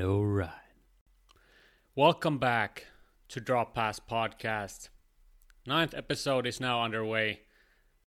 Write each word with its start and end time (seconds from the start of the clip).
all 0.00 0.24
right. 0.24 0.50
Welcome 1.96 2.38
back 2.38 2.86
to 3.30 3.40
Drop 3.40 3.74
Pass 3.74 3.98
Podcast. 3.98 4.90
Ninth 5.66 5.92
episode 5.92 6.46
is 6.46 6.60
now 6.60 6.84
underway, 6.84 7.40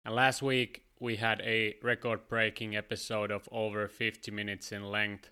and 0.04 0.13
last 0.13 0.42
week 0.42 0.84
we 1.00 1.15
had 1.15 1.39
a 1.42 1.76
record 1.81 2.28
breaking 2.28 2.76
episode 2.76 3.31
of 3.31 3.47
over 3.54 3.88
50 3.88 4.31
minutes 4.31 4.73
in 4.73 4.92
length, 4.92 5.29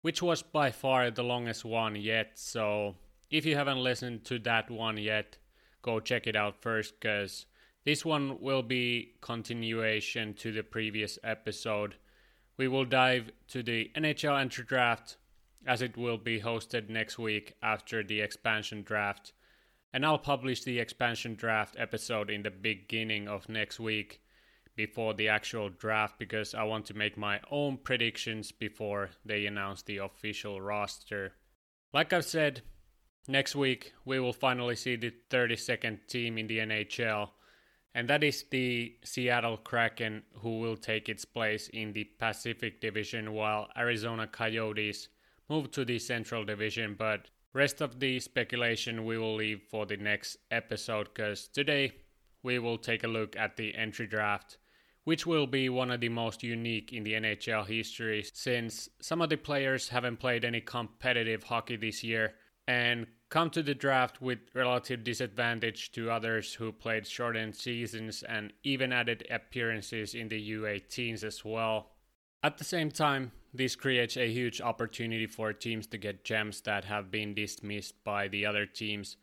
which 0.00 0.22
was 0.22 0.40
by 0.40 0.70
far 0.70 1.10
the 1.10 1.22
longest 1.22 1.62
one 1.62 1.94
yet. 1.96 2.38
So, 2.38 2.94
if 3.30 3.44
you 3.44 3.54
haven't 3.56 3.82
listened 3.82 4.24
to 4.26 4.38
that 4.40 4.70
one 4.70 4.96
yet, 4.96 5.36
go 5.82 6.00
check 6.00 6.26
it 6.26 6.36
out 6.36 6.62
first 6.62 6.94
because 7.00 7.44
this 7.84 8.02
one 8.02 8.40
will 8.40 8.62
be 8.62 9.16
continuation 9.20 10.32
to 10.34 10.52
the 10.52 10.62
previous 10.62 11.18
episode. 11.22 11.96
We 12.56 12.66
will 12.66 12.86
dive 12.86 13.30
to 13.48 13.62
the 13.62 13.90
NHL 13.94 14.40
entry 14.40 14.64
draft 14.64 15.16
as 15.66 15.82
it 15.82 15.96
will 15.96 16.18
be 16.18 16.40
hosted 16.40 16.88
next 16.88 17.18
week 17.18 17.54
after 17.62 18.02
the 18.02 18.20
expansion 18.20 18.82
draft. 18.82 19.32
And 19.92 20.04
I'll 20.04 20.18
publish 20.18 20.64
the 20.64 20.78
expansion 20.78 21.34
draft 21.34 21.76
episode 21.78 22.30
in 22.30 22.42
the 22.42 22.50
beginning 22.50 23.28
of 23.28 23.48
next 23.48 23.78
week 23.78 24.20
before 24.74 25.14
the 25.14 25.28
actual 25.28 25.68
draft 25.68 26.18
because 26.18 26.54
I 26.54 26.64
want 26.64 26.86
to 26.86 26.94
make 26.94 27.16
my 27.16 27.40
own 27.50 27.76
predictions 27.76 28.52
before 28.52 29.10
they 29.24 29.46
announce 29.46 29.82
the 29.82 29.98
official 29.98 30.60
roster. 30.60 31.34
Like 31.92 32.12
I've 32.12 32.24
said, 32.24 32.62
next 33.28 33.54
week 33.54 33.92
we 34.04 34.18
will 34.18 34.32
finally 34.32 34.76
see 34.76 34.96
the 34.96 35.12
32nd 35.30 36.06
team 36.08 36.38
in 36.38 36.46
the 36.46 36.58
NHL, 36.58 37.28
and 37.94 38.08
that 38.08 38.24
is 38.24 38.44
the 38.50 38.94
Seattle 39.04 39.58
Kraken, 39.58 40.22
who 40.38 40.60
will 40.60 40.76
take 40.76 41.10
its 41.10 41.26
place 41.26 41.68
in 41.68 41.92
the 41.92 42.04
Pacific 42.04 42.80
Division 42.80 43.34
while 43.34 43.68
Arizona 43.76 44.26
Coyotes 44.26 45.08
move 45.48 45.70
to 45.72 45.84
the 45.84 45.98
Central 45.98 46.44
Division. 46.44 46.94
But 46.98 47.28
rest 47.52 47.80
of 47.80 48.00
the 48.00 48.20
speculation 48.20 49.04
we 49.04 49.18
will 49.18 49.34
leave 49.34 49.62
for 49.70 49.86
the 49.86 49.96
next 49.96 50.36
episode 50.50 51.08
because 51.14 51.48
today 51.48 51.92
we 52.42 52.58
will 52.58 52.78
take 52.78 53.04
a 53.04 53.08
look 53.08 53.36
at 53.36 53.56
the 53.56 53.74
entry 53.74 54.06
draft 54.06 54.58
which 55.04 55.26
will 55.26 55.46
be 55.46 55.68
one 55.68 55.90
of 55.90 56.00
the 56.00 56.08
most 56.08 56.42
unique 56.42 56.92
in 56.92 57.02
the 57.02 57.14
NHL 57.14 57.66
history 57.66 58.24
since 58.32 58.88
some 59.00 59.20
of 59.20 59.30
the 59.30 59.36
players 59.36 59.88
haven't 59.88 60.18
played 60.18 60.44
any 60.44 60.60
competitive 60.60 61.42
hockey 61.42 61.76
this 61.76 62.04
year 62.04 62.34
and 62.68 63.06
come 63.28 63.50
to 63.50 63.62
the 63.62 63.74
draft 63.74 64.22
with 64.22 64.38
relative 64.54 65.02
disadvantage 65.02 65.90
to 65.92 66.10
others 66.10 66.54
who 66.54 66.70
played 66.70 67.06
shortened 67.06 67.56
seasons 67.56 68.22
and 68.22 68.52
even 68.62 68.92
added 68.92 69.26
appearances 69.30 70.14
in 70.14 70.28
the 70.28 70.50
U18s 70.52 71.24
as 71.24 71.44
well. 71.44 71.90
At 72.44 72.58
the 72.58 72.64
same 72.64 72.90
time, 72.90 73.32
this 73.54 73.76
creates 73.76 74.16
a 74.16 74.32
huge 74.32 74.60
opportunity 74.60 75.26
for 75.26 75.52
teams 75.52 75.86
to 75.88 75.98
get 75.98 76.24
gems 76.24 76.60
that 76.62 76.84
have 76.84 77.10
been 77.10 77.34
dismissed 77.34 78.02
by 78.04 78.28
the 78.28 78.46
other 78.46 78.66
teams. 78.66 79.16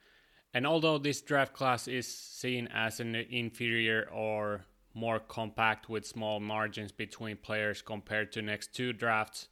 And 0.54 0.66
although 0.66 0.98
this 0.98 1.22
draft 1.22 1.54
class 1.54 1.88
is 1.88 2.08
seen 2.08 2.68
as 2.74 3.00
an 3.00 3.16
inferior 3.16 4.08
or 4.12 4.66
more 4.94 5.20
compact 5.20 5.90
with 5.90 6.06
small 6.06 6.40
margins 6.40 6.92
between 6.92 7.38
players 7.38 7.82
compared 7.82 8.32
to 8.34 8.42
next 8.42 8.74
two 8.74 8.94
drafts. 8.94 9.48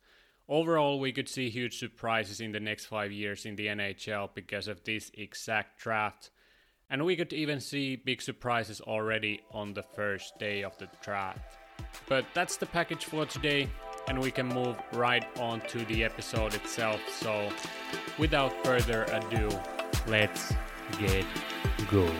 Overall, 0.49 0.99
we 0.99 1.11
could 1.11 1.27
see 1.27 1.49
huge 1.49 1.77
surprises 1.77 2.39
in 2.39 2.51
the 2.51 2.59
next 2.59 2.85
five 2.85 3.11
years 3.11 3.45
in 3.45 3.55
the 3.55 3.67
NHL 3.67 4.29
because 4.33 4.67
of 4.67 4.83
this 4.83 5.11
exact 5.13 5.79
draft. 5.79 6.31
And 6.89 7.05
we 7.05 7.17
could 7.17 7.33
even 7.33 7.59
see 7.59 7.97
big 7.97 8.21
surprises 8.21 8.79
already 8.79 9.41
on 9.51 9.73
the 9.73 9.83
first 9.83 10.39
day 10.39 10.63
of 10.63 10.77
the 10.77 10.87
draft. 11.01 11.57
But 12.07 12.25
that's 12.33 12.57
the 12.57 12.65
package 12.65 13.05
for 13.05 13.25
today, 13.25 13.69
and 14.07 14.19
we 14.19 14.31
can 14.31 14.47
move 14.47 14.77
right 14.93 15.25
on 15.39 15.61
to 15.67 15.83
the 15.85 16.03
episode 16.03 16.53
itself. 16.53 17.01
So, 17.09 17.49
without 18.17 18.53
further 18.65 19.03
ado, 19.03 19.49
let's 20.07 20.53
get 20.99 21.25
going. 21.91 22.17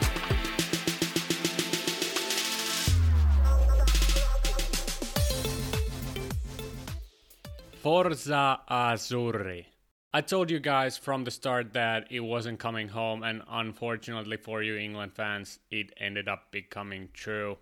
Forza 7.82 8.60
Azzurri. 8.70 9.66
I 10.14 10.22
told 10.22 10.50
you 10.50 10.60
guys 10.60 10.98
from 10.98 11.24
the 11.24 11.32
start 11.32 11.74
that 11.74 12.08
it 12.12 12.22
wasn't 12.22 12.60
coming 12.60 12.90
home, 12.90 13.24
and 13.24 13.44
unfortunately 13.48 14.38
for 14.38 14.62
you 14.64 14.76
England 14.76 15.14
fans, 15.14 15.60
it 15.70 15.94
ended 15.98 16.28
up 16.28 16.52
becoming 16.52 17.10
true. 17.14 17.58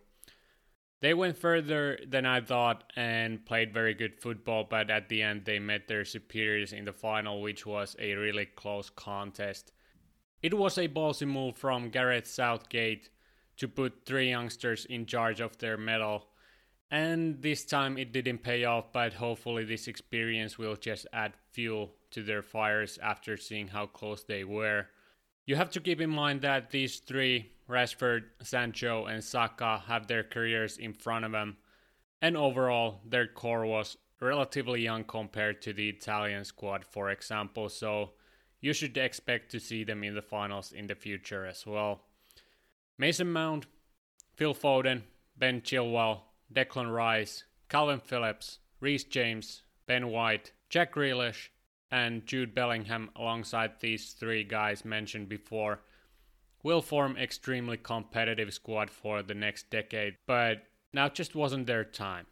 They 1.02 1.14
went 1.14 1.38
further 1.38 2.00
than 2.08 2.26
I 2.26 2.42
thought 2.42 2.92
and 2.96 3.46
played 3.46 3.74
very 3.74 3.94
good 3.94 4.20
football, 4.20 4.64
but 4.64 4.90
at 4.90 5.10
the 5.10 5.22
end 5.22 5.46
they 5.46 5.60
met 5.60 5.88
their 5.88 6.06
superiors 6.06 6.74
in 6.74 6.86
the 6.86 6.94
final, 6.94 7.42
which 7.42 7.66
was 7.66 7.96
a 8.00 8.14
really 8.14 8.46
close 8.46 8.90
contest. 8.90 9.72
It 10.42 10.54
was 10.54 10.78
a 10.78 10.88
ballsy 10.88 11.28
move 11.28 11.58
from 11.58 11.90
Gareth 11.90 12.28
Southgate 12.28 13.10
to 13.58 13.68
put 13.68 14.06
three 14.06 14.30
youngsters 14.30 14.86
in 14.86 15.06
charge 15.06 15.42
of 15.42 15.58
their 15.58 15.78
medal 15.78 16.28
and 16.92 17.42
this 17.42 17.66
time 17.66 17.98
it 17.98 18.12
didn't 18.12 18.44
pay 18.44 18.64
off, 18.64 18.94
but 18.94 19.14
hopefully 19.14 19.66
this 19.66 19.88
experience 19.88 20.58
will 20.58 20.76
just 20.76 21.08
add 21.12 21.34
fuel 21.52 21.94
to 22.12 22.24
their 22.24 22.42
fires 22.42 23.00
after 23.02 23.38
seeing 23.38 23.68
how 23.68 23.88
close 23.88 24.24
they 24.24 24.44
were. 24.44 24.88
You 25.46 25.56
have 25.56 25.72
to 25.72 25.80
keep 25.80 26.00
in 26.00 26.10
mind 26.10 26.42
that 26.42 26.70
these 26.70 27.00
three, 27.00 27.52
Rashford, 27.70 28.24
Sancho, 28.42 29.06
and 29.06 29.24
Saka, 29.24 29.84
have 29.88 30.08
their 30.08 30.24
careers 30.24 30.78
in 30.78 30.94
front 30.94 31.26
of 31.26 31.32
them, 31.32 31.58
and 32.22 32.38
overall, 32.38 33.02
their 33.06 33.28
core 33.28 33.66
was 33.66 33.98
relatively 34.20 34.82
young 34.82 35.04
compared 35.04 35.62
to 35.62 35.74
the 35.74 35.90
Italian 35.90 36.44
squad, 36.46 36.86
for 36.86 37.10
example, 37.10 37.70
so 37.70 38.12
you 38.62 38.74
should 38.74 38.98
expect 38.98 39.52
to 39.52 39.60
see 39.60 39.84
them 39.84 40.04
in 40.04 40.16
the 40.16 40.22
finals 40.22 40.72
in 40.72 40.88
the 40.88 40.96
future 40.96 41.46
as 41.46 41.66
well. 41.66 42.02
Mason 42.98 43.32
Mount, 43.32 43.66
Phil 44.36 44.54
Foden, 44.54 45.04
Ben 45.38 45.62
Chilwell, 45.62 46.22
Declan 46.54 46.94
Rice, 46.94 47.44
Kalvin 47.70 48.02
Phillips, 48.02 48.60
Reece 48.80 49.04
James, 49.04 49.64
Ben 49.86 50.08
White, 50.08 50.52
Jack 50.70 50.94
Grealish, 50.94 51.50
and 51.92 52.26
Jude 52.26 52.56
Bellingham 52.56 53.10
alongside 53.16 53.80
these 53.80 54.14
three 54.14 54.44
guys 54.44 54.86
mentioned 54.86 55.30
before 55.30 55.82
will 56.66 56.82
form 56.82 57.16
extremely 57.16 57.78
competitive 57.78 58.52
squad 58.52 58.90
for 58.90 59.22
the 59.22 59.36
next 59.36 59.70
decade, 59.70 60.16
but 60.26 60.64
now 60.94 61.08
just 61.08 61.36
wasn't 61.36 61.68
their 61.68 61.84
time. 61.84 62.26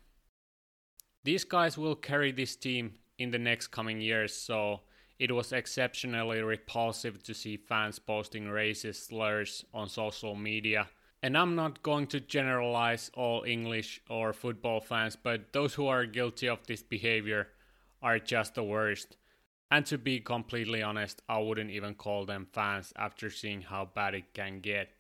These 1.24 1.44
guys 1.44 1.78
will 1.78 1.96
carry 1.96 2.32
this 2.32 2.56
team 2.56 2.96
in 3.20 3.30
the 3.30 3.38
next 3.38 3.68
coming 3.68 4.02
years, 4.02 4.36
so 4.36 4.82
it 5.20 5.32
was 5.32 5.54
exceptionally 5.54 6.42
repulsive 6.42 7.22
to 7.22 7.34
see 7.36 7.58
fans 7.58 8.00
posting 8.00 8.46
racist 8.46 9.08
slurs 9.08 9.66
on 9.72 9.88
social 9.88 10.34
media 10.36 10.88
and 11.24 11.38
I'm 11.38 11.56
not 11.56 11.82
going 11.84 12.08
to 12.08 12.20
generalize 12.20 13.10
all 13.14 13.46
English 13.48 14.02
or 14.10 14.34
football 14.34 14.82
fans, 14.82 15.16
but 15.16 15.54
those 15.54 15.74
who 15.74 15.88
are 15.88 16.06
guilty 16.06 16.50
of 16.50 16.68
this 16.68 16.84
behavior 16.84 17.48
are 18.02 18.20
just 18.20 18.56
the 18.56 18.64
worst. 18.64 19.16
And 19.74 19.88
to 19.88 19.98
be 19.98 20.20
completely 20.20 20.84
honest, 20.84 21.24
I 21.28 21.40
wouldn't 21.40 21.72
even 21.72 21.96
call 21.96 22.26
them 22.26 22.46
fans 22.54 22.94
after 22.96 23.32
seeing 23.32 23.64
how 23.64 23.86
bad 23.86 24.14
it 24.14 24.32
can 24.36 24.60
get. 24.60 24.92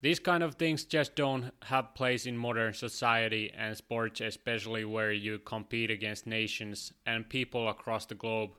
These 0.00 0.18
kind 0.18 0.42
of 0.42 0.56
things 0.56 0.82
just 0.84 1.14
don't 1.14 1.52
have 1.62 1.94
place 1.94 2.26
in 2.26 2.36
modern 2.36 2.74
society 2.74 3.52
and 3.56 3.76
sports, 3.76 4.20
especially 4.20 4.84
where 4.84 5.12
you 5.12 5.38
compete 5.38 5.92
against 5.92 6.26
nations 6.26 6.92
and 7.06 7.28
people 7.28 7.68
across 7.68 8.04
the 8.04 8.16
globe 8.16 8.50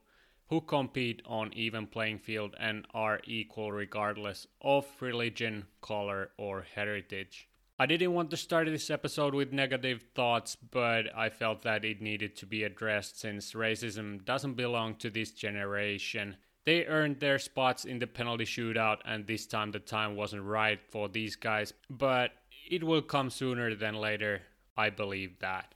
who 0.48 0.62
compete 0.62 1.22
on 1.26 1.52
even 1.52 1.86
playing 1.86 2.20
field 2.20 2.56
and 2.58 2.88
are 2.94 3.20
equal 3.26 3.74
regardless 3.74 4.48
of 4.62 4.86
religion, 5.02 5.66
color, 5.82 6.30
or 6.38 6.66
heritage. 6.76 7.50
I 7.80 7.88
didn't 7.88 8.14
want 8.14 8.30
to 8.30 8.38
start 8.38 8.68
this 8.68 8.92
episode 8.92 9.34
with 9.34 9.52
negative 9.52 10.06
thoughts, 10.14 10.56
but 10.56 11.06
I 11.16 11.30
felt 11.30 11.64
that 11.64 11.84
it 11.84 12.02
needed 12.02 12.36
to 12.38 12.46
be 12.46 12.64
addressed 12.64 13.20
since 13.20 13.54
racism 13.54 14.24
doesn't 14.24 14.54
belong 14.54 14.96
to 14.98 15.10
this 15.10 15.32
generation. 15.32 16.38
They 16.66 16.86
earned 16.86 17.20
their 17.20 17.40
spots 17.40 17.84
in 17.84 17.98
the 17.98 18.06
penalty 18.06 18.46
shootout, 18.46 19.00
and 19.06 19.26
this 19.26 19.48
time 19.48 19.72
the 19.72 19.80
time 19.80 20.16
wasn't 20.16 20.44
right 20.44 20.80
for 20.92 21.10
these 21.10 21.36
guys, 21.36 21.74
but 21.90 22.32
it 22.70 22.84
will 22.84 23.02
come 23.02 23.32
sooner 23.32 23.74
than 23.74 23.96
later. 23.96 24.44
I 24.78 24.92
believe 24.92 25.40
that. 25.40 25.74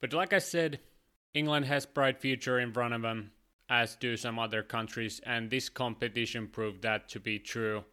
But 0.00 0.12
like 0.12 0.34
I 0.34 0.38
said, 0.38 0.80
England 1.32 1.64
has 1.64 1.86
bright 1.86 2.20
future 2.20 2.60
in 2.60 2.72
front 2.72 2.94
of 2.94 3.02
them 3.02 3.32
as 3.68 3.96
do 3.96 4.18
some 4.18 4.38
other 4.38 4.62
countries, 4.62 5.20
and 5.24 5.50
this 5.50 5.70
competition 5.70 6.46
proved 6.46 6.82
that 6.82 7.08
to 7.08 7.20
be 7.20 7.38
true. 7.38 7.84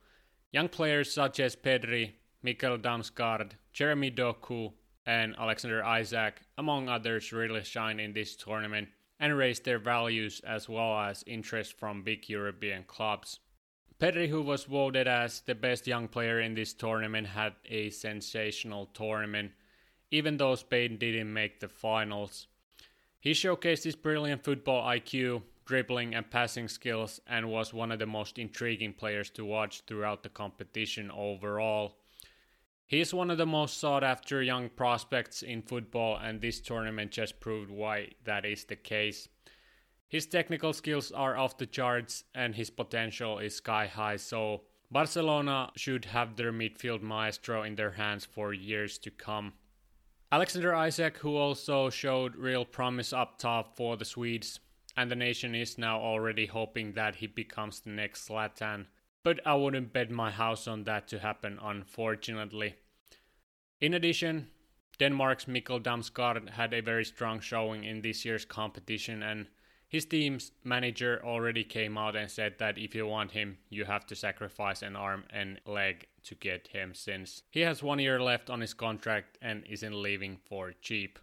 Young 0.51 0.67
players 0.67 1.11
such 1.11 1.39
as 1.39 1.55
Pedri, 1.55 2.11
Mikkel 2.43 2.81
Damsgaard, 2.81 3.51
Jeremy 3.71 4.11
Doku, 4.11 4.73
and 5.05 5.35
Alexander 5.37 5.83
Isak, 5.83 6.41
among 6.57 6.89
others, 6.89 7.31
really 7.31 7.63
shine 7.63 7.99
in 7.99 8.13
this 8.13 8.35
tournament 8.35 8.89
and 9.19 9.37
raise 9.37 9.59
their 9.59 9.79
values 9.79 10.41
as 10.45 10.67
well 10.67 10.99
as 10.99 11.23
interest 11.25 11.79
from 11.79 12.03
big 12.03 12.27
European 12.27 12.83
clubs. 12.83 13.39
Pedri, 13.99 14.27
who 14.27 14.41
was 14.41 14.65
voted 14.65 15.07
as 15.07 15.41
the 15.41 15.55
best 15.55 15.87
young 15.87 16.09
player 16.09 16.41
in 16.41 16.55
this 16.55 16.73
tournament, 16.73 17.27
had 17.27 17.53
a 17.69 17.89
sensational 17.89 18.87
tournament, 18.87 19.51
even 20.11 20.35
though 20.35 20.55
Spain 20.55 20.97
didn't 20.97 21.31
make 21.31 21.59
the 21.59 21.69
finals. 21.69 22.47
He 23.19 23.31
showcased 23.31 23.85
his 23.85 23.95
brilliant 23.95 24.43
football 24.43 24.85
IQ, 24.85 25.43
dribbling, 25.65 26.13
and 26.15 26.29
passing 26.29 26.67
skills 26.67 27.21
and 27.25 27.49
was 27.49 27.73
one 27.73 27.91
of 27.91 27.99
the 27.99 28.05
most 28.05 28.37
intriguing 28.37 28.91
players 28.91 29.29
to 29.29 29.45
watch 29.45 29.83
throughout 29.87 30.23
the 30.23 30.29
competition 30.29 31.09
overall. 31.09 31.95
He 32.93 33.01
is 33.01 33.11
one 33.11 33.31
of 33.31 33.39
the 33.39 33.47
most 33.47 33.79
sought 33.79 34.03
after 34.03 34.43
young 34.43 34.69
prospects 34.69 35.41
in 35.41 35.63
football, 35.63 36.15
and 36.15 36.39
this 36.39 36.59
tournament 36.59 37.09
just 37.09 37.39
proved 37.39 37.71
why 37.71 38.09
that 38.23 38.45
is 38.45 38.65
the 38.65 38.75
case. 38.75 39.27
His 40.09 40.27
technical 40.27 40.73
skills 40.73 41.11
are 41.11 41.35
off 41.35 41.57
the 41.57 41.65
charts 41.65 42.23
and 42.35 42.53
his 42.53 42.69
potential 42.69 43.39
is 43.39 43.55
sky 43.55 43.87
high, 43.87 44.17
so 44.17 44.61
Barcelona 44.91 45.71
should 45.75 46.05
have 46.05 46.35
their 46.35 46.53
midfield 46.53 47.01
maestro 47.01 47.63
in 47.63 47.73
their 47.73 47.93
hands 47.93 48.25
for 48.25 48.53
years 48.53 48.99
to 48.99 49.09
come. 49.09 49.53
Alexander 50.31 50.75
Isak, 50.75 51.17
who 51.17 51.35
also 51.35 51.89
showed 51.89 52.35
real 52.35 52.63
promise 52.63 53.11
up 53.11 53.39
top 53.39 53.75
for 53.75 53.97
the 53.97 54.05
Swedes, 54.05 54.59
and 54.95 55.09
the 55.09 55.15
nation 55.15 55.55
is 55.55 55.79
now 55.79 55.99
already 55.99 56.45
hoping 56.45 56.93
that 56.93 57.15
he 57.15 57.25
becomes 57.25 57.79
the 57.79 57.89
next 57.89 58.29
Zlatan. 58.29 58.85
But 59.23 59.39
I 59.47 59.55
wouldn't 59.55 59.93
bet 59.93 60.11
my 60.11 60.29
house 60.29 60.67
on 60.67 60.83
that 60.83 61.07
to 61.07 61.17
happen, 61.17 61.57
unfortunately. 61.59 62.75
In 63.83 63.95
addition, 63.95 64.47
Denmark's 64.97 65.43
Mikkel 65.43 65.83
Damsgaard 65.83 66.51
had 66.51 66.73
a 66.73 66.79
very 66.79 67.03
strong 67.03 67.41
showing 67.41 67.83
in 67.83 68.01
this 68.01 68.23
year's 68.23 68.45
competition, 68.45 69.21
and 69.21 69.47
his 69.89 70.05
team's 70.05 70.53
manager 70.63 71.19
already 71.21 71.65
came 71.65 71.97
out 71.97 72.15
and 72.15 72.31
said 72.31 72.59
that 72.59 72.77
if 72.77 72.95
you 72.95 73.05
want 73.05 73.31
him, 73.31 73.57
you 73.69 73.83
have 73.83 74.05
to 74.05 74.15
sacrifice 74.15 74.83
an 74.83 74.95
arm 74.95 75.25
and 75.31 75.59
leg 75.65 76.07
to 76.23 76.35
get 76.35 76.69
him 76.69 76.93
since 76.93 77.43
he 77.51 77.59
has 77.59 77.83
one 77.83 77.99
year 77.99 78.21
left 78.21 78.49
on 78.49 78.61
his 78.61 78.73
contract 78.73 79.37
and 79.41 79.65
isn't 79.67 80.01
leaving 80.01 80.37
for 80.37 80.71
cheap. 80.81 81.19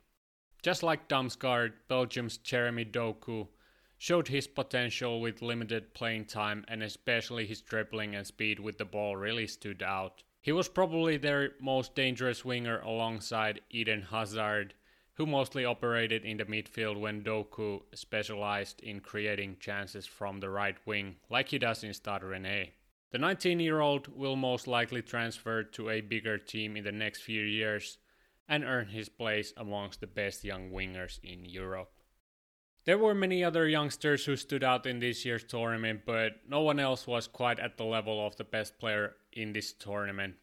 Just 0.63 0.83
like 0.83 1.09
Damsgaard, 1.09 1.73
Belgium's 1.89 2.37
Jeremy 2.37 2.85
Doku 2.85 3.49
showed 3.97 4.29
his 4.29 4.47
potential 4.47 5.19
with 5.23 5.41
limited 5.41 5.95
playing 5.95 6.27
time 6.27 6.67
and 6.69 6.83
especially 6.83 7.47
his 7.47 7.63
dribbling 7.63 8.15
and 8.15 8.27
speed 8.27 8.61
with 8.61 8.77
the 8.77 8.85
ball 8.85 9.17
really 9.17 9.47
stood 9.47 9.83
out. 9.83 10.23
He 10.43 10.53
was 10.53 10.69
probably 10.69 11.19
their 11.19 11.53
most 11.61 11.95
dangerous 11.95 12.45
winger 12.45 12.81
alongside 12.81 13.61
Eden 13.69 14.03
Hazard, 14.11 14.73
who 15.15 15.27
mostly 15.27 15.67
operated 15.67 16.25
in 16.25 16.39
the 16.39 16.47
midfield 16.47 16.99
when 16.99 17.23
Doku 17.23 17.83
specialized 17.95 18.81
in 18.81 19.01
creating 19.01 19.59
chances 19.61 20.07
from 20.07 20.41
the 20.41 20.49
right 20.49 20.79
wing, 20.87 21.17
like 21.29 21.49
he 21.49 21.59
does 21.59 21.85
in 21.85 21.93
Stade 21.93 22.23
Rennais. 22.23 22.71
The 23.11 23.19
19 23.19 23.61
year 23.61 23.81
old 23.81 24.09
will 24.09 24.37
most 24.37 24.67
likely 24.67 25.03
transfer 25.03 25.63
to 25.63 25.91
a 25.91 26.01
bigger 26.01 26.39
team 26.39 26.75
in 26.75 26.85
the 26.85 26.93
next 26.93 27.21
few 27.21 27.43
years 27.43 27.99
and 28.49 28.65
earn 28.65 28.87
his 28.87 29.11
place 29.11 29.53
amongst 29.59 30.01
the 30.01 30.07
best 30.07 30.43
young 30.43 30.71
wingers 30.71 31.19
in 31.23 31.45
Europe. 31.45 31.93
There 32.87 32.99
were 32.99 33.15
many 33.15 33.45
other 33.45 33.69
youngsters 33.69 34.25
who 34.25 34.37
stood 34.37 34.65
out 34.65 34.87
in 34.87 35.01
this 35.01 35.25
year's 35.27 35.45
tournament, 35.45 36.03
but 36.07 36.37
no 36.49 36.63
one 36.63 36.81
else 36.81 37.07
was 37.07 37.27
quite 37.27 37.61
at 37.61 37.77
the 37.77 37.85
level 37.85 38.27
of 38.27 38.37
the 38.37 38.45
best 38.45 38.79
player 38.79 39.17
in 39.33 39.53
this 39.53 39.73
tournament. 39.73 40.35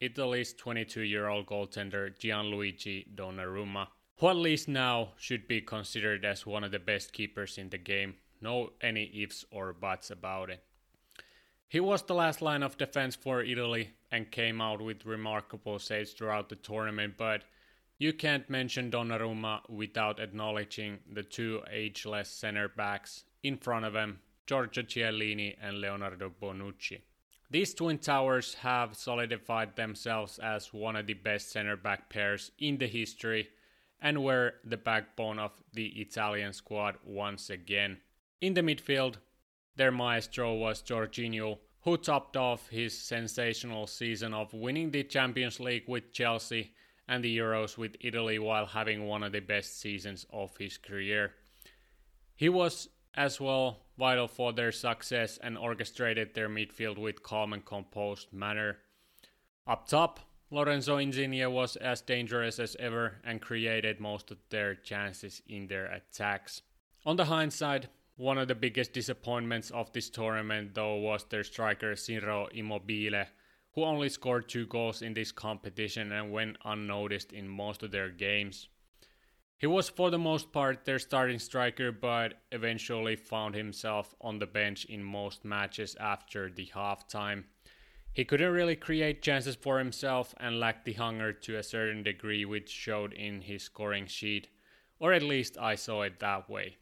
Italy's 0.00 0.52
22 0.54 1.02
year 1.02 1.28
old 1.28 1.46
goaltender 1.46 2.16
Gianluigi 2.18 3.14
Donnarumma 3.14 3.88
who 4.18 4.28
at 4.28 4.36
least 4.36 4.66
now 4.68 5.10
should 5.16 5.46
be 5.46 5.60
considered 5.60 6.24
as 6.24 6.44
one 6.44 6.64
of 6.64 6.72
the 6.72 6.78
best 6.78 7.12
keepers 7.12 7.56
in 7.56 7.70
the 7.70 7.78
game. 7.78 8.14
No 8.40 8.72
any 8.80 9.04
ifs 9.22 9.44
or 9.50 9.72
buts 9.72 10.10
about 10.10 10.50
it. 10.50 10.62
He 11.68 11.80
was 11.80 12.02
the 12.02 12.14
last 12.14 12.42
line 12.42 12.62
of 12.62 12.78
defense 12.78 13.14
for 13.14 13.42
Italy 13.42 13.90
and 14.10 14.30
came 14.30 14.60
out 14.60 14.80
with 14.80 15.04
remarkable 15.04 15.78
saves 15.78 16.12
throughout 16.12 16.48
the 16.48 16.56
tournament, 16.56 17.14
but 17.16 17.44
you 17.98 18.12
can't 18.12 18.48
mention 18.48 18.90
Donnarumma 18.90 19.68
without 19.68 20.18
acknowledging 20.18 20.98
the 21.12 21.22
two 21.22 21.62
ageless 21.70 22.30
center 22.30 22.68
backs 22.68 23.24
in 23.42 23.56
front 23.56 23.84
of 23.84 23.94
him, 23.94 24.20
Giorgio 24.46 24.82
Chiellini 24.82 25.56
and 25.60 25.80
Leonardo 25.80 26.30
Bonucci. 26.40 27.00
These 27.50 27.74
twin 27.74 27.98
towers 27.98 28.54
have 28.54 28.94
solidified 28.94 29.74
themselves 29.74 30.38
as 30.38 30.74
one 30.74 30.96
of 30.96 31.06
the 31.06 31.14
best 31.14 31.50
center 31.50 31.76
back 31.76 32.10
pairs 32.10 32.52
in 32.58 32.76
the 32.76 32.86
history 32.86 33.48
and 34.00 34.22
were 34.22 34.54
the 34.64 34.76
backbone 34.76 35.38
of 35.38 35.52
the 35.72 35.86
Italian 36.00 36.52
squad 36.52 36.96
once 37.04 37.48
again. 37.48 37.98
In 38.40 38.52
the 38.52 38.60
midfield, 38.60 39.16
their 39.76 39.90
maestro 39.90 40.54
was 40.54 40.82
Jorginho, 40.82 41.58
who 41.82 41.96
topped 41.96 42.36
off 42.36 42.68
his 42.68 42.96
sensational 42.98 43.86
season 43.86 44.34
of 44.34 44.52
winning 44.52 44.90
the 44.90 45.04
Champions 45.04 45.58
League 45.58 45.88
with 45.88 46.12
Chelsea 46.12 46.74
and 47.08 47.24
the 47.24 47.38
Euros 47.38 47.78
with 47.78 47.96
Italy 48.00 48.38
while 48.38 48.66
having 48.66 49.06
one 49.06 49.22
of 49.22 49.32
the 49.32 49.40
best 49.40 49.80
seasons 49.80 50.26
of 50.30 50.54
his 50.58 50.76
career. 50.76 51.32
He 52.36 52.50
was 52.50 52.88
as 53.14 53.40
well 53.40 53.78
vital 53.98 54.28
for 54.28 54.52
their 54.52 54.70
success 54.70 55.38
and 55.42 55.58
orchestrated 55.58 56.32
their 56.32 56.48
midfield 56.48 56.96
with 56.96 57.22
calm 57.22 57.52
and 57.52 57.64
composed 57.64 58.32
manner. 58.32 58.78
Up 59.66 59.88
top, 59.88 60.20
Lorenzo 60.50 60.96
Insigne 60.96 61.52
was 61.52 61.76
as 61.76 62.00
dangerous 62.00 62.58
as 62.58 62.76
ever 62.78 63.20
and 63.24 63.42
created 63.42 64.00
most 64.00 64.30
of 64.30 64.38
their 64.48 64.74
chances 64.74 65.42
in 65.46 65.66
their 65.66 65.86
attacks. 65.86 66.62
On 67.04 67.16
the 67.16 67.26
hindsight, 67.26 67.88
one 68.16 68.38
of 68.38 68.48
the 68.48 68.54
biggest 68.54 68.92
disappointments 68.92 69.70
of 69.70 69.92
this 69.92 70.08
tournament 70.08 70.74
though 70.74 70.96
was 70.96 71.24
their 71.24 71.44
striker 71.44 71.94
Ciro 71.94 72.46
Immobile, 72.52 73.26
who 73.72 73.84
only 73.84 74.08
scored 74.08 74.48
two 74.48 74.66
goals 74.66 75.02
in 75.02 75.12
this 75.12 75.32
competition 75.32 76.12
and 76.12 76.32
went 76.32 76.56
unnoticed 76.64 77.32
in 77.32 77.48
most 77.48 77.82
of 77.82 77.90
their 77.90 78.10
games. 78.10 78.68
He 79.58 79.66
was 79.66 79.88
for 79.88 80.10
the 80.10 80.18
most 80.18 80.52
part 80.52 80.84
their 80.84 81.00
starting 81.00 81.40
striker 81.40 81.90
but 81.90 82.34
eventually 82.52 83.16
found 83.16 83.56
himself 83.56 84.14
on 84.20 84.38
the 84.38 84.46
bench 84.46 84.84
in 84.84 85.02
most 85.02 85.44
matches 85.44 85.96
after 85.98 86.48
the 86.48 86.70
halftime. 86.72 87.42
He 88.12 88.24
couldn't 88.24 88.52
really 88.52 88.76
create 88.76 89.20
chances 89.20 89.56
for 89.56 89.80
himself 89.80 90.32
and 90.38 90.60
lacked 90.60 90.84
the 90.84 90.92
hunger 90.92 91.32
to 91.32 91.56
a 91.56 91.64
certain 91.64 92.04
degree, 92.04 92.44
which 92.44 92.70
showed 92.70 93.12
in 93.12 93.42
his 93.42 93.64
scoring 93.64 94.06
sheet, 94.06 94.48
or 95.00 95.12
at 95.12 95.22
least 95.22 95.58
I 95.58 95.74
saw 95.74 96.02
it 96.02 96.20
that 96.20 96.48
way. 96.48 96.76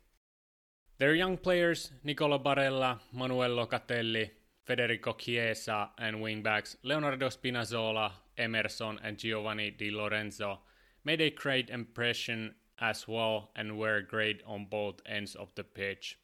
Their 0.98 1.14
young 1.14 1.38
players, 1.38 1.92
Nicola 2.04 2.38
Barella, 2.38 3.00
Manuel 3.12 3.56
Locatelli, 3.56 4.30
Federico 4.64 5.14
Chiesa, 5.14 5.90
and 5.98 6.16
wingbacks 6.16 6.76
Leonardo 6.82 7.28
Spinazzola, 7.28 8.12
Emerson, 8.36 8.98
and 9.02 9.16
Giovanni 9.16 9.70
Di 9.70 9.90
Lorenzo, 9.90 10.60
made 11.04 11.20
a 11.20 11.30
great 11.30 11.70
impression 11.70 12.54
as 12.80 13.08
well 13.08 13.50
and 13.56 13.78
were 13.78 14.00
great 14.00 14.42
on 14.46 14.66
both 14.66 15.00
ends 15.06 15.34
of 15.34 15.54
the 15.54 15.64
pitch. 15.64 16.18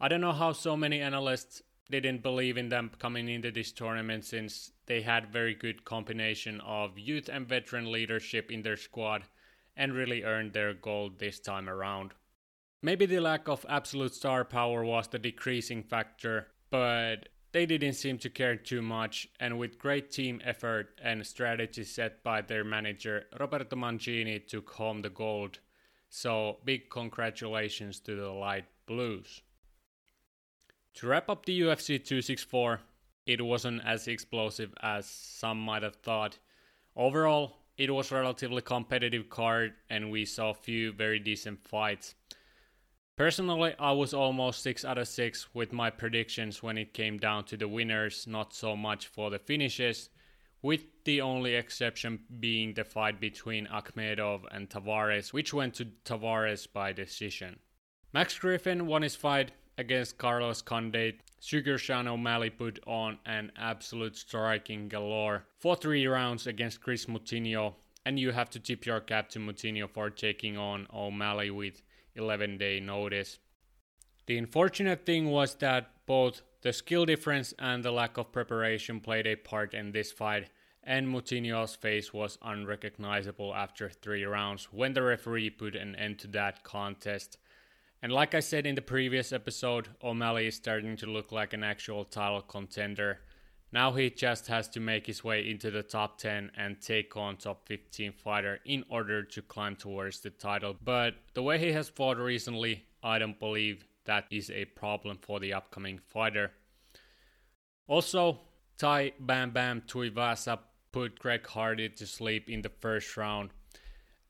I 0.00 0.08
don't 0.08 0.20
know 0.20 0.32
how 0.32 0.52
so 0.52 0.76
many 0.76 1.00
analysts 1.00 1.62
didn't 1.90 2.22
believe 2.22 2.56
in 2.56 2.68
them 2.68 2.90
coming 2.98 3.28
into 3.28 3.50
this 3.50 3.70
tournament 3.70 4.24
since 4.24 4.72
they 4.86 5.02
had 5.02 5.32
very 5.32 5.54
good 5.54 5.84
combination 5.84 6.60
of 6.62 6.98
youth 6.98 7.28
and 7.28 7.46
veteran 7.46 7.92
leadership 7.92 8.50
in 8.50 8.62
their 8.62 8.76
squad 8.76 9.24
and 9.76 9.92
really 9.92 10.24
earned 10.24 10.52
their 10.52 10.74
gold 10.74 11.18
this 11.18 11.38
time 11.38 11.68
around. 11.68 12.12
Maybe 12.82 13.06
the 13.06 13.20
lack 13.20 13.48
of 13.48 13.64
absolute 13.68 14.14
star 14.14 14.44
power 14.44 14.84
was 14.84 15.06
the 15.08 15.18
decreasing 15.18 15.82
factor, 15.82 16.48
but 16.70 17.28
they 17.52 17.66
didn't 17.66 17.92
seem 17.92 18.18
to 18.18 18.30
care 18.30 18.56
too 18.56 18.82
much, 18.82 19.28
and 19.38 19.58
with 19.58 19.78
great 19.78 20.10
team 20.10 20.40
effort 20.44 20.98
and 21.02 21.26
strategy 21.26 21.84
set 21.84 22.22
by 22.24 22.40
their 22.40 22.64
manager, 22.64 23.26
Roberto 23.38 23.76
Mancini 23.76 24.38
took 24.38 24.70
home 24.70 25.02
the 25.02 25.10
gold. 25.10 25.58
So, 26.08 26.58
big 26.64 26.90
congratulations 26.90 28.00
to 28.00 28.16
the 28.16 28.30
Light 28.30 28.64
Blues. 28.86 29.42
To 30.94 31.06
wrap 31.06 31.28
up 31.28 31.46
the 31.46 31.60
UFC 31.60 31.98
264, 31.98 32.80
it 33.26 33.40
wasn't 33.40 33.82
as 33.84 34.08
explosive 34.08 34.74
as 34.82 35.06
some 35.06 35.58
might 35.58 35.82
have 35.82 35.96
thought. 35.96 36.38
Overall, 36.96 37.56
it 37.78 37.90
was 37.90 38.12
a 38.12 38.16
relatively 38.16 38.60
competitive 38.62 39.30
card 39.30 39.72
and 39.88 40.10
we 40.10 40.24
saw 40.24 40.52
few 40.52 40.92
very 40.92 41.18
decent 41.18 41.60
fights. 41.60 42.14
Personally, 43.16 43.74
I 43.78 43.92
was 43.92 44.14
almost 44.14 44.62
6 44.62 44.84
out 44.86 44.96
of 44.96 45.06
6 45.06 45.54
with 45.54 45.72
my 45.72 45.90
predictions 45.90 46.62
when 46.62 46.78
it 46.78 46.94
came 46.94 47.18
down 47.18 47.44
to 47.44 47.58
the 47.58 47.68
winners, 47.68 48.26
not 48.26 48.54
so 48.54 48.74
much 48.74 49.06
for 49.06 49.28
the 49.28 49.38
finishes, 49.38 50.08
with 50.62 50.84
the 51.04 51.20
only 51.20 51.54
exception 51.54 52.20
being 52.40 52.72
the 52.72 52.84
fight 52.84 53.20
between 53.20 53.66
Akhmedov 53.66 54.44
and 54.50 54.70
Tavares, 54.70 55.32
which 55.32 55.52
went 55.52 55.74
to 55.74 55.86
Tavares 56.04 56.66
by 56.72 56.92
decision. 56.92 57.58
Max 58.14 58.38
Griffin 58.38 58.86
won 58.86 59.02
his 59.02 59.16
fight 59.16 59.52
against 59.76 60.16
Carlos 60.16 60.62
Condit, 60.62 61.20
Sugar 61.40 61.76
O'Malley 61.90 62.50
put 62.50 62.78
on 62.86 63.18
an 63.26 63.52
absolute 63.56 64.16
striking 64.16 64.88
galore 64.88 65.44
for 65.58 65.76
three 65.76 66.06
rounds 66.06 66.46
against 66.46 66.80
Chris 66.80 67.06
Moutinho, 67.06 67.74
and 68.06 68.18
you 68.18 68.30
have 68.30 68.48
to 68.50 68.60
tip 68.60 68.86
your 68.86 69.00
cap 69.00 69.28
to 69.30 69.38
Moutinho 69.38 69.90
for 69.90 70.08
taking 70.08 70.56
on 70.56 70.86
O'Malley 70.94 71.50
with 71.50 71.82
11 72.14 72.58
day 72.58 72.80
notice. 72.80 73.38
The 74.26 74.38
unfortunate 74.38 75.04
thing 75.06 75.30
was 75.30 75.54
that 75.56 75.90
both 76.06 76.42
the 76.62 76.72
skill 76.72 77.04
difference 77.06 77.54
and 77.58 77.84
the 77.84 77.90
lack 77.92 78.16
of 78.18 78.32
preparation 78.32 79.00
played 79.00 79.26
a 79.26 79.36
part 79.36 79.74
in 79.74 79.92
this 79.92 80.12
fight, 80.12 80.50
and 80.84 81.06
Moutinho's 81.08 81.74
face 81.76 82.12
was 82.12 82.38
unrecognizable 82.42 83.54
after 83.54 83.88
three 83.90 84.24
rounds 84.24 84.68
when 84.72 84.92
the 84.94 85.02
referee 85.02 85.50
put 85.50 85.74
an 85.76 85.94
end 85.96 86.18
to 86.20 86.28
that 86.28 86.62
contest 86.64 87.38
And 88.02 88.12
like 88.12 88.34
I 88.34 88.40
said 88.40 88.66
in 88.66 88.74
the 88.74 88.82
previous 88.82 89.32
episode, 89.32 89.88
O'Malley 90.02 90.48
is 90.48 90.56
starting 90.56 90.96
to 90.98 91.06
look 91.06 91.32
like 91.32 91.52
an 91.52 91.62
actual 91.64 92.04
title 92.04 92.42
contender. 92.42 93.20
Now 93.72 93.92
he 93.92 94.10
just 94.10 94.48
has 94.48 94.68
to 94.70 94.80
make 94.80 95.06
his 95.06 95.24
way 95.24 95.48
into 95.48 95.70
the 95.70 95.82
top 95.82 96.18
10 96.18 96.50
and 96.56 96.78
take 96.80 97.16
on 97.16 97.38
top 97.38 97.66
15 97.66 98.12
fighter 98.12 98.60
in 98.66 98.84
order 98.90 99.22
to 99.22 99.40
climb 99.42 99.76
towards 99.76 100.20
the 100.20 100.28
title. 100.30 100.76
But 100.84 101.14
the 101.32 101.42
way 101.42 101.58
he 101.58 101.72
has 101.72 101.88
fought 101.88 102.18
recently, 102.18 102.84
I 103.02 103.18
don't 103.18 103.40
believe 103.40 103.86
that 104.04 104.26
is 104.30 104.50
a 104.50 104.66
problem 104.66 105.18
for 105.22 105.40
the 105.40 105.54
upcoming 105.54 106.00
fighter. 106.08 106.52
Also, 107.88 108.40
Tai 108.76 109.12
Bam 109.18 109.52
Bam 109.52 109.82
Tuivasa 109.86 110.58
put 110.92 111.18
Greg 111.18 111.46
Hardy 111.46 111.88
to 111.88 112.06
sleep 112.06 112.50
in 112.50 112.60
the 112.60 112.72
first 112.80 113.16
round. 113.16 113.50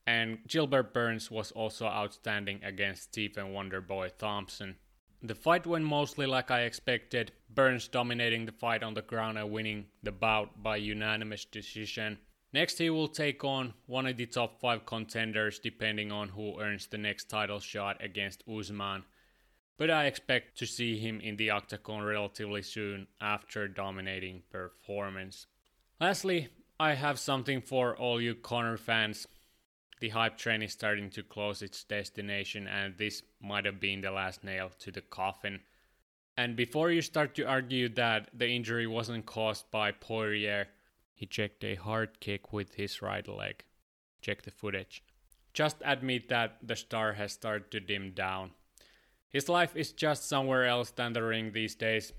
And 0.06 0.38
Gilbert 0.46 0.94
Burns 0.94 1.30
was 1.30 1.50
also 1.52 1.86
outstanding 1.86 2.62
against 2.62 3.04
Stephen 3.04 3.46
Wonderboy 3.46 4.16
Thompson. 4.18 4.76
The 5.24 5.34
fight 5.36 5.66
went 5.66 5.84
mostly 5.84 6.26
like 6.26 6.50
I 6.50 6.62
expected, 6.62 7.30
Burns 7.48 7.86
dominating 7.86 8.44
the 8.44 8.52
fight 8.52 8.82
on 8.82 8.94
the 8.94 9.02
ground 9.02 9.38
and 9.38 9.52
winning 9.52 9.86
the 10.02 10.10
bout 10.10 10.62
by 10.62 10.76
unanimous 10.76 11.44
decision. 11.44 12.18
Next, 12.52 12.78
he 12.78 12.90
will 12.90 13.08
take 13.08 13.44
on 13.44 13.74
one 13.86 14.06
of 14.06 14.16
the 14.16 14.26
top 14.26 14.60
5 14.60 14.84
contenders 14.84 15.60
depending 15.60 16.10
on 16.10 16.30
who 16.30 16.60
earns 16.60 16.86
the 16.86 16.98
next 16.98 17.30
title 17.30 17.60
shot 17.60 18.02
against 18.02 18.42
Usman. 18.48 19.04
But 19.78 19.90
I 19.90 20.06
expect 20.06 20.58
to 20.58 20.66
see 20.66 20.98
him 20.98 21.20
in 21.20 21.36
the 21.36 21.50
octagon 21.50 22.02
relatively 22.02 22.62
soon 22.62 23.06
after 23.20 23.68
dominating 23.68 24.42
performance. 24.50 25.46
Lastly, 26.00 26.48
I 26.80 26.94
have 26.94 27.18
something 27.18 27.60
for 27.60 27.96
all 27.96 28.20
you 28.20 28.34
Conor 28.34 28.76
fans. 28.76 29.28
The 30.02 30.08
hype 30.08 30.36
train 30.36 30.62
is 30.62 30.72
starting 30.72 31.10
to 31.10 31.22
close 31.22 31.62
its 31.62 31.84
destination, 31.84 32.66
and 32.66 32.98
this 32.98 33.22
might 33.40 33.64
have 33.64 33.78
been 33.78 34.00
the 34.00 34.10
last 34.10 34.42
nail 34.42 34.72
to 34.80 34.90
the 34.90 35.00
coffin. 35.00 35.60
And 36.36 36.56
before 36.56 36.90
you 36.90 37.00
start 37.02 37.36
to 37.36 37.44
argue 37.44 37.88
that 37.90 38.28
the 38.34 38.48
injury 38.48 38.88
wasn't 38.88 39.26
caused 39.26 39.70
by 39.70 39.92
Poirier, 39.92 40.66
he 41.14 41.24
checked 41.24 41.62
a 41.62 41.76
hard 41.76 42.18
kick 42.18 42.52
with 42.52 42.74
his 42.74 43.00
right 43.00 43.28
leg. 43.28 43.62
Check 44.20 44.42
the 44.42 44.50
footage. 44.50 45.04
Just 45.54 45.76
admit 45.84 46.28
that 46.30 46.56
the 46.64 46.74
star 46.74 47.12
has 47.12 47.30
started 47.30 47.70
to 47.70 47.78
dim 47.78 48.10
down. 48.10 48.50
His 49.28 49.48
life 49.48 49.76
is 49.76 49.92
just 49.92 50.28
somewhere 50.28 50.66
else 50.66 50.90
than 50.90 51.12
the 51.12 51.22
ring 51.22 51.52
these 51.52 51.76
days, 51.76 52.12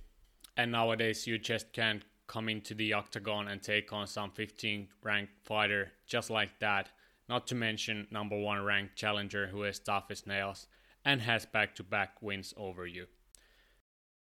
and 0.56 0.72
nowadays 0.72 1.28
you 1.28 1.38
just 1.38 1.74
can't 1.74 2.06
come 2.28 2.48
into 2.48 2.76
the 2.76 2.94
octagon 2.94 3.50
and 3.50 3.62
take 3.62 3.92
on 3.92 4.08
some 4.08 4.32
15 4.32 4.88
ranked 5.04 5.34
fighter 5.44 5.92
just 6.08 6.30
like 6.30 6.58
that 6.60 6.90
not 7.34 7.48
to 7.48 7.56
mention 7.56 8.06
number 8.12 8.38
one 8.38 8.64
ranked 8.64 8.96
challenger 8.96 9.48
who 9.48 9.64
is 9.64 9.80
tough 9.80 10.06
as 10.12 10.28
nails 10.28 10.68
and 11.04 11.20
has 11.20 11.48
back 11.48 11.74
to 11.74 11.82
back 11.82 12.22
wins 12.22 12.54
over 12.56 12.86
you. 12.86 13.08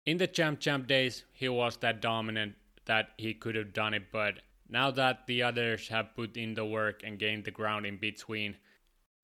In 0.03 0.17
the 0.17 0.25
champ 0.25 0.60
champ 0.60 0.88
days, 0.88 1.24
he 1.32 1.48
was 1.48 1.77
that 1.77 2.01
dominant 2.01 2.55
that 2.86 3.10
he 3.17 3.36
could 3.36 3.53
have 3.53 3.72
done 3.72 3.93
it, 3.93 4.12
but 4.12 4.39
now 4.67 4.89
that 4.89 5.27
the 5.27 5.43
others 5.43 5.89
have 5.89 6.15
put 6.15 6.36
in 6.36 6.55
the 6.55 6.65
work 6.65 7.03
and 7.03 7.20
gained 7.20 7.43
the 7.43 7.51
ground 7.51 7.86
in 7.86 7.98
between, 7.98 8.55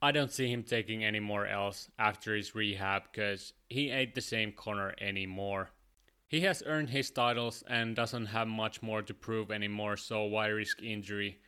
I 0.00 0.12
don't 0.12 0.30
see 0.30 0.46
him 0.46 0.62
taking 0.62 1.02
any 1.02 1.18
more 1.18 1.48
else 1.48 1.90
after 1.98 2.36
his 2.36 2.54
rehab 2.54 3.02
because 3.10 3.54
he 3.68 3.90
ain't 3.90 4.14
the 4.14 4.20
same 4.20 4.52
Conor 4.52 4.94
anymore. 5.00 5.70
He 6.28 6.42
has 6.42 6.62
earned 6.64 6.90
his 6.90 7.10
titles 7.10 7.64
and 7.66 7.96
doesn't 7.96 8.26
have 8.26 8.46
much 8.46 8.82
more 8.82 9.02
to 9.02 9.14
prove 9.14 9.50
anymore, 9.50 9.96
so 9.96 10.22
why 10.26 10.46
risk 10.46 10.80
injury 10.80 11.40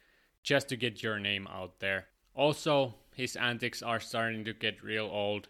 just 0.43 0.69
to 0.71 0.77
get 0.77 1.05
your 1.05 1.21
name 1.21 1.47
out 1.47 1.79
there? 1.79 2.09
Also, 2.35 2.95
his 3.15 3.37
antics 3.37 3.83
are 3.83 4.01
starting 4.01 4.45
to 4.45 4.53
get 4.55 4.83
real 4.83 5.07
old, 5.07 5.49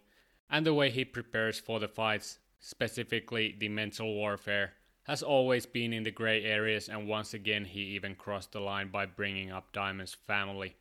and 0.51 0.67
the 0.67 0.75
way 0.75 0.91
he 0.91 1.05
prepares 1.05 1.59
for 1.59 1.79
the 1.79 1.89
fights, 1.89 2.39
specifically 2.59 3.55
the 3.59 3.69
mental 3.69 4.15
warfare, 4.15 4.75
has 5.05 5.23
always 5.23 5.67
been 5.67 5.93
in 5.93 6.03
the 6.03 6.11
gray 6.11 6.45
areas, 6.45 6.89
and 6.89 7.09
once 7.09 7.35
again 7.35 7.65
he 7.65 7.81
even 7.81 8.15
crossed 8.15 8.53
the 8.53 8.61
line 8.61 8.89
by 8.89 9.07
bringing 9.07 9.51
up 9.51 9.73
Diamond's 9.73 10.15
family. 10.15 10.77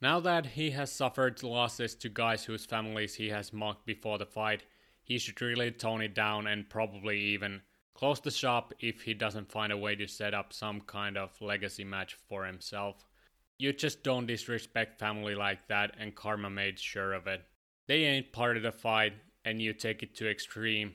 Now 0.00 0.18
that 0.20 0.46
he 0.46 0.70
has 0.70 0.90
suffered 0.90 1.42
losses 1.42 1.94
to 1.96 2.08
guys 2.08 2.44
whose 2.44 2.64
families 2.64 3.16
he 3.16 3.28
has 3.28 3.52
mocked 3.52 3.86
before 3.86 4.18
the 4.18 4.26
fight, 4.26 4.64
he 5.02 5.18
should 5.18 5.40
really 5.42 5.70
tone 5.70 6.00
it 6.00 6.14
down 6.14 6.46
and 6.46 6.70
probably 6.70 7.18
even 7.18 7.62
close 7.94 8.20
the 8.20 8.30
shop 8.30 8.72
if 8.80 9.02
he 9.02 9.12
doesn't 9.12 9.52
find 9.52 9.72
a 9.72 9.76
way 9.76 9.94
to 9.96 10.06
set 10.06 10.32
up 10.32 10.52
some 10.52 10.80
kind 10.80 11.18
of 11.18 11.40
legacy 11.42 11.84
match 11.84 12.16
for 12.28 12.46
himself. 12.46 13.04
You 13.60 13.74
just 13.74 14.02
don't 14.02 14.24
disrespect 14.24 14.98
family 14.98 15.34
like 15.34 15.68
that, 15.68 15.94
and 15.98 16.14
Karma 16.14 16.48
made 16.48 16.78
sure 16.78 17.12
of 17.12 17.26
it. 17.26 17.42
They 17.88 18.04
ain't 18.04 18.32
part 18.32 18.56
of 18.56 18.62
the 18.62 18.72
fight, 18.72 19.12
and 19.44 19.60
you 19.60 19.74
take 19.74 20.02
it 20.02 20.14
to 20.14 20.30
extreme. 20.30 20.94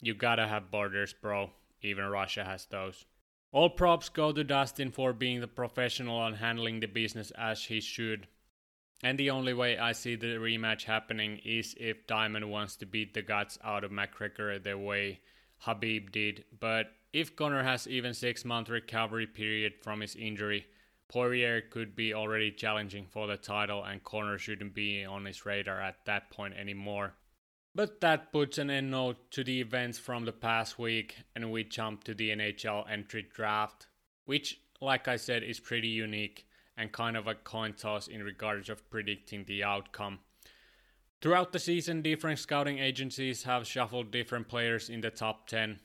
You 0.00 0.14
gotta 0.14 0.48
have 0.48 0.70
borders, 0.70 1.12
bro. 1.12 1.50
Even 1.82 2.06
Russia 2.06 2.44
has 2.44 2.64
those. 2.64 3.04
All 3.52 3.68
props 3.68 4.08
go 4.08 4.32
to 4.32 4.42
Dustin 4.42 4.90
for 4.90 5.12
being 5.12 5.42
the 5.42 5.46
professional 5.48 6.24
and 6.24 6.36
handling 6.36 6.80
the 6.80 6.86
business 6.86 7.30
as 7.32 7.64
he 7.64 7.78
should. 7.78 8.26
And 9.02 9.18
the 9.18 9.28
only 9.28 9.52
way 9.52 9.76
I 9.76 9.92
see 9.92 10.16
the 10.16 10.38
rematch 10.38 10.84
happening 10.84 11.42
is 11.44 11.76
if 11.78 12.06
Diamond 12.06 12.50
wants 12.50 12.76
to 12.76 12.86
beat 12.86 13.12
the 13.12 13.20
guts 13.20 13.58
out 13.62 13.84
of 13.84 13.90
McGregor 13.90 14.62
the 14.62 14.78
way 14.78 15.20
Khabib 15.62 16.10
did. 16.10 16.46
But 16.58 16.86
if 17.12 17.36
Conor 17.36 17.64
has 17.64 17.86
even 17.86 18.14
6 18.14 18.46
month 18.46 18.70
recovery 18.70 19.26
period 19.26 19.74
from 19.82 20.00
his 20.00 20.16
injury, 20.16 20.66
Poirier 21.08 21.62
could 21.62 21.96
be 21.96 22.12
already 22.12 22.50
challenging 22.50 23.06
for 23.06 23.26
the 23.26 23.36
title, 23.36 23.82
and 23.82 24.04
Conor 24.04 24.38
shouldn't 24.38 24.74
be 24.74 25.04
on 25.04 25.24
his 25.24 25.46
radar 25.46 25.80
at 25.80 26.04
that 26.04 26.30
point 26.30 26.54
anymore. 26.54 27.14
But 27.74 28.00
that 28.00 28.32
puts 28.32 28.58
an 28.58 28.70
end 28.70 28.90
note 28.90 29.30
to 29.32 29.44
the 29.44 29.60
events 29.60 29.98
from 29.98 30.24
the 30.24 30.32
past 30.32 30.78
week, 30.78 31.16
and 31.34 31.50
we 31.50 31.64
jump 31.64 32.04
to 32.04 32.14
the 32.14 32.30
NHL 32.30 32.90
entry 32.90 33.26
draft, 33.32 33.86
which, 34.26 34.60
like 34.80 35.08
I 35.08 35.16
said, 35.16 35.42
is 35.42 35.60
pretty 35.60 35.88
unique 35.88 36.46
and 36.76 36.92
kind 36.92 37.16
of 37.16 37.26
a 37.26 37.34
coin 37.34 37.72
toss 37.72 38.06
in 38.06 38.22
regards 38.22 38.68
of 38.68 38.88
predicting 38.90 39.44
the 39.44 39.64
outcome. 39.64 40.20
Throughout 41.20 41.52
the 41.52 41.58
season, 41.58 42.02
different 42.02 42.38
scouting 42.38 42.78
agencies 42.78 43.42
have 43.42 43.66
shuffled 43.66 44.10
different 44.10 44.48
players 44.48 44.88
in 44.88 45.00
the 45.00 45.10
top 45.10 45.48
10, 45.48 45.80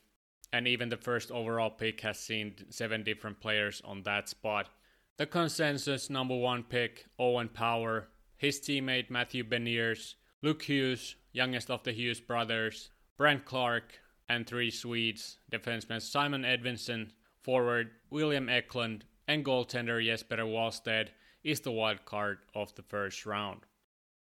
and 0.51 0.67
even 0.67 0.89
the 0.89 0.97
first 0.97 1.31
overall 1.31 1.71
pick 1.71 2.01
has 2.01 2.19
seen 2.19 2.55
seven 2.69 3.03
different 3.03 3.39
players 3.39 3.81
on 3.83 4.03
that 4.03 4.29
spot. 4.29 4.69
The 5.17 5.27
consensus 5.27 6.09
number 6.09 6.35
one 6.35 6.63
pick, 6.63 7.05
Owen 7.19 7.47
Power, 7.47 8.07
his 8.35 8.59
teammate 8.59 9.11
Matthew 9.11 9.43
Beniers, 9.43 10.15
Luke 10.41 10.63
Hughes, 10.63 11.15
youngest 11.31 11.69
of 11.69 11.83
the 11.83 11.91
Hughes 11.91 12.19
brothers, 12.19 12.89
Brandt 13.15 13.45
Clarke, 13.45 13.99
and 14.27 14.47
three 14.47 14.71
Swedes, 14.71 15.37
defenseman 15.51 16.01
Simon 16.01 16.41
Edvinsson, 16.41 17.11
forward 17.43 17.91
William 18.09 18.49
Eklund, 18.49 19.05
and 19.27 19.45
goaltender 19.45 20.03
Jesper 20.03 20.37
Wallstedt 20.37 21.09
is 21.43 21.59
the 21.59 21.71
wild 21.71 22.05
card 22.05 22.39
of 22.55 22.73
the 22.73 22.81
first 22.81 23.27
round. 23.27 23.61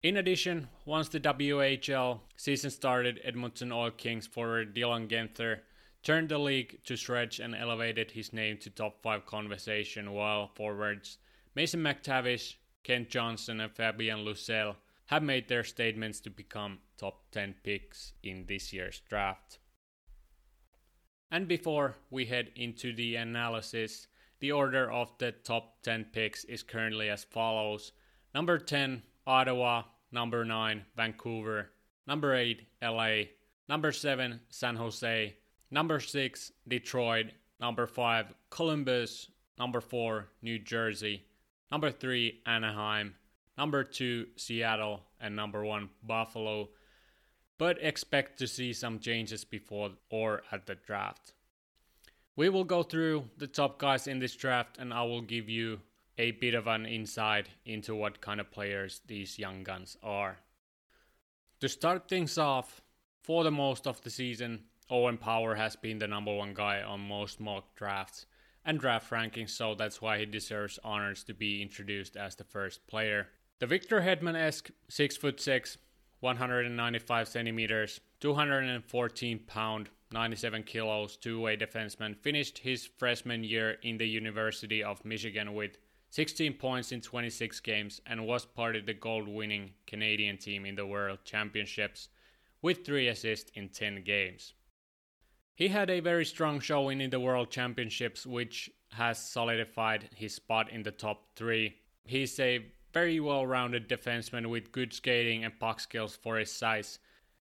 In 0.03 0.15
addition, 0.15 0.70
once 0.86 1.10
the 1.10 1.20
WHL 1.20 2.22
season 2.38 2.70
started, 2.72 3.20
Edmonton 3.25 3.74
Oil 3.74 3.91
Kings 3.91 4.25
forward 4.25 4.74
Dylan 4.74 5.10
Guenther 5.10 5.60
turned 6.08 6.30
the 6.30 6.38
league 6.38 6.82
to 6.86 6.96
stretch 6.96 7.42
and 7.42 7.54
elevated 7.54 8.12
his 8.12 8.32
name 8.32 8.58
to 8.58 8.70
top 8.70 9.04
5 9.04 9.26
conversation 9.26 10.14
while 10.14 10.48
forwards 10.56 11.18
Mason 11.54 11.82
McTavish, 11.82 12.54
Kent 12.84 13.10
Johnson 13.10 13.60
and 13.60 13.76
Fabian 13.76 14.20
Lysell 14.20 14.78
have 15.08 15.22
made 15.22 15.50
their 15.50 15.66
statements 15.66 16.22
to 16.22 16.30
become 16.30 16.78
top 16.98 17.30
10 17.32 17.56
picks 17.62 18.14
in 18.24 18.46
this 18.48 18.72
year's 18.72 19.02
draft. 19.10 19.58
And 21.30 21.46
before 21.46 21.96
we 22.10 22.26
head 22.26 22.52
into 22.56 22.96
the 22.96 23.18
analysis, 23.18 24.08
the 24.40 24.54
order 24.54 24.90
of 24.90 25.12
the 25.18 25.34
top 25.34 25.82
10 25.82 26.06
picks 26.14 26.46
is 26.46 26.64
currently 26.64 27.10
as 27.10 27.26
follows. 27.26 27.92
Number 28.34 28.60
10, 28.60 29.02
Ottawa. 29.26 29.84
Number 30.14 30.46
9, 30.46 30.86
Vancouver. 30.96 31.72
Number 32.06 32.34
8, 32.34 32.62
LA. 32.82 33.24
Number 33.68 33.92
7, 33.92 34.40
San 34.50 34.78
Jose. 34.78 35.36
Number 35.70 36.00
6, 36.00 36.52
Detroit. 36.68 37.28
Number 37.60 37.88
5, 37.88 38.34
Columbus. 38.50 39.30
Number 39.60 39.82
4, 39.82 40.28
New 40.42 40.60
Jersey. 40.60 41.24
Number 41.72 41.92
3, 41.92 42.42
Anaheim. 42.46 43.16
Number 43.58 43.84
2, 43.84 44.28
Seattle. 44.36 45.02
And 45.20 45.36
number 45.36 45.66
1, 45.66 45.90
Buffalo. 46.04 46.70
But 47.58 47.78
expect 47.82 48.38
to 48.40 48.48
see 48.48 48.72
some 48.72 49.00
changes 49.00 49.44
before 49.44 49.92
or 50.10 50.44
at 50.52 50.68
the 50.68 50.76
draft. 50.76 51.34
We 52.36 52.50
will 52.50 52.64
go 52.64 52.84
through 52.84 53.26
the 53.38 53.48
top 53.48 53.80
guys 53.80 54.06
in 54.06 54.20
this 54.20 54.36
draft 54.36 54.78
and 54.78 54.94
I 54.94 55.02
will 55.04 55.22
give 55.22 55.50
you 55.50 55.80
a 56.20 56.32
bit 56.32 56.54
of 56.54 56.68
an 56.68 56.86
insight 56.86 57.50
into 57.66 57.96
what 57.96 58.22
kind 58.22 58.40
of 58.40 58.52
players 58.52 59.02
these 59.08 59.40
young 59.40 59.64
guns 59.64 59.98
are. 60.04 60.38
To 61.62 61.68
start 61.68 62.08
things 62.08 62.38
off, 62.38 62.82
for 63.24 63.44
the 63.44 63.52
most 63.52 63.88
of 63.88 64.02
the 64.04 64.10
season, 64.10 64.64
Owen 64.89 65.17
Power 65.17 65.56
has 65.56 65.75
been 65.75 66.00
the 66.00 66.08
number 66.08 66.34
one 66.34 66.53
guy 66.53 66.82
on 66.82 67.01
most 67.01 67.41
mock 67.41 67.75
drafts 67.75 68.25
and 68.63 68.79
draft 68.79 69.10
rankings, 69.12 69.50
so 69.50 69.75
that's 69.75 70.01
why 70.01 70.17
he 70.17 70.25
deserves 70.25 70.79
honors 70.84 71.24
to 71.25 71.34
be 71.34 71.62
introduced 71.62 72.15
as 72.15 72.36
the 72.36 72.46
first 72.46 72.86
player. 72.88 73.27
The 73.60 73.67
Victor 73.67 74.01
Hedman 74.01 74.36
esque 74.36 74.70
6'6, 74.89 75.77
195 76.22 77.27
centimeters, 77.27 78.00
214 78.22 79.39
pound, 79.39 79.89
97 80.13 80.63
kilos, 80.63 81.17
two-way 81.17 81.58
defenseman, 81.58 82.15
finished 82.15 82.60
his 82.60 82.86
freshman 82.86 83.44
year 83.44 83.77
in 83.84 83.98
the 83.98 84.08
University 84.08 84.82
of 84.82 85.03
Michigan 85.03 85.53
with 85.53 85.77
16 86.12 86.53
points 86.53 86.94
in 86.94 87.01
26 87.01 87.60
games 87.60 88.00
and 88.06 88.25
was 88.25 88.46
part 88.46 88.77
of 88.77 88.86
the 88.86 88.94
gold-winning 88.94 89.72
Canadian 89.86 90.38
team 90.38 90.65
in 90.65 90.75
the 90.75 90.86
World 90.86 91.20
Championships 91.25 92.08
with 92.62 92.86
3 92.86 93.10
assists 93.10 93.51
in 93.53 93.67
10 93.67 94.03
games. 94.03 94.53
He 95.58 95.68
had 95.68 95.90
a 95.90 96.00
very 96.00 96.24
strong 96.24 96.62
showing 96.62 97.02
in 97.02 97.10
the 97.10 97.20
World 97.20 97.50
Championships 97.50 98.26
which 98.26 98.70
has 98.92 99.18
solidified 99.18 100.08
his 100.16 100.36
spot 100.36 100.72
in 100.72 100.84
the 100.84 100.92
top 100.92 101.36
3. 101.36 101.76
He's 102.06 102.40
a 102.40 102.66
very 102.94 103.20
well-rounded 103.20 103.90
defenseman 103.90 104.48
with 104.48 104.72
good 104.72 104.94
skating 104.94 105.44
and 105.44 105.60
puck 105.60 105.82
skills 105.82 106.16
for 106.16 106.38
his 106.38 106.54
size 106.54 107.00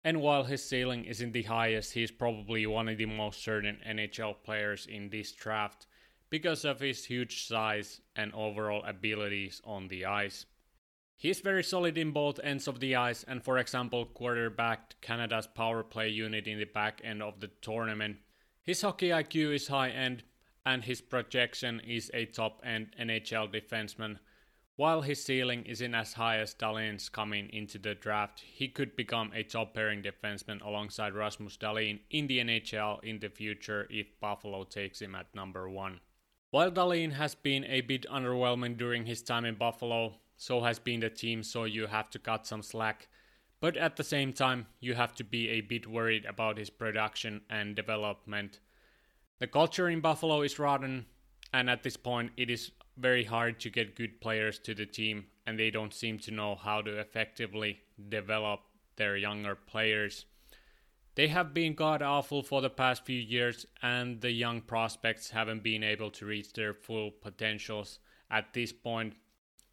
and 0.05 0.23
while 0.23 0.45
his 0.45 0.65
ceiling 0.65 1.05
isn't 1.05 1.33
the 1.33 1.43
highest, 1.43 1.93
he's 1.93 2.11
probably 2.11 2.67
one 2.67 2.88
of 2.88 2.97
the 2.97 3.05
most 3.05 3.43
certain 3.43 3.79
NHL 3.87 4.37
players 4.43 4.87
in 4.87 5.11
this 5.11 5.33
draft 5.33 5.87
because 6.31 6.65
of 6.65 6.81
his 6.81 7.05
huge 7.05 7.47
size 7.47 8.00
and 8.17 8.33
overall 8.33 8.83
abilities 8.85 9.61
on 9.65 9.88
the 9.88 10.07
ice. 10.07 10.47
He's 11.19 11.41
very 11.41 11.63
solid 11.63 11.99
in 11.99 12.13
both 12.13 12.41
ends 12.43 12.67
of 12.67 12.81
the 12.81 12.97
ice 12.97 13.25
and, 13.29 13.45
for 13.45 13.59
example, 13.59 14.07
quarterbacked 14.07 14.99
Canada's 15.03 15.47
power 15.47 15.83
play 15.83 16.09
unit 16.09 16.47
in 16.47 16.59
the 16.59 16.65
back 16.65 17.03
end 17.05 17.23
of 17.23 17.41
the 17.41 17.51
tournament. 17.61 18.17
His 18.63 18.81
hockey 18.81 19.09
IQ 19.09 19.55
is 19.55 19.69
high 19.69 19.91
end, 19.91 20.23
and 20.65 20.85
his 20.85 21.03
projection 21.03 21.81
is 21.81 22.11
a 22.15 22.25
top 22.25 22.63
end 22.65 22.95
NHL 22.99 23.53
defenseman 23.53 24.19
while 24.79 25.03
his 25.03 25.25
ceiling 25.25 25.65
isn't 25.67 25.93
as 25.93 26.13
high 26.13 26.39
as 26.39 26.55
Dahlin's 26.55 27.09
coming 27.09 27.51
into 27.53 27.81
the 27.81 27.97
draft, 27.97 28.39
he 28.39 28.69
could 28.69 28.95
become 28.95 29.33
a 29.35 29.43
top 29.43 29.75
pairing 29.75 30.05
defenseman 30.05 30.65
alongside 30.65 31.15
Rasmus 31.15 31.57
Dahlin 31.57 31.99
in 32.11 32.29
the 32.29 32.39
NHL 32.39 33.03
in 33.03 33.19
the 33.19 33.29
future 33.29 33.89
if 33.91 34.07
Buffalo 34.21 34.63
takes 34.63 35.03
him 35.03 35.17
at 35.17 35.35
number 35.35 35.69
one. 35.69 35.99
While 36.53 36.71
Dahlin 36.71 37.15
has 37.15 37.35
been 37.35 37.65
a 37.65 37.81
bit 37.81 38.07
underwhelming 38.09 38.77
during 38.77 39.05
his 39.05 39.21
time 39.21 39.45
in 39.45 39.57
Buffalo, 39.57 40.21
so 40.38 40.62
has 40.62 40.78
been 40.78 41.00
the 41.00 41.11
team, 41.11 41.42
so 41.42 41.64
you 41.64 41.88
have 41.88 42.09
to 42.11 42.18
cut 42.18 42.47
some 42.47 42.62
slack. 42.62 43.09
But 43.61 43.76
at 43.76 43.97
the 43.97 44.04
same 44.04 44.33
time, 44.33 44.68
you 44.80 44.95
have 44.95 45.14
to 45.16 45.25
be 45.25 45.49
a 45.50 45.61
bit 45.61 45.87
worried 45.87 46.25
about 46.25 46.59
his 46.59 46.71
production 46.71 47.42
and 47.50 47.75
development. 47.75 48.61
The 49.40 49.49
culture 49.49 49.88
in 49.88 50.00
Buffalo 50.00 50.42
is 50.42 50.59
rotten, 50.59 51.07
and 51.52 51.68
at 51.68 51.83
this 51.83 51.97
point, 51.97 52.33
it 52.37 52.50
is 52.50 52.71
very 52.97 53.25
hard 53.25 53.59
to 53.61 53.71
get 53.71 53.97
good 53.97 54.21
players 54.21 54.59
to 54.61 54.75
the 54.75 54.87
team, 54.87 55.26
and 55.45 55.59
they 55.59 55.71
don't 55.71 55.92
seem 55.92 56.18
to 56.21 56.30
know 56.30 56.54
how 56.54 56.83
to 56.83 56.99
effectively 56.99 57.80
develop 58.09 58.61
their 58.97 59.16
younger 59.16 59.57
players. 59.57 60.25
They 61.16 61.26
have 61.28 61.52
been 61.52 61.75
god 61.75 62.00
awful 62.00 62.45
for 62.45 62.61
the 62.61 62.71
past 62.71 63.04
few 63.04 63.18
years, 63.18 63.66
and 63.83 64.21
the 64.21 64.30
young 64.30 64.61
prospects 64.61 65.30
haven't 65.30 65.64
been 65.64 65.83
able 65.83 66.12
to 66.12 66.26
reach 66.26 66.52
their 66.52 66.75
full 66.75 67.11
potentials 67.11 67.99
at 68.30 68.54
this 68.54 68.73
point. 68.73 69.14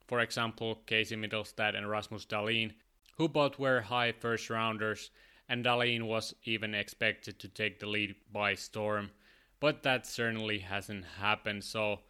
For 0.08 0.20
example, 0.20 0.82
Casey 0.86 1.16
Mittelstadt 1.16 1.76
and 1.76 1.90
Rasmus 1.90 2.26
Dahlin, 2.26 2.74
who 3.18 3.28
both 3.28 3.58
were 3.58 3.82
high 3.82 4.12
first 4.12 4.50
rounders, 4.50 5.10
and 5.50 5.64
Dahlin 5.64 6.04
was 6.04 6.36
even 6.44 6.76
expected 6.76 7.40
to 7.40 7.48
take 7.48 7.80
the 7.80 7.88
lead 7.88 8.16
by 8.32 8.56
storm, 8.56 9.12
but 9.60 9.84
that 9.84 10.06
certainly 10.06 10.60
hasn't 10.60 11.06
happened. 11.20 11.64
So 11.64 12.02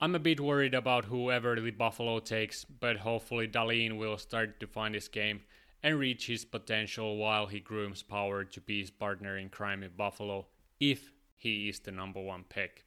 I'm 0.00 0.14
a 0.14 0.18
bit 0.18 0.40
worried 0.40 0.74
about 0.74 1.04
whoever 1.06 1.60
the 1.60 1.70
Buffalo 1.70 2.20
takes, 2.20 2.64
but 2.64 2.98
hopefully 2.98 3.46
Dahlin 3.46 3.98
will 3.98 4.18
start 4.18 4.60
to 4.60 4.66
find 4.66 4.94
his 4.94 5.08
game 5.08 5.42
and 5.82 5.98
reach 5.98 6.26
his 6.26 6.44
potential 6.44 7.16
while 7.16 7.46
he 7.46 7.60
grooms 7.60 8.02
Power 8.02 8.44
to 8.44 8.60
be 8.60 8.80
his 8.80 8.90
partner 8.90 9.36
in 9.38 9.48
crime 9.48 9.82
in 9.82 9.90
Buffalo, 9.96 10.46
if 10.78 11.12
he 11.36 11.68
is 11.68 11.80
the 11.80 11.90
number 11.90 12.20
one 12.20 12.44
pick. 12.44 12.84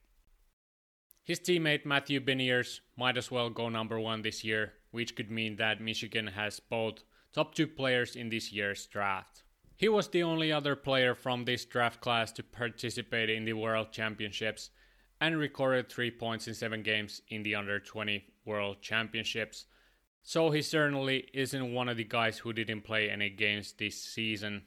His 1.24 1.40
teammate 1.40 1.86
Matthew 1.86 2.20
Beniers 2.20 2.82
might 2.98 3.18
as 3.18 3.32
well 3.32 3.50
go 3.50 3.70
number 3.70 3.98
one 3.98 4.24
this 4.24 4.44
year, 4.44 4.74
which 4.92 5.16
could 5.16 5.32
mean 5.32 5.56
that 5.56 5.80
Michigan 5.80 6.28
has 6.28 6.60
both 6.60 7.04
top 7.32 7.56
two 7.56 7.66
players 7.66 8.18
in 8.18 8.28
this 8.28 8.52
year's 8.52 8.86
draft. 8.88 9.44
He 9.78 9.88
was 9.88 10.10
the 10.10 10.24
only 10.24 10.52
other 10.52 10.76
player 10.76 11.16
from 11.16 11.46
this 11.46 11.64
draft 11.64 12.02
class 12.02 12.32
to 12.34 12.44
participate 12.44 13.30
in 13.30 13.46
the 13.46 13.54
World 13.54 13.94
Championships 13.94 14.70
and 15.22 15.38
recorded 15.38 15.90
3 15.90 16.12
points 16.12 16.50
in 16.50 16.54
7 16.54 16.84
games 16.84 17.22
in 17.30 17.44
the 17.44 17.56
Under 17.56 17.80
20 17.80 18.26
World 18.46 18.82
Championships. 18.82 19.66
So 20.24 20.52
he 20.52 20.62
certainly 20.62 21.30
isn't 21.34 21.74
one 21.74 21.88
of 21.88 21.96
the 21.96 22.04
guys 22.04 22.40
who 22.40 22.52
didn't 22.52 22.82
play 22.82 23.10
any 23.10 23.30
games 23.30 23.74
this 23.74 24.02
season. 24.02 24.64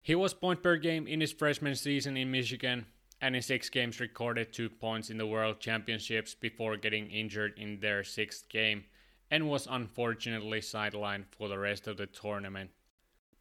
He 0.00 0.14
was 0.14 0.32
point 0.32 0.62
per 0.62 0.76
game 0.76 1.06
in 1.06 1.20
his 1.20 1.32
freshman 1.32 1.74
season 1.74 2.16
in 2.16 2.30
Michigan 2.30 2.86
and 3.20 3.36
in 3.36 3.42
6 3.42 3.68
games 3.70 4.00
recorded 4.00 4.52
2 4.52 4.70
points 4.70 5.10
in 5.10 5.18
the 5.18 5.26
World 5.26 5.60
Championships 5.60 6.34
before 6.34 6.76
getting 6.76 7.10
injured 7.10 7.58
in 7.58 7.80
their 7.80 8.02
6th 8.02 8.48
game 8.48 8.84
and 9.30 9.48
was 9.48 9.68
unfortunately 9.70 10.60
sidelined 10.60 11.24
for 11.30 11.48
the 11.48 11.58
rest 11.58 11.86
of 11.86 11.96
the 11.96 12.06
tournament. 12.06 12.70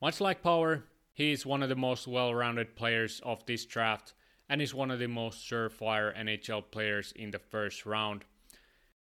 Much 0.01 0.21
like 0.21 0.43
Power, 0.43 0.85
he 1.13 1.31
is 1.31 1.45
one 1.45 1.63
of 1.63 1.69
the 1.69 1.75
most 1.75 2.07
well 2.07 2.33
rounded 2.33 2.75
players 2.75 3.21
of 3.25 3.45
this 3.45 3.65
draft 3.65 4.13
and 4.47 4.61
is 4.61 4.73
one 4.73 4.91
of 4.91 4.99
the 4.99 5.07
most 5.07 5.45
surefire 5.45 6.17
NHL 6.17 6.71
players 6.71 7.11
in 7.15 7.31
the 7.31 7.39
first 7.39 7.85
round. 7.85 8.25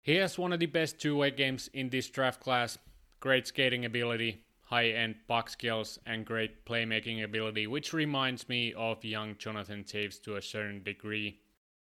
He 0.01 0.15
has 0.15 0.37
one 0.37 0.53
of 0.53 0.59
the 0.59 0.65
best 0.65 0.99
two 0.99 1.17
way 1.17 1.31
games 1.31 1.69
in 1.73 1.89
this 1.89 2.09
draft 2.09 2.39
class, 2.41 2.77
great 3.19 3.47
skating 3.47 3.85
ability, 3.85 4.42
high 4.73 4.87
end 4.87 5.13
puck 5.27 5.49
skills, 5.49 5.99
and 6.07 6.25
great 6.25 6.65
playmaking 6.65 7.23
ability, 7.23 7.67
which 7.67 7.93
reminds 7.93 8.49
me 8.49 8.73
of 8.73 9.05
young 9.05 9.35
Jonathan 9.37 9.83
Toews 9.83 10.19
to 10.23 10.35
a 10.35 10.41
certain 10.41 10.81
degree. 10.81 11.39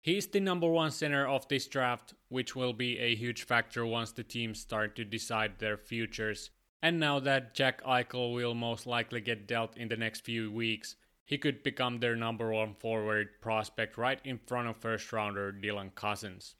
He's 0.02 0.26
the 0.26 0.40
number 0.40 0.68
one 0.68 0.90
center 0.90 1.26
of 1.26 1.48
this 1.48 1.66
draft, 1.66 2.12
which 2.28 2.54
will 2.54 2.74
be 2.74 2.98
a 2.98 3.14
huge 3.14 3.44
factor 3.44 3.86
once 3.86 4.12
the 4.12 4.22
teams 4.22 4.60
start 4.60 4.94
to 4.96 5.06
decide 5.06 5.52
their 5.58 5.78
futures. 5.78 6.50
And 6.82 7.00
now 7.00 7.18
that 7.20 7.54
Jack 7.54 7.82
Eichel 7.82 8.34
will 8.34 8.54
most 8.54 8.86
likely 8.86 9.22
get 9.22 9.48
dealt 9.48 9.78
in 9.78 9.88
the 9.88 9.96
next 9.96 10.26
few 10.26 10.52
weeks, 10.52 10.96
he 11.24 11.38
could 11.38 11.62
become 11.62 11.98
their 11.98 12.14
number 12.14 12.52
one 12.52 12.74
forward 12.74 13.40
prospect 13.40 13.96
right 13.96 14.20
in 14.22 14.38
front 14.46 14.68
of 14.68 14.76
first 14.76 15.10
rounder 15.14 15.50
Dylan 15.50 15.94
Cozens. 15.94 16.56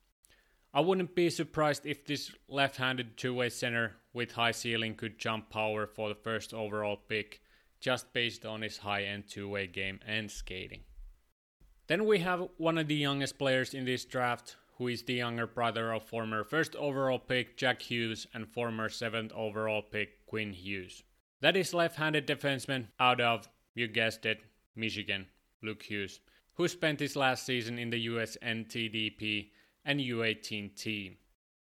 I 0.72 0.80
wouldn't 0.80 1.14
be 1.14 1.28
surprised 1.28 1.84
if 1.84 2.06
this 2.06 2.32
left 2.48 2.76
handed 2.76 3.18
two 3.18 3.34
way 3.34 3.50
center 3.50 3.96
with 4.16 4.32
high 4.32 4.50
ceiling 4.50 4.94
could 4.94 5.18
jump 5.18 5.50
power 5.50 5.86
for 5.86 6.08
the 6.08 6.14
first 6.14 6.54
overall 6.54 6.96
pick 6.96 7.42
just 7.80 8.14
based 8.14 8.46
on 8.46 8.62
his 8.62 8.78
high 8.78 9.02
end 9.02 9.24
two 9.28 9.46
way 9.46 9.66
game 9.66 10.00
and 10.06 10.30
skating. 10.30 10.80
Then 11.86 12.06
we 12.06 12.20
have 12.20 12.48
one 12.56 12.78
of 12.78 12.88
the 12.88 12.94
youngest 12.94 13.38
players 13.38 13.74
in 13.74 13.84
this 13.84 14.06
draft, 14.06 14.56
who 14.78 14.88
is 14.88 15.02
the 15.02 15.12
younger 15.12 15.46
brother 15.46 15.92
of 15.92 16.02
former 16.02 16.44
first 16.44 16.74
overall 16.76 17.18
pick 17.18 17.58
Jack 17.58 17.82
Hughes 17.82 18.26
and 18.32 18.48
former 18.48 18.88
seventh 18.88 19.32
overall 19.34 19.82
pick 19.82 20.24
Quinn 20.24 20.54
Hughes. 20.54 21.02
That 21.42 21.54
is 21.54 21.74
left 21.74 21.96
handed 21.96 22.26
defenseman 22.26 22.86
out 22.98 23.20
of, 23.20 23.46
you 23.74 23.86
guessed 23.86 24.24
it, 24.24 24.40
Michigan, 24.74 25.26
Luke 25.62 25.82
Hughes, 25.82 26.20
who 26.54 26.68
spent 26.68 27.00
his 27.00 27.16
last 27.16 27.44
season 27.44 27.78
in 27.78 27.90
the 27.90 28.00
US 28.00 28.38
NTDP 28.42 29.50
and 29.84 30.00
U18 30.00 30.74
team. 30.74 31.18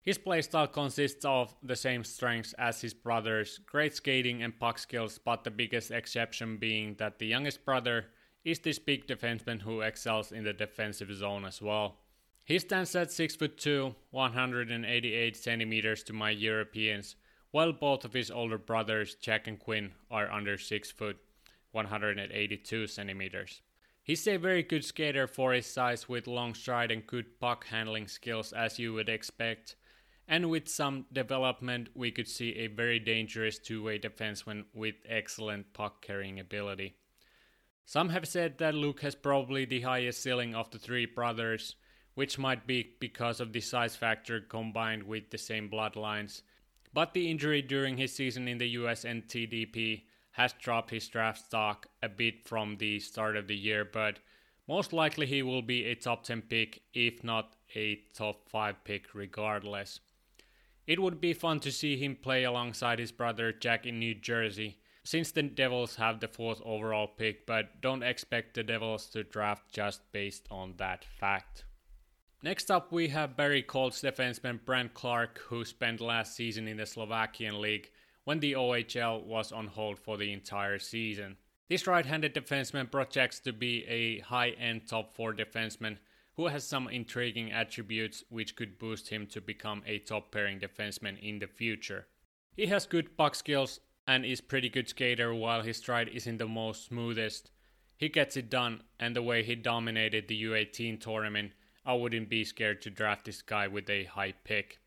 His 0.10 0.18
playstyle 0.18 0.72
consists 0.72 1.24
of 1.24 1.54
the 1.62 1.76
same 1.76 2.04
strengths 2.04 2.54
as 2.54 2.82
his 2.82 2.96
brothers, 2.96 3.60
great 3.68 3.96
skating 3.96 4.42
and 4.42 4.60
puck 4.60 4.80
skills, 4.80 5.20
but 5.20 5.44
the 5.44 5.52
biggest 5.52 5.92
exception 5.92 6.58
being 6.58 6.96
that 6.96 7.20
the 7.20 7.28
youngest 7.28 7.64
brother 7.64 8.08
is 8.44 8.58
this 8.58 8.80
big 8.80 9.06
defenseman 9.06 9.62
who 9.62 9.82
excels 9.82 10.32
in 10.32 10.44
the 10.44 10.52
defensive 10.52 11.14
zone 11.14 11.46
as 11.46 11.62
well. 11.62 11.98
He 12.44 12.58
stands 12.58 12.96
at 12.96 13.12
6 13.12 13.36
foot 13.36 13.60
2, 13.60 13.94
188 14.10 15.38
centimeters 15.38 16.02
to 16.06 16.14
my 16.14 16.32
Europeans, 16.32 17.16
while 17.52 17.72
both 17.72 18.04
of 18.04 18.14
his 18.14 18.32
older 18.32 18.58
brothers, 18.58 19.14
Jack 19.14 19.48
and 19.48 19.60
Quinn, 19.60 19.92
are 20.10 20.32
under 20.32 20.58
6 20.58 20.90
foot. 20.90 21.18
182 21.72 22.88
centimeters. 22.88 23.62
He's 24.02 24.28
a 24.28 24.38
very 24.38 24.64
good 24.64 24.84
skater 24.84 25.28
for 25.28 25.54
his 25.54 25.68
size 25.68 26.10
with 26.10 26.26
long 26.26 26.56
stride 26.56 26.90
and 26.90 27.06
good 27.06 27.40
puck 27.40 27.68
handling 27.68 28.08
skills 28.08 28.52
as 28.54 28.80
you 28.80 28.92
would 28.94 29.08
expect. 29.08 29.76
And 30.32 30.52
with 30.52 30.70
some 30.70 31.08
development, 31.12 31.90
we 31.96 32.12
could 32.12 32.28
see 32.28 32.52
a 32.52 32.68
very 32.68 33.00
dangerous 33.00 33.58
two 33.58 33.82
way 33.82 33.98
defenseman 33.98 34.66
with 34.76 34.94
excellent 35.08 35.74
puck 35.74 36.04
carrying 36.04 36.40
ability. 36.40 36.94
Some 37.88 38.10
have 38.10 38.28
said 38.28 38.60
that 38.60 38.76
Luke 38.76 39.02
has 39.02 39.16
probably 39.16 39.66
the 39.66 39.82
highest 39.82 40.22
ceiling 40.22 40.54
of 40.54 40.70
the 40.70 40.78
three 40.78 41.08
brothers, 41.08 41.76
which 42.14 42.38
might 42.38 42.68
be 42.68 42.92
because 43.00 43.40
of 43.40 43.54
the 43.54 43.60
size 43.60 43.96
factor 43.96 44.40
combined 44.40 45.02
with 45.02 45.32
the 45.32 45.40
same 45.40 45.68
bloodlines. 45.68 46.44
But 46.94 47.16
the 47.16 47.32
injury 47.32 47.64
during 47.64 47.98
his 47.98 48.14
season 48.14 48.48
in 48.48 48.60
the 48.60 48.70
US 48.70 49.06
NTDP 49.06 50.04
has 50.34 50.54
dropped 50.54 50.92
his 50.92 51.08
draft 51.08 51.44
stock 51.44 51.88
a 52.04 52.10
bit 52.10 52.48
from 52.48 52.78
the 52.78 53.00
start 53.00 53.36
of 53.36 53.48
the 53.48 53.58
year, 53.58 53.84
but 53.84 54.20
most 54.68 54.94
likely 54.94 55.26
he 55.26 55.42
will 55.42 55.64
be 55.64 55.86
a 55.86 55.96
top 55.96 56.24
10 56.24 56.44
pick, 56.44 56.84
if 56.94 57.24
not 57.24 57.56
a 57.76 57.96
top 58.14 58.48
5 58.48 58.84
pick, 58.84 59.16
regardless. 59.16 60.00
It 60.90 61.00
would 61.00 61.22
be 61.22 61.34
fun 61.34 61.60
to 61.60 61.72
see 61.72 61.98
him 61.98 62.16
play 62.16 62.46
alongside 62.46 62.98
his 62.98 63.12
brother 63.12 63.52
Jack 63.54 63.86
in 63.86 64.00
New 64.00 64.16
Jersey, 64.16 64.80
since 65.04 65.32
the 65.32 65.44
Devils 65.44 65.98
have 65.98 66.20
the 66.20 66.28
fourth 66.28 66.64
overall 66.66 67.06
pick, 67.06 67.46
but 67.46 67.80
don't 67.80 68.02
expect 68.02 68.56
the 68.56 68.64
Devils 68.64 69.06
to 69.12 69.24
draft 69.24 69.72
just 69.72 70.02
based 70.12 70.48
on 70.50 70.74
that 70.78 71.06
fact. 71.06 71.66
Next 72.42 72.72
up, 72.72 72.92
we 72.92 73.10
have 73.10 73.38
Barrie 73.38 73.62
Colts 73.62 74.02
defenseman 74.02 74.66
Brandt 74.66 74.96
Clarke, 74.96 75.38
who 75.38 75.64
spent 75.64 76.02
last 76.02 76.36
season 76.36 76.68
in 76.68 76.78
the 76.78 76.88
Slovakian 76.88 77.62
League 77.62 77.92
when 78.24 78.40
the 78.40 78.54
OHL 78.54 79.24
was 79.24 79.52
on 79.52 79.68
hold 79.68 80.00
for 80.00 80.18
the 80.18 80.34
entire 80.34 80.80
season. 80.80 81.38
This 81.70 81.86
right 81.86 82.04
handed 82.04 82.34
defenseman 82.34 82.90
projects 82.90 83.40
to 83.42 83.54
be 83.54 83.86
a 83.86 84.22
high 84.22 84.50
end 84.60 84.88
top 84.88 85.14
4 85.14 85.36
defenseman 85.36 86.00
who 86.40 86.48
has 86.48 86.64
some 86.64 86.88
intriguing 86.88 87.52
attributes 87.52 88.24
which 88.30 88.56
could 88.56 88.80
boost 88.80 89.10
him 89.10 89.28
to 89.28 89.42
become 89.42 89.84
a 89.86 90.00
top 90.00 90.32
pairing 90.32 90.58
defenseman 90.58 91.20
in 91.22 91.38
the 91.38 91.48
future. 91.48 92.08
He 92.56 92.68
has 92.68 92.86
good 92.86 93.18
puck 93.18 93.36
skills 93.36 93.82
and 94.08 94.24
is 94.24 94.40
pretty 94.40 94.70
good 94.70 94.88
skater 94.88 95.36
while 95.36 95.64
his 95.64 95.76
stride 95.76 96.08
isn't 96.08 96.38
the 96.38 96.48
most 96.48 96.86
smoothest. 96.86 97.52
He 97.98 98.08
gets 98.08 98.38
it 98.38 98.50
done 98.50 98.84
and 99.02 99.14
the 99.14 99.22
way 99.22 99.44
he 99.44 99.56
dominated 99.56 100.30
the 100.30 100.44
U18 100.44 101.02
tournament 101.02 101.52
I 101.86 101.96
wouldn't 101.96 102.30
be 102.30 102.46
scared 102.46 102.82
to 102.84 102.90
draft 102.90 103.26
this 103.26 103.42
guy 103.42 103.68
with 103.68 103.90
a 103.90 104.06
high 104.06 104.32
pick. 104.46 104.80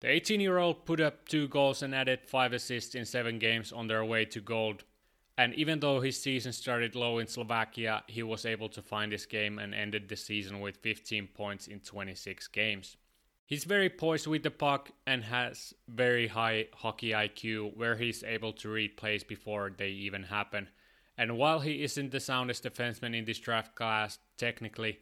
The 0.00 0.08
18 0.08 0.40
year 0.40 0.56
old 0.56 0.86
put 0.86 1.02
up 1.02 1.28
2 1.28 1.48
goals 1.48 1.82
and 1.82 1.94
added 1.94 2.20
5 2.24 2.54
assists 2.54 2.94
in 2.94 3.04
7 3.04 3.38
games 3.38 3.72
on 3.72 3.88
their 3.88 4.06
way 4.06 4.24
to 4.24 4.40
gold. 4.40 4.84
And 5.38 5.54
even 5.54 5.80
though 5.80 6.00
his 6.00 6.20
season 6.20 6.52
started 6.52 6.94
low 6.94 7.18
in 7.18 7.26
Slovakia, 7.26 8.02
he 8.06 8.22
was 8.22 8.46
able 8.46 8.70
to 8.70 8.80
find 8.80 9.12
his 9.12 9.26
game 9.26 9.58
and 9.58 9.74
ended 9.74 10.08
the 10.08 10.16
season 10.16 10.60
with 10.60 10.78
15 10.78 11.28
points 11.34 11.66
in 11.66 11.80
26 11.80 12.48
games. 12.48 12.96
He's 13.44 13.64
very 13.64 13.90
poised 13.90 14.26
with 14.26 14.42
the 14.42 14.50
puck 14.50 14.90
and 15.06 15.22
has 15.24 15.74
very 15.88 16.26
high 16.26 16.66
hockey 16.74 17.10
IQ 17.10 17.76
where 17.76 17.96
he's 17.96 18.24
able 18.24 18.52
to 18.54 18.68
read 18.70 18.96
plays 18.96 19.22
before 19.22 19.72
they 19.76 19.90
even 19.90 20.24
happen. 20.24 20.68
And 21.18 21.38
while 21.38 21.60
he 21.60 21.82
isn't 21.82 22.10
the 22.10 22.20
soundest 22.20 22.64
defenseman 22.64 23.16
in 23.16 23.24
this 23.24 23.38
draft 23.38 23.76
class 23.76 24.18
technically, 24.36 24.98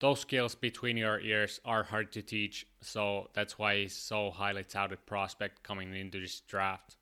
those 0.00 0.20
skills 0.20 0.54
between 0.54 0.96
your 0.96 1.20
ears 1.20 1.60
are 1.64 1.82
hard 1.82 2.12
to 2.12 2.22
teach, 2.22 2.66
so 2.80 3.30
that's 3.34 3.58
why 3.58 3.76
he's 3.78 3.96
so 3.96 4.30
highly 4.30 4.64
touted 4.64 5.04
prospect 5.06 5.62
coming 5.62 5.94
into 5.94 6.20
this 6.20 6.40
draft. 6.40 6.96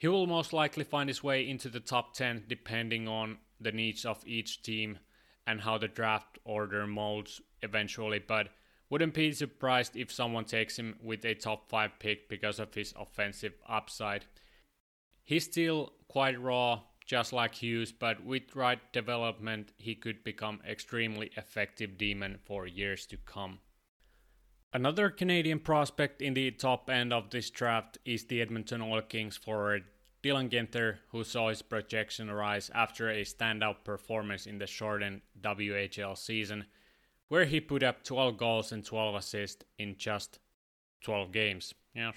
He 0.00 0.08
will 0.08 0.26
most 0.26 0.54
likely 0.54 0.84
find 0.84 1.10
his 1.10 1.22
way 1.22 1.46
into 1.46 1.68
the 1.68 1.78
top 1.78 2.14
10 2.14 2.44
depending 2.48 3.06
on 3.06 3.36
the 3.60 3.70
needs 3.70 4.06
of 4.06 4.26
each 4.26 4.62
team 4.62 4.98
and 5.46 5.60
how 5.60 5.76
the 5.76 5.88
draft 5.88 6.38
order 6.42 6.86
molds 6.86 7.42
eventually, 7.60 8.18
but 8.18 8.48
wouldn't 8.88 9.12
be 9.12 9.30
surprised 9.32 9.98
if 9.98 10.10
someone 10.10 10.46
takes 10.46 10.78
him 10.78 10.96
with 11.02 11.22
a 11.26 11.34
top 11.34 11.68
5 11.68 11.98
pick 11.98 12.30
because 12.30 12.58
of 12.58 12.72
his 12.72 12.94
offensive 12.98 13.52
upside. 13.68 14.24
He's 15.22 15.44
still 15.44 15.92
quite 16.08 16.40
raw, 16.40 16.80
just 17.04 17.34
like 17.34 17.56
Hughes, 17.56 17.92
but 17.92 18.24
with 18.24 18.56
right 18.56 18.80
development, 18.94 19.72
he 19.76 19.94
could 19.94 20.24
become 20.24 20.62
extremely 20.66 21.30
effective 21.36 21.98
demon 21.98 22.38
for 22.46 22.66
years 22.66 23.04
to 23.08 23.18
come. 23.18 23.58
Another 24.72 25.10
Canadian 25.10 25.58
prospect 25.58 26.22
in 26.22 26.34
the 26.34 26.52
top 26.52 26.88
end 26.88 27.12
of 27.12 27.30
this 27.30 27.50
draft 27.50 27.98
is 28.04 28.26
the 28.26 28.40
Edmonton 28.40 28.80
Oil 28.80 29.02
Kings 29.02 29.36
forward 29.36 29.82
Dylan 30.22 30.48
Guenther, 30.48 30.98
who 31.10 31.24
saw 31.24 31.48
his 31.48 31.60
projection 31.60 32.30
rise 32.30 32.70
after 32.72 33.10
a 33.10 33.24
standout 33.24 33.82
performance 33.82 34.46
in 34.46 34.58
the 34.58 34.68
shortened 34.68 35.22
WHL 35.40 36.16
season, 36.16 36.66
where 37.26 37.46
he 37.46 37.60
put 37.60 37.82
up 37.82 38.04
12 38.04 38.36
goals 38.36 38.70
and 38.70 38.84
12 38.84 39.16
assists 39.16 39.64
in 39.76 39.96
just 39.98 40.38
12 41.02 41.32
games. 41.32 41.74
Yeah, 41.92 42.12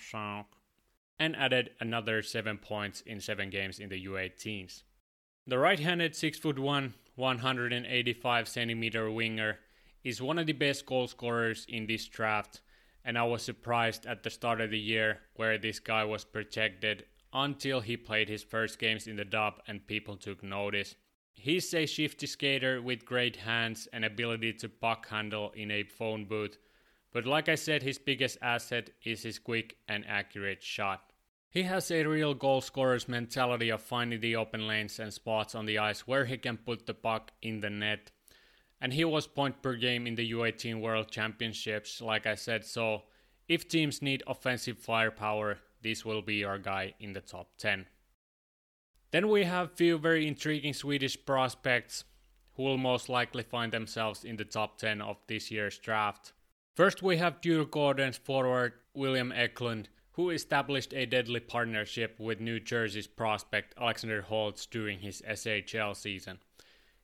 and 1.20 1.36
added 1.36 1.72
another 1.80 2.22
7 2.22 2.60
points 2.60 3.02
in 3.02 3.20
7 3.20 3.50
games 3.50 3.80
in 3.80 3.89
the 3.89 4.06
U18s. 4.06 4.84
The 5.48 5.58
right-handed 5.58 6.13
6'1", 6.13 6.94
185 7.16 8.48
centimeter 8.48 9.10
winger 9.10 9.58
is 10.04 10.22
one 10.22 10.38
of 10.38 10.46
the 10.46 10.54
best 10.54 10.86
goal 10.86 11.08
scorers 11.08 11.66
in 11.70 11.88
this 11.88 12.08
draft, 12.08 12.62
and 13.06 13.18
I 13.18 13.24
was 13.24 13.42
surprised 13.42 14.06
at 14.06 14.24
the 14.24 14.30
start 14.30 14.62
of 14.62 14.72
the 14.72 14.80
year 14.80 15.20
where 15.36 15.58
this 15.58 15.80
guy 15.80 16.04
was 16.04 16.24
projected 16.24 17.06
until 17.34 17.82
he 17.82 17.98
played 17.98 18.30
his 18.30 18.44
first 18.44 18.80
games 18.80 19.08
in 19.08 19.16
the 19.16 19.26
dub 19.26 19.62
and 19.68 19.88
people 19.88 20.16
took 20.16 20.44
notice. 20.44 20.96
He's 21.34 21.74
a 21.74 21.86
shifty 21.86 22.28
skater 22.28 22.82
with 22.82 23.06
great 23.06 23.38
hands 23.38 23.88
and 23.92 24.06
ability 24.06 24.54
to 24.54 24.70
puck 24.70 25.10
handle 25.10 25.52
in 25.56 25.72
a 25.72 25.84
phone 25.84 26.26
booth, 26.26 26.58
but 27.12 27.26
like 27.26 27.50
I 27.50 27.56
said, 27.56 27.84
his 27.84 27.98
biggest 27.98 28.38
asset 28.42 28.89
is 29.04 29.24
his 29.24 29.39
quick 29.39 29.78
and 29.88 30.06
accurate 30.08 30.63
shot. 30.63 31.12
He 31.50 31.63
has 31.63 31.92
a 31.92 32.04
real 32.06 32.34
goal 32.34 32.62
scorer's 32.62 33.08
mentality 33.08 33.70
of 33.70 33.82
finding 33.82 34.20
the 34.20 34.36
open 34.36 34.68
lanes 34.68 35.00
and 35.00 35.13
spots 35.13 35.54
on 35.54 35.68
the 35.68 35.78
ice 35.78 36.08
where 36.08 36.26
he 36.26 36.38
can 36.38 36.58
put 36.58 36.88
the 36.88 36.96
puck 36.96 37.32
in 37.44 37.60
the 37.60 37.70
net. 37.70 38.12
And 38.84 38.91
he 38.91 39.06
was 39.06 39.28
point 39.28 39.62
per 39.62 39.76
game 39.76 40.06
in 40.06 40.15
the 40.15 40.34
U18 40.34 40.82
World 40.82 41.10
Championships, 41.10 42.02
like 42.02 42.28
I 42.28 42.36
said, 42.36 42.65
so 42.65 43.04
if 43.48 43.69
teams 43.69 44.02
need 44.02 44.24
offensive 44.28 44.78
firepower, 44.78 45.60
this 45.82 46.04
will 46.04 46.22
be 46.22 46.43
our 46.43 46.58
guy 46.58 46.93
in 47.00 47.13
the 47.13 47.22
top 47.22 47.48
10. 47.58 47.86
Then 49.12 49.30
we 49.30 49.46
have 49.46 49.72
few 49.72 49.98
very 49.98 50.28
intriguing 50.28 50.74
Swedish 50.74 51.17
prospects 51.26 52.04
who 52.56 52.63
will 52.63 52.78
most 52.78 53.08
likely 53.08 53.43
find 53.43 53.72
themselves 53.72 54.26
in 54.26 54.36
the 54.36 54.43
top 54.43 54.78
10 54.80 55.02
of 55.02 55.15
this 55.28 55.50
year's 55.50 55.80
draft. 55.80 56.34
First, 56.76 57.02
we 57.02 57.15
have 57.15 57.39
Djurgården's 57.39 58.17
forward 58.17 58.74
William 58.93 59.32
Eklund, 59.32 59.88
who 60.12 60.30
established 60.30 60.93
a 60.93 61.06
deadly 61.06 61.39
partnership 61.39 62.19
with 62.19 62.41
New 62.41 62.60
Jersey's 62.60 63.08
prospect 63.08 63.76
Alexander 63.80 64.24
Holtz 64.24 64.65
during 64.65 65.00
his 65.00 65.22
SHL 65.22 65.96
season. 65.96 66.39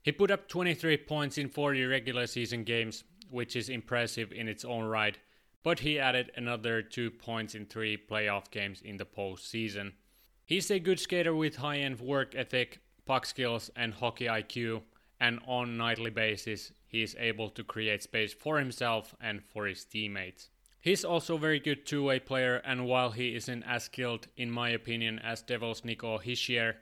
He 0.01 0.11
put 0.11 0.31
up 0.31 0.47
23 0.47 0.97
points 0.97 1.37
in 1.37 1.49
40 1.49 1.85
regular 1.85 2.25
season 2.25 2.63
games, 2.63 3.03
which 3.29 3.55
is 3.55 3.69
impressive 3.69 4.31
in 4.31 4.47
its 4.47 4.65
own 4.65 4.85
right, 4.85 5.17
but 5.63 5.79
he 5.79 5.99
added 5.99 6.31
another 6.35 6.81
2 6.81 7.11
points 7.11 7.53
in 7.53 7.65
3 7.65 7.97
playoff 8.09 8.49
games 8.49 8.81
in 8.81 8.97
the 8.97 9.05
postseason. 9.05 9.93
He's 10.45 10.71
a 10.71 10.79
good 10.79 10.99
skater 10.99 11.35
with 11.35 11.57
high 11.57 11.79
end 11.79 11.99
work 11.99 12.33
ethic, 12.33 12.79
puck 13.05 13.25
skills, 13.25 13.69
and 13.75 13.93
hockey 13.93 14.25
IQ, 14.25 14.81
and 15.19 15.39
on 15.45 15.77
nightly 15.77 16.09
basis, 16.09 16.71
he 16.87 17.03
is 17.03 17.15
able 17.19 17.49
to 17.49 17.63
create 17.63 18.01
space 18.01 18.33
for 18.33 18.57
himself 18.57 19.13
and 19.21 19.43
for 19.43 19.67
his 19.67 19.83
teammates. 19.83 20.49
He's 20.81 21.03
also 21.03 21.35
a 21.35 21.39
very 21.39 21.59
good 21.59 21.85
two-way 21.85 22.19
player, 22.19 22.55
and 22.65 22.85
while 22.85 23.11
he 23.11 23.35
isn't 23.35 23.63
as 23.63 23.83
skilled, 23.83 24.27
in 24.37 24.49
my 24.49 24.69
opinion, 24.69 25.19
as 25.19 25.41
Devils 25.41 25.83
Nico 25.83 26.17
Hischier, 26.17 26.75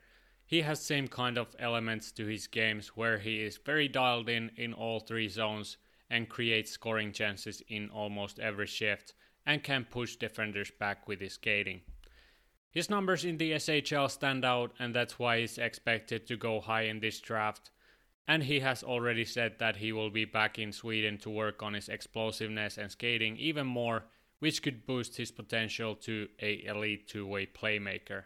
he 0.48 0.62
has 0.62 0.82
same 0.82 1.08
kind 1.08 1.38
of 1.38 1.56
elements 1.60 2.12
to 2.14 2.26
his 2.26 2.48
games 2.48 2.90
where 2.96 3.20
he 3.20 3.44
is 3.44 3.58
very 3.58 3.88
dialed 3.88 4.30
in 4.30 4.50
in 4.56 4.74
all 4.74 5.00
three 5.00 5.28
zones 5.28 5.78
and 6.10 6.30
creates 6.30 6.72
scoring 6.72 7.12
chances 7.12 7.62
in 7.68 7.90
almost 7.90 8.40
every 8.40 8.66
shift 8.66 9.14
and 9.46 9.64
can 9.64 9.86
push 9.86 10.16
defenders 10.16 10.72
back 10.80 11.08
with 11.08 11.20
his 11.20 11.34
skating. 11.34 11.82
His 12.72 12.90
numbers 12.90 13.26
in 13.26 13.38
the 13.38 13.52
SHL 13.52 14.10
stand 14.10 14.44
out, 14.44 14.74
and 14.80 14.96
that's 14.96 15.20
why 15.20 15.40
he's 15.40 15.58
expected 15.58 16.26
to 16.28 16.38
go 16.38 16.60
high 16.60 16.84
in 16.84 17.00
this 17.00 17.20
draft 17.20 17.70
and 18.28 18.44
he 18.44 18.60
has 18.60 18.84
already 18.84 19.24
said 19.24 19.54
that 19.60 19.78
he 19.78 19.94
will 19.94 20.10
be 20.10 20.26
back 20.26 20.60
in 20.60 20.72
Sweden 20.74 21.18
to 21.20 21.30
work 21.30 21.64
on 21.64 21.74
his 21.74 21.88
explosiveness 21.88 22.78
and 22.78 22.92
skating 22.92 23.38
even 23.38 23.66
more, 23.66 24.04
which 24.40 24.62
could 24.62 24.86
boost 24.86 25.16
his 25.16 25.32
potential 25.32 25.96
to 25.96 26.28
a 26.42 26.66
elite 26.66 27.08
two-way 27.08 27.46
playmaker. 27.46 28.24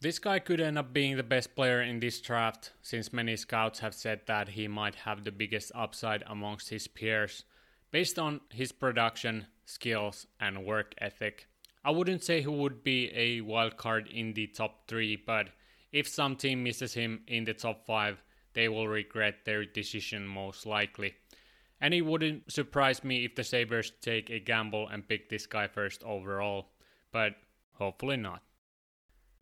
This 0.00 0.20
guy 0.20 0.38
could 0.38 0.60
end 0.60 0.78
up 0.78 0.92
being 0.92 1.16
the 1.16 1.24
best 1.24 1.56
player 1.56 1.82
in 1.82 1.98
this 1.98 2.20
draft, 2.20 2.70
since 2.82 3.12
many 3.12 3.34
scouts 3.34 3.80
have 3.80 3.94
said 3.94 4.20
that 4.26 4.50
he 4.50 4.68
might 4.68 4.94
have 4.94 5.24
the 5.24 5.32
biggest 5.32 5.72
upside 5.74 6.22
amongst 6.28 6.70
his 6.70 6.86
peers, 6.86 7.42
based 7.90 8.16
on 8.16 8.40
his 8.50 8.70
production, 8.70 9.46
skills, 9.64 10.28
and 10.38 10.64
work 10.64 10.94
ethic. 10.98 11.48
I 11.84 11.90
wouldn't 11.90 12.22
say 12.22 12.40
he 12.40 12.46
would 12.46 12.84
be 12.84 13.10
a 13.12 13.40
wild 13.40 13.76
card 13.76 14.06
in 14.06 14.34
the 14.34 14.46
top 14.46 14.86
3, 14.86 15.16
but 15.26 15.48
if 15.90 16.06
some 16.06 16.36
team 16.36 16.62
misses 16.62 16.94
him 16.94 17.22
in 17.26 17.42
the 17.42 17.54
top 17.54 17.84
5, 17.84 18.22
they 18.54 18.68
will 18.68 18.86
regret 18.86 19.44
their 19.44 19.64
decision 19.64 20.28
most 20.28 20.64
likely. 20.64 21.16
And 21.80 21.92
it 21.92 22.02
wouldn't 22.02 22.52
surprise 22.52 23.02
me 23.02 23.24
if 23.24 23.34
the 23.34 23.42
Sabres 23.42 23.92
take 24.00 24.30
a 24.30 24.38
gamble 24.38 24.86
and 24.86 25.08
pick 25.08 25.28
this 25.28 25.46
guy 25.46 25.66
first 25.66 26.04
overall, 26.04 26.68
but 27.10 27.34
hopefully 27.72 28.16
not. 28.16 28.42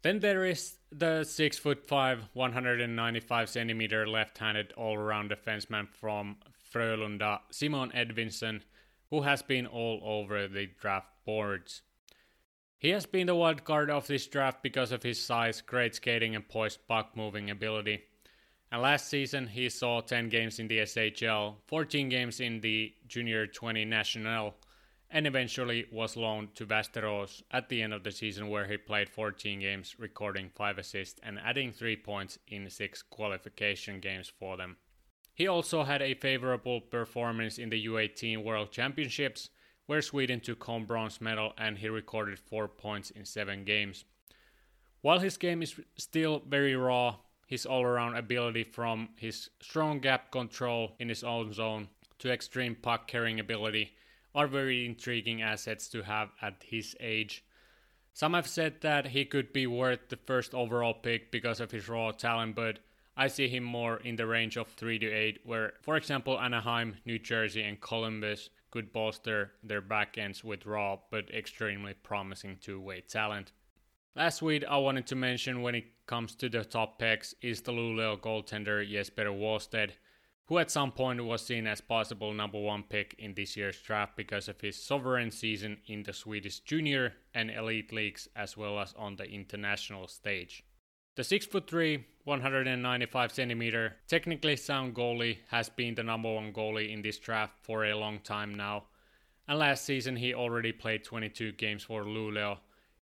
Then 0.06 0.20
there 0.20 0.44
is 0.44 0.76
the 0.92 1.24
6 1.24 1.58
foot 1.58 1.84
5, 1.84 2.28
195 2.32 3.48
centimeter 3.48 4.06
left-handed 4.06 4.72
all-around 4.76 5.32
defenseman 5.32 5.88
from 5.88 6.36
Frölunda, 6.72 7.40
Simon 7.50 7.90
Edvinsson, 7.90 8.60
who 9.10 9.22
has 9.22 9.42
been 9.42 9.66
all 9.66 10.00
over 10.04 10.46
the 10.46 10.66
draft 10.80 11.08
boards. 11.24 11.82
He 12.78 12.90
has 12.90 13.04
been 13.04 13.26
the 13.26 13.34
wild 13.34 13.64
card 13.64 13.90
of 13.90 14.06
this 14.06 14.28
draft 14.28 14.62
because 14.62 14.92
of 14.92 15.02
his 15.02 15.20
size, 15.20 15.60
great 15.60 15.96
skating 15.96 16.36
and 16.36 16.48
poised 16.48 16.86
puck 16.86 17.16
moving 17.16 17.50
ability. 17.50 18.04
And 18.70 18.82
last 18.82 19.08
season, 19.08 19.48
he 19.48 19.68
saw 19.68 20.02
10 20.02 20.28
games 20.28 20.60
in 20.60 20.68
the 20.68 20.78
SHL, 20.82 21.56
14 21.66 22.08
games 22.08 22.38
in 22.38 22.60
the 22.60 22.94
Junior 23.08 23.48
20 23.48 23.84
National, 23.84 24.54
and 25.10 25.26
eventually 25.26 25.86
was 25.92 26.16
loaned 26.16 26.54
to 26.54 26.66
Västerås 26.66 27.42
at 27.50 27.68
the 27.68 27.82
end 27.82 27.94
of 27.94 28.02
the 28.02 28.10
season 28.10 28.48
where 28.48 28.66
he 28.66 28.76
played 28.76 29.08
14 29.08 29.60
games, 29.60 29.94
recording 29.98 30.50
5 30.54 30.78
assists 30.78 31.20
and 31.22 31.38
adding 31.38 31.72
3 31.72 31.96
points 31.96 32.38
in 32.48 32.68
6 32.68 33.02
qualification 33.02 34.00
games 34.00 34.32
for 34.38 34.56
them. 34.56 34.76
He 35.34 35.46
also 35.46 35.84
had 35.84 36.02
a 36.02 36.14
favorable 36.14 36.80
performance 36.80 37.58
in 37.58 37.70
the 37.70 37.86
U18 37.86 38.42
World 38.42 38.72
Championships, 38.72 39.50
where 39.86 40.02
Sweden 40.02 40.40
took 40.40 40.64
home 40.64 40.84
bronze 40.86 41.20
medal 41.20 41.52
and 41.56 41.78
he 41.78 41.88
recorded 41.88 42.38
4 42.38 42.66
points 42.68 43.10
in 43.10 43.24
7 43.24 43.64
games. 43.64 44.04
While 45.02 45.20
his 45.20 45.36
game 45.36 45.62
is 45.62 45.78
still 45.96 46.42
very 46.48 46.74
raw, 46.74 47.16
his 47.46 47.64
all 47.64 47.84
around 47.84 48.16
ability 48.16 48.64
from 48.64 49.10
his 49.16 49.50
strong 49.60 50.00
gap 50.00 50.32
control 50.32 50.96
in 50.98 51.08
his 51.08 51.22
own 51.22 51.52
zone 51.52 51.88
to 52.18 52.32
extreme 52.32 52.74
puck 52.74 53.06
carrying 53.06 53.38
ability 53.38 53.92
are 54.36 54.46
very 54.46 54.84
intriguing 54.84 55.40
assets 55.40 55.88
to 55.88 56.02
have 56.02 56.28
at 56.42 56.62
his 56.62 56.94
age. 57.00 57.42
Some 58.12 58.34
have 58.34 58.46
said 58.46 58.82
that 58.82 59.08
he 59.08 59.24
could 59.24 59.52
be 59.52 59.66
worth 59.66 60.08
the 60.08 60.18
first 60.18 60.54
overall 60.54 60.94
pick 60.94 61.32
because 61.32 61.58
of 61.58 61.70
his 61.70 61.88
raw 61.88 62.12
talent, 62.12 62.54
but 62.54 62.78
I 63.16 63.28
see 63.28 63.48
him 63.48 63.64
more 63.64 63.96
in 63.96 64.16
the 64.16 64.26
range 64.26 64.58
of 64.58 64.68
3 64.68 64.98
to 64.98 65.10
8, 65.10 65.40
where, 65.44 65.72
for 65.80 65.96
example, 65.96 66.38
Anaheim, 66.38 66.96
New 67.06 67.18
Jersey, 67.18 67.62
and 67.62 67.80
Columbus 67.80 68.50
could 68.70 68.92
bolster 68.92 69.52
their 69.62 69.80
backends 69.80 70.44
with 70.44 70.66
raw 70.66 70.98
but 71.10 71.30
extremely 71.30 71.94
promising 71.94 72.58
two 72.60 72.78
way 72.78 73.00
talent. 73.00 73.52
Last 74.14 74.42
week, 74.42 74.64
I 74.68 74.76
wanted 74.76 75.06
to 75.06 75.16
mention 75.16 75.62
when 75.62 75.74
it 75.74 75.84
comes 76.06 76.34
to 76.36 76.50
the 76.50 76.62
top 76.62 76.98
picks 76.98 77.34
is 77.40 77.62
the 77.62 77.72
Luleå 77.72 78.20
goaltender 78.20 78.86
Jesper 78.86 79.26
Wallstedt 79.26 79.92
who 80.46 80.58
at 80.58 80.70
some 80.70 80.92
point 80.92 81.24
was 81.24 81.44
seen 81.44 81.66
as 81.66 81.80
possible 81.80 82.32
number 82.32 82.60
one 82.60 82.84
pick 82.84 83.14
in 83.18 83.34
this 83.34 83.56
year's 83.56 83.80
draft 83.80 84.16
because 84.16 84.48
of 84.48 84.60
his 84.60 84.80
sovereign 84.80 85.30
season 85.30 85.76
in 85.86 86.02
the 86.04 86.12
Swedish 86.12 86.60
junior 86.60 87.12
and 87.34 87.50
elite 87.50 87.92
leagues 87.92 88.28
as 88.36 88.56
well 88.56 88.78
as 88.78 88.94
on 88.96 89.16
the 89.16 89.24
international 89.24 90.06
stage. 90.06 90.62
The 91.16 91.22
6'3, 91.22 92.04
195 92.24 93.32
centimeter, 93.32 93.96
technically 94.06 94.56
sound 94.56 94.94
goalie 94.94 95.38
has 95.48 95.68
been 95.68 95.94
the 95.94 96.02
number 96.02 96.32
one 96.32 96.52
goalie 96.52 96.92
in 96.92 97.02
this 97.02 97.18
draft 97.18 97.54
for 97.62 97.84
a 97.84 97.96
long 97.96 98.20
time 98.20 98.54
now. 98.54 98.84
And 99.48 99.58
last 99.58 99.84
season 99.84 100.14
he 100.16 100.34
already 100.34 100.72
played 100.72 101.04
22 101.04 101.52
games 101.52 101.82
for 101.82 102.04
Luleå 102.04 102.58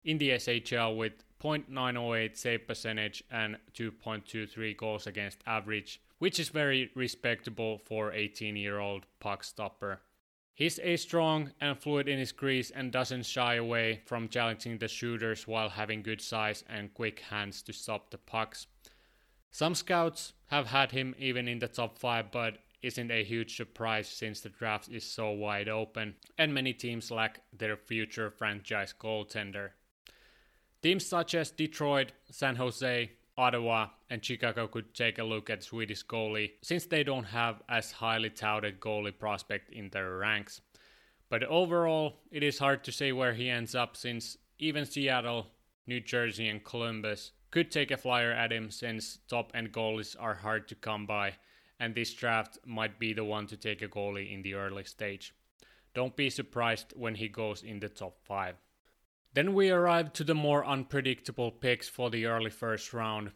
in 0.04 0.18
the 0.18 0.32
SHL 0.32 0.96
with 0.98 1.14
.908 1.42 2.38
save 2.38 2.68
percentage 2.68 3.24
and 3.32 3.58
2.23 3.74 4.78
goals 4.78 5.08
against 5.08 5.40
average 5.48 6.02
which 6.22 6.40
is 6.40 6.50
very 6.50 6.92
respectable 6.94 7.80
for 7.80 8.14
18 8.14 8.56
year 8.56 8.78
old 8.78 9.08
puck 9.20 9.44
stopper. 9.44 10.02
He's 10.54 10.80
a 10.84 10.96
strong 10.96 11.50
and 11.60 11.76
fluid 11.76 12.08
in 12.08 12.20
his 12.20 12.32
crease 12.32 12.70
and 12.70 12.92
doesn't 12.92 13.26
shy 13.26 13.56
away 13.56 14.04
from 14.06 14.30
challenging 14.30 14.78
the 14.78 14.88
shooters 14.88 15.48
while 15.48 15.70
having 15.70 16.04
good 16.04 16.22
size 16.22 16.64
and 16.70 16.94
quick 16.94 17.22
hands 17.22 17.64
to 17.64 17.74
stop 17.74 18.12
the 18.12 18.20
pucks. 18.20 18.68
Some 19.50 19.74
scouts 19.74 20.34
have 20.52 20.68
had 20.68 20.92
him 20.92 21.16
even 21.18 21.48
in 21.48 21.58
the 21.58 21.68
top 21.68 21.98
5, 21.98 22.32
but 22.32 22.60
isn't 22.84 23.10
a 23.10 23.24
huge 23.24 23.58
surprise 23.58 24.08
since 24.08 24.42
the 24.42 24.50
draft 24.50 24.90
is 24.90 25.04
so 25.04 25.32
wide 25.32 25.70
open 25.70 26.14
and 26.38 26.54
many 26.54 26.72
teams 26.72 27.10
lack 27.10 27.42
their 27.52 27.76
future 27.76 28.30
franchise 28.30 28.94
goaltender. 29.02 29.72
Teams 30.84 31.04
such 31.04 31.34
as 31.34 31.50
Detroit, 31.50 32.12
San 32.30 32.58
Jose, 32.58 33.10
Ottawa 33.38 33.88
and 34.10 34.24
Chicago 34.24 34.67
could 34.67 34.94
take 34.94 35.17
a 35.17 35.24
look 35.24 35.50
at 35.50 35.63
Swedish 35.63 36.06
goalie 36.06 36.52
since 36.62 36.86
they 36.86 37.04
don't 37.04 37.26
have 37.26 37.62
as 37.70 37.91
highly 37.91 38.30
touted 38.30 38.80
goalie 38.80 39.17
prospect 39.17 39.70
in 39.72 39.89
their 39.89 40.17
ranks. 40.17 40.62
But 41.30 41.44
overall, 41.44 42.20
it 42.30 42.44
is 42.44 42.60
hard 42.60 42.84
to 42.84 42.91
say 42.91 43.12
where 43.12 43.34
he 43.34 43.50
ends 43.50 43.74
up 43.74 43.96
since 43.96 44.38
even 44.60 44.86
Seattle, 44.86 45.48
New 45.88 46.02
Jersey, 46.02 46.48
and 46.50 46.63
Columbus 46.63 47.32
could 47.52 47.72
take 47.72 47.91
a 47.91 47.98
flyer 47.98 48.32
at 48.32 48.52
him 48.52 48.70
since 48.70 49.20
top 49.28 49.52
end 49.54 49.72
goalies 49.72 50.15
are 50.20 50.36
hard 50.36 50.67
to 50.67 50.76
come 50.76 51.06
by, 51.06 51.36
and 51.80 51.96
this 51.96 52.13
draft 52.13 52.58
might 52.65 53.00
be 53.00 53.13
the 53.13 53.24
one 53.24 53.48
to 53.48 53.58
take 53.58 53.82
a 53.82 53.88
goalie 53.88 54.34
in 54.34 54.41
the 54.41 54.54
early 54.54 54.84
stage. 54.84 55.34
Don't 55.94 56.15
be 56.15 56.30
surprised 56.30 56.94
when 56.96 57.15
he 57.15 57.28
goes 57.28 57.63
in 57.63 57.80
the 57.80 57.89
top 57.89 58.17
5. 58.24 58.56
Then 59.34 59.54
we 59.54 59.70
arrive 59.70 60.12
to 60.13 60.24
the 60.24 60.36
more 60.36 60.65
unpredictable 60.65 61.52
picks 61.52 61.88
for 61.88 62.10
the 62.10 62.26
early 62.26 62.50
first 62.50 62.94
round. 62.94 63.32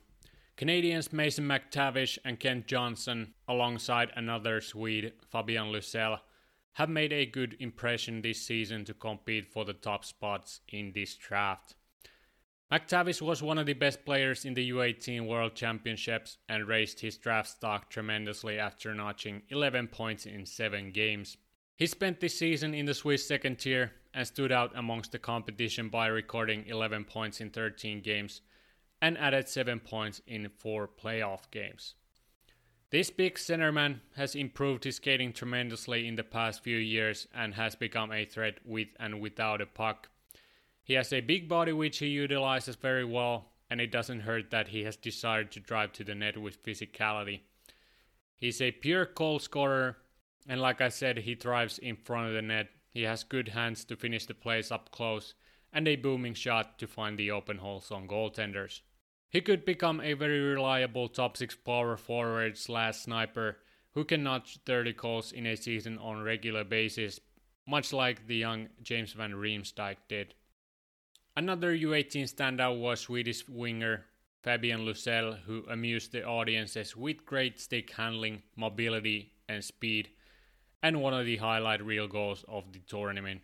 Canadians 0.57 1.13
Mason 1.13 1.45
McTavish 1.45 2.17
and 2.25 2.39
Kent 2.39 2.67
Johnson, 2.67 3.33
alongside 3.47 4.11
another 4.15 4.61
Swede, 4.61 5.13
Fabian 5.31 5.71
Lysell, 5.71 6.19
have 6.73 6.89
made 6.89 7.13
a 7.13 7.25
good 7.25 7.55
impression 7.59 8.21
this 8.21 8.41
season 8.41 8.83
to 8.85 8.93
compete 8.93 9.47
for 9.47 9.63
the 9.63 9.73
top 9.73 10.03
spots 10.03 10.59
in 10.69 10.91
this 10.93 11.15
draft. 11.15 11.75
McTavish 12.71 13.21
was 13.21 13.41
one 13.41 13.57
of 13.57 13.65
the 13.65 13.73
best 13.73 14.03
players 14.03 14.43
in 14.43 14.53
the 14.53 14.71
U18 14.71 15.27
World 15.27 15.55
Championships 15.55 16.37
and 16.49 16.67
raised 16.67 16.99
his 16.99 17.17
draft 17.17 17.49
stock 17.49 17.89
tremendously 17.89 18.59
after 18.59 18.93
notching 18.93 19.43
11 19.49 19.87
points 19.87 20.25
in 20.25 20.45
7 20.45 20.91
games. 20.91 21.37
He 21.77 21.87
spent 21.87 22.19
this 22.19 22.39
season 22.39 22.73
in 22.73 22.85
the 22.85 22.93
Swiss 22.93 23.25
second 23.25 23.59
tier 23.59 23.93
and 24.15 24.25
stood 24.25 24.51
out 24.51 24.71
amongst 24.75 25.11
the 25.11 25.19
competition 25.19 25.89
by 25.89 26.07
recording 26.07 26.65
11 26.65 27.03
points 27.03 27.41
in 27.41 27.51
13 27.51 28.01
games 28.01 28.41
and 29.01 29.17
added 29.17 29.49
7 29.49 29.81
points 29.81 30.21
in 30.25 30.49
4 30.57 30.87
playoff 30.87 31.51
games. 31.51 31.95
This 32.91 33.09
big 33.09 33.35
centerman 33.35 33.99
has 34.15 34.35
improved 34.35 34.85
his 34.85 34.95
skating 34.95 35.33
tremendously 35.33 36.07
in 36.07 36.15
the 36.15 36.23
past 36.23 36.63
few 36.63 36.77
years 36.77 37.27
and 37.35 37.53
has 37.55 37.75
become 37.75 38.11
a 38.13 38.23
threat 38.23 38.59
with 38.63 38.87
and 38.97 39.19
without 39.19 39.59
a 39.59 39.65
puck. 39.65 40.09
He 40.81 40.93
has 40.93 41.11
a 41.11 41.19
big 41.19 41.49
body 41.49 41.73
which 41.73 41.97
he 41.97 42.07
utilizes 42.07 42.77
very 42.77 43.03
well, 43.03 43.51
and 43.69 43.81
it 43.81 43.91
doesn't 43.91 44.21
hurt 44.21 44.51
that 44.51 44.69
he 44.69 44.83
has 44.83 44.95
decided 44.95 45.51
to 45.51 45.59
drive 45.59 45.91
to 45.93 46.05
the 46.05 46.15
net 46.15 46.37
with 46.37 46.63
physicality. 46.63 47.41
He's 48.37 48.61
a 48.61 48.71
pure 48.71 49.07
goal 49.07 49.39
scorer, 49.39 49.97
and 50.47 50.61
like 50.61 50.79
I 50.79 50.89
said, 50.89 51.17
he 51.17 51.35
thrives 51.35 51.79
in 51.79 51.97
front 51.97 52.27
of 52.27 52.33
the 52.33 52.41
net 52.43 52.69
he 52.95 53.01
has 53.01 53.25
good 53.25 53.49
hands 53.49 53.83
to 53.83 53.97
finish 53.97 54.25
the 54.25 54.33
plays 54.33 54.71
up 54.71 54.89
close 54.89 55.33
and 55.73 55.85
a 55.85 55.97
booming 55.97 56.33
shot 56.33 56.79
to 56.79 56.87
find 56.87 57.19
the 57.19 57.29
open 57.29 57.57
holes 57.57 57.91
on 57.91 58.07
goaltenders. 58.07 58.79
He 59.29 59.41
could 59.41 59.65
become 59.65 59.99
a 59.99 60.13
very 60.13 60.39
reliable 60.39 61.09
top 61.09 61.35
6 61.35 61.57
power 61.57 61.97
forward 61.97 62.57
slash 62.57 62.99
sniper 62.99 63.57
who 63.91 64.05
can 64.05 64.23
notch 64.23 64.59
30 64.65 64.93
goals 64.93 65.33
in 65.33 65.45
a 65.45 65.57
season 65.57 65.97
on 65.97 66.23
regular 66.23 66.63
basis, 66.63 67.19
much 67.67 67.91
like 67.91 68.27
the 68.27 68.37
young 68.37 68.69
James 68.81 69.11
van 69.11 69.33
Riemsdyk 69.33 69.97
did. 70.07 70.33
Another 71.35 71.75
U18 71.75 72.33
standout 72.33 72.79
was 72.79 73.01
Swedish 73.01 73.45
winger 73.49 74.05
Fabian 74.41 74.85
Lysell, 74.85 75.39
who 75.41 75.65
amused 75.69 76.13
the 76.13 76.23
audiences 76.23 76.95
with 76.95 77.25
great 77.25 77.59
stick 77.59 77.91
handling, 77.91 78.43
mobility, 78.55 79.33
and 79.49 79.61
speed 79.61 80.11
and 80.85 81.01
one 81.01 81.15
of 81.15 81.25
the 81.25 81.37
highlight 81.37 81.83
reel 81.83 82.07
goals 82.07 82.45
of 82.47 82.71
the 82.71 82.77
tournament. 82.77 83.41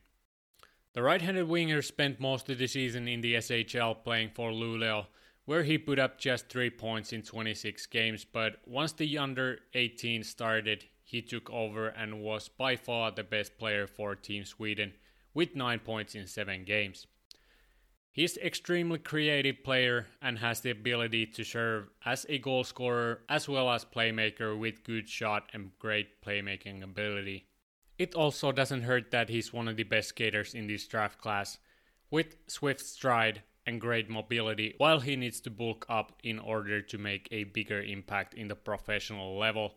The 0.93 1.01
right-handed 1.01 1.47
winger 1.47 1.81
spent 1.81 2.19
most 2.19 2.47
of 2.51 2.59
the 2.59 2.67
season 2.67 3.07
in 3.07 3.21
the 3.21 3.33
SHL 3.33 4.03
playing 4.03 4.29
for 4.35 4.51
Luleå, 4.51 5.07
where 5.45 5.63
he 5.63 5.79
put 5.79 5.97
up 5.97 6.19
just 6.19 6.49
3 6.49 6.69
points 6.69 7.13
in 7.13 7.23
26 7.23 7.87
games, 7.87 8.27
but 8.31 8.57
once 8.67 8.91
the 8.91 9.17
under 9.17 9.57
18 9.73 10.23
started, 10.23 10.85
he 11.03 11.23
took 11.23 11.49
over 11.49 11.87
and 11.87 12.21
was 12.21 12.47
by 12.47 12.75
far 12.75 13.09
the 13.09 13.23
best 13.23 13.57
player 13.57 13.87
for 13.87 14.15
Team 14.15 14.45
Sweden 14.45 14.93
with 15.33 15.55
9 15.55 15.79
points 15.79 16.13
in 16.13 16.27
7 16.27 16.63
games. 16.63 17.07
He's 18.13 18.37
extremely 18.37 18.99
creative 18.99 19.63
player 19.63 20.07
and 20.21 20.39
has 20.39 20.59
the 20.59 20.71
ability 20.71 21.27
to 21.27 21.45
serve 21.45 21.89
as 22.05 22.25
a 22.27 22.39
goal 22.39 22.65
scorer 22.65 23.21
as 23.29 23.47
well 23.47 23.69
as 23.71 23.85
playmaker 23.85 24.57
with 24.59 24.83
good 24.83 25.07
shot 25.07 25.49
and 25.53 25.71
great 25.79 26.21
playmaking 26.21 26.83
ability. 26.83 27.47
It 27.97 28.13
also 28.13 28.51
doesn't 28.51 28.81
hurt 28.81 29.11
that 29.11 29.29
he's 29.29 29.53
one 29.53 29.69
of 29.69 29.77
the 29.77 29.83
best 29.83 30.09
skaters 30.09 30.53
in 30.53 30.67
this 30.67 30.87
draft 30.87 31.19
class 31.19 31.57
with 32.09 32.35
swift 32.47 32.81
stride 32.81 33.43
and 33.65 33.79
great 33.79 34.09
mobility 34.09 34.73
while 34.77 34.99
he 34.99 35.15
needs 35.15 35.39
to 35.41 35.49
bulk 35.49 35.85
up 35.87 36.11
in 36.21 36.37
order 36.37 36.81
to 36.81 36.97
make 36.97 37.29
a 37.31 37.45
bigger 37.45 37.81
impact 37.81 38.33
in 38.33 38.49
the 38.49 38.55
professional 38.55 39.37
level. 39.37 39.75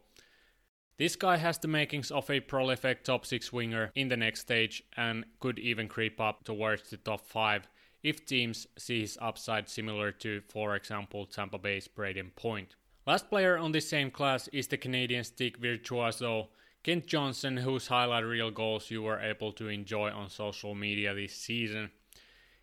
This 0.97 1.15
guy 1.15 1.37
has 1.37 1.59
the 1.59 1.69
makings 1.69 2.11
of 2.11 2.29
a 2.31 2.41
prolific 2.41 3.05
top 3.05 3.27
6 3.27 3.53
winger 3.53 3.93
in 3.95 4.09
the 4.09 4.17
next 4.17 4.41
stage 4.41 4.83
and 4.97 5.25
could 5.39 5.61
even 5.61 5.87
creep 5.87 6.21
up 6.21 6.43
towards 6.45 6.91
the 6.91 6.97
top 6.97 7.21
5 7.21 7.69
if 8.05 8.25
teams 8.25 8.69
see 8.79 9.01
his 9.01 9.19
upside 9.21 9.69
similar 9.69 10.13
to, 10.13 10.43
for 10.49 10.77
example, 10.77 11.27
Tampa 11.27 11.59
Bay's 11.59 11.89
Brayden 11.89 12.37
Point. 12.37 12.77
Last 13.07 13.29
player 13.29 13.59
on 13.59 13.73
this 13.73 13.89
same 13.89 14.11
class 14.11 14.47
is 14.49 14.69
the 14.69 14.77
Canadian 14.77 15.25
stick 15.25 15.57
virtuoso 15.57 16.51
Kent 16.85 17.07
Johnson, 17.07 17.57
whose 17.57 17.87
highlight 17.87 18.25
reel 18.25 18.51
goals 18.51 18.91
you 18.91 19.03
were 19.03 19.19
able 19.19 19.53
to 19.53 19.69
enjoy 19.69 20.11
on 20.11 20.29
social 20.29 20.75
media 20.75 21.15
this 21.15 21.35
season. 21.35 21.91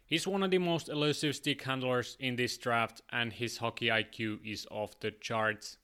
He's 0.05 0.27
one 0.27 0.43
of 0.43 0.51
the 0.51 0.59
most 0.59 0.89
elusive 0.89 1.35
stick 1.35 1.63
handlers 1.63 2.17
in 2.19 2.35
this 2.35 2.57
draft, 2.57 3.01
and 3.11 3.33
his 3.33 3.57
hockey 3.57 3.87
IQ 3.87 4.45
is 4.45 4.67
off 4.69 4.99
the 4.99 5.09
charts. 5.09 5.77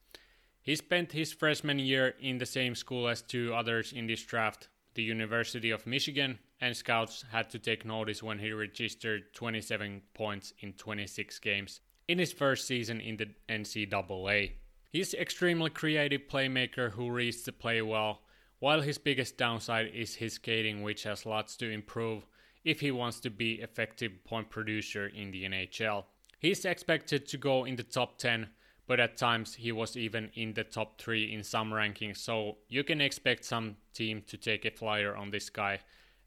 He 0.61 0.75
spent 0.75 1.13
his 1.13 1.33
freshman 1.33 1.79
year 1.79 2.13
in 2.21 2.37
the 2.37 2.45
same 2.45 2.75
school 2.75 3.07
as 3.07 3.23
two 3.23 3.53
others 3.55 3.91
in 3.91 4.05
this 4.05 4.23
draft, 4.23 4.67
the 4.93 5.03
University 5.03 5.71
of 5.71 5.87
Michigan, 5.87 6.37
and 6.59 6.75
scouts 6.75 7.23
had 7.31 7.49
to 7.51 7.59
take 7.59 7.85
notice 7.85 8.23
when 8.23 8.39
he 8.39 8.51
registered 8.51 9.33
27 9.33 10.01
points 10.13 10.53
in 10.59 10.73
26 10.73 11.39
games 11.39 11.81
in 12.07 12.19
his 12.19 12.31
first 12.31 12.65
season 12.65 13.01
in 13.01 13.17
the 13.17 13.27
NCAA. 13.49 14.53
He's 14.91 15.13
extremely 15.13 15.69
creative 15.69 16.21
playmaker 16.29 16.91
who 16.91 17.11
reads 17.11 17.43
the 17.43 17.51
play 17.51 17.81
well, 17.81 18.21
while 18.59 18.81
his 18.81 18.97
biggest 18.97 19.37
downside 19.37 19.91
is 19.93 20.15
his 20.15 20.33
skating 20.33 20.81
which 20.81 21.03
has 21.03 21.25
lots 21.25 21.55
to 21.57 21.69
improve 21.69 22.25
if 22.63 22.79
he 22.79 22.91
wants 22.91 23.19
to 23.19 23.29
be 23.29 23.55
effective 23.55 24.11
point 24.23 24.49
producer 24.49 25.07
in 25.07 25.31
the 25.31 25.43
NHL. 25.43 26.05
He's 26.39 26.65
expected 26.65 27.27
to 27.27 27.37
go 27.37 27.65
in 27.65 27.75
the 27.75 27.83
top 27.83 28.17
10, 28.17 28.47
but 28.87 28.99
at 28.99 29.17
times 29.17 29.55
he 29.55 29.71
was 29.71 29.97
even 29.97 30.31
in 30.35 30.53
the 30.53 30.63
top 30.63 30.99
3 30.99 31.33
in 31.33 31.43
some 31.43 31.71
rankings, 31.71 32.17
so 32.17 32.57
you 32.69 32.83
can 32.83 33.01
expect 33.01 33.45
some 33.45 33.75
team 33.93 34.23
to 34.27 34.37
take 34.37 34.65
a 34.65 34.71
flyer 34.71 35.15
on 35.15 35.29
this 35.29 35.49
guy 35.49 35.79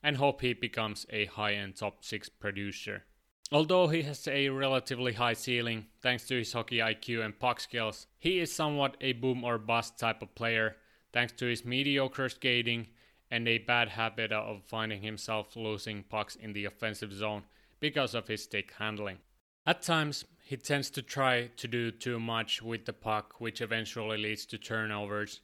and 0.03 0.17
hope 0.17 0.41
he 0.41 0.53
becomes 0.53 1.07
a 1.11 1.27
high-end 1.27 1.77
top 1.77 2.05
6 2.05 2.29
producer. 2.29 3.05
Although 3.53 3.89
he 3.89 4.03
has 4.03 4.29
a 4.29 4.49
relatively 4.49 5.15
high 5.15 5.33
ceiling 5.33 5.87
thanks 6.01 6.27
to 6.29 6.37
his 6.37 6.53
hockey 6.53 6.79
IQ 6.79 7.25
and 7.25 7.39
puck 7.39 7.59
skills, 7.59 8.07
he 8.19 8.39
is 8.39 8.53
somewhat 8.53 8.97
a 9.01 9.13
boom 9.13 9.43
or 9.43 9.59
bust 9.59 9.99
type 9.99 10.23
of 10.23 10.35
player 10.35 10.77
thanks 11.13 11.33
to 11.33 11.47
his 11.47 11.65
mediocre 11.65 12.29
skating 12.29 12.87
and 13.31 13.49
a 13.49 13.59
bad 13.59 13.89
habit 13.89 14.33
of 14.33 14.63
finding 14.65 15.03
himself 15.03 15.57
losing 15.57 16.05
pucks 16.05 16.37
in 16.37 16.53
the 16.53 16.65
offensive 16.65 17.13
zone 17.13 17.43
because 17.81 18.15
of 18.15 18.29
his 18.29 18.45
stick 18.45 18.73
handling. 18.79 19.19
At 19.67 19.83
times, 19.83 20.25
he 20.45 20.57
tends 20.57 20.91
to 20.91 21.03
try 21.03 21.49
to 21.57 21.69
do 21.69 21.91
too 21.91 22.19
much 22.19 22.63
with 22.63 22.87
the 22.87 22.93
puck, 22.93 23.35
which 23.41 23.61
eventually 23.61 24.19
leads 24.19 24.47
to 24.47 24.59
turnovers. 24.59 25.41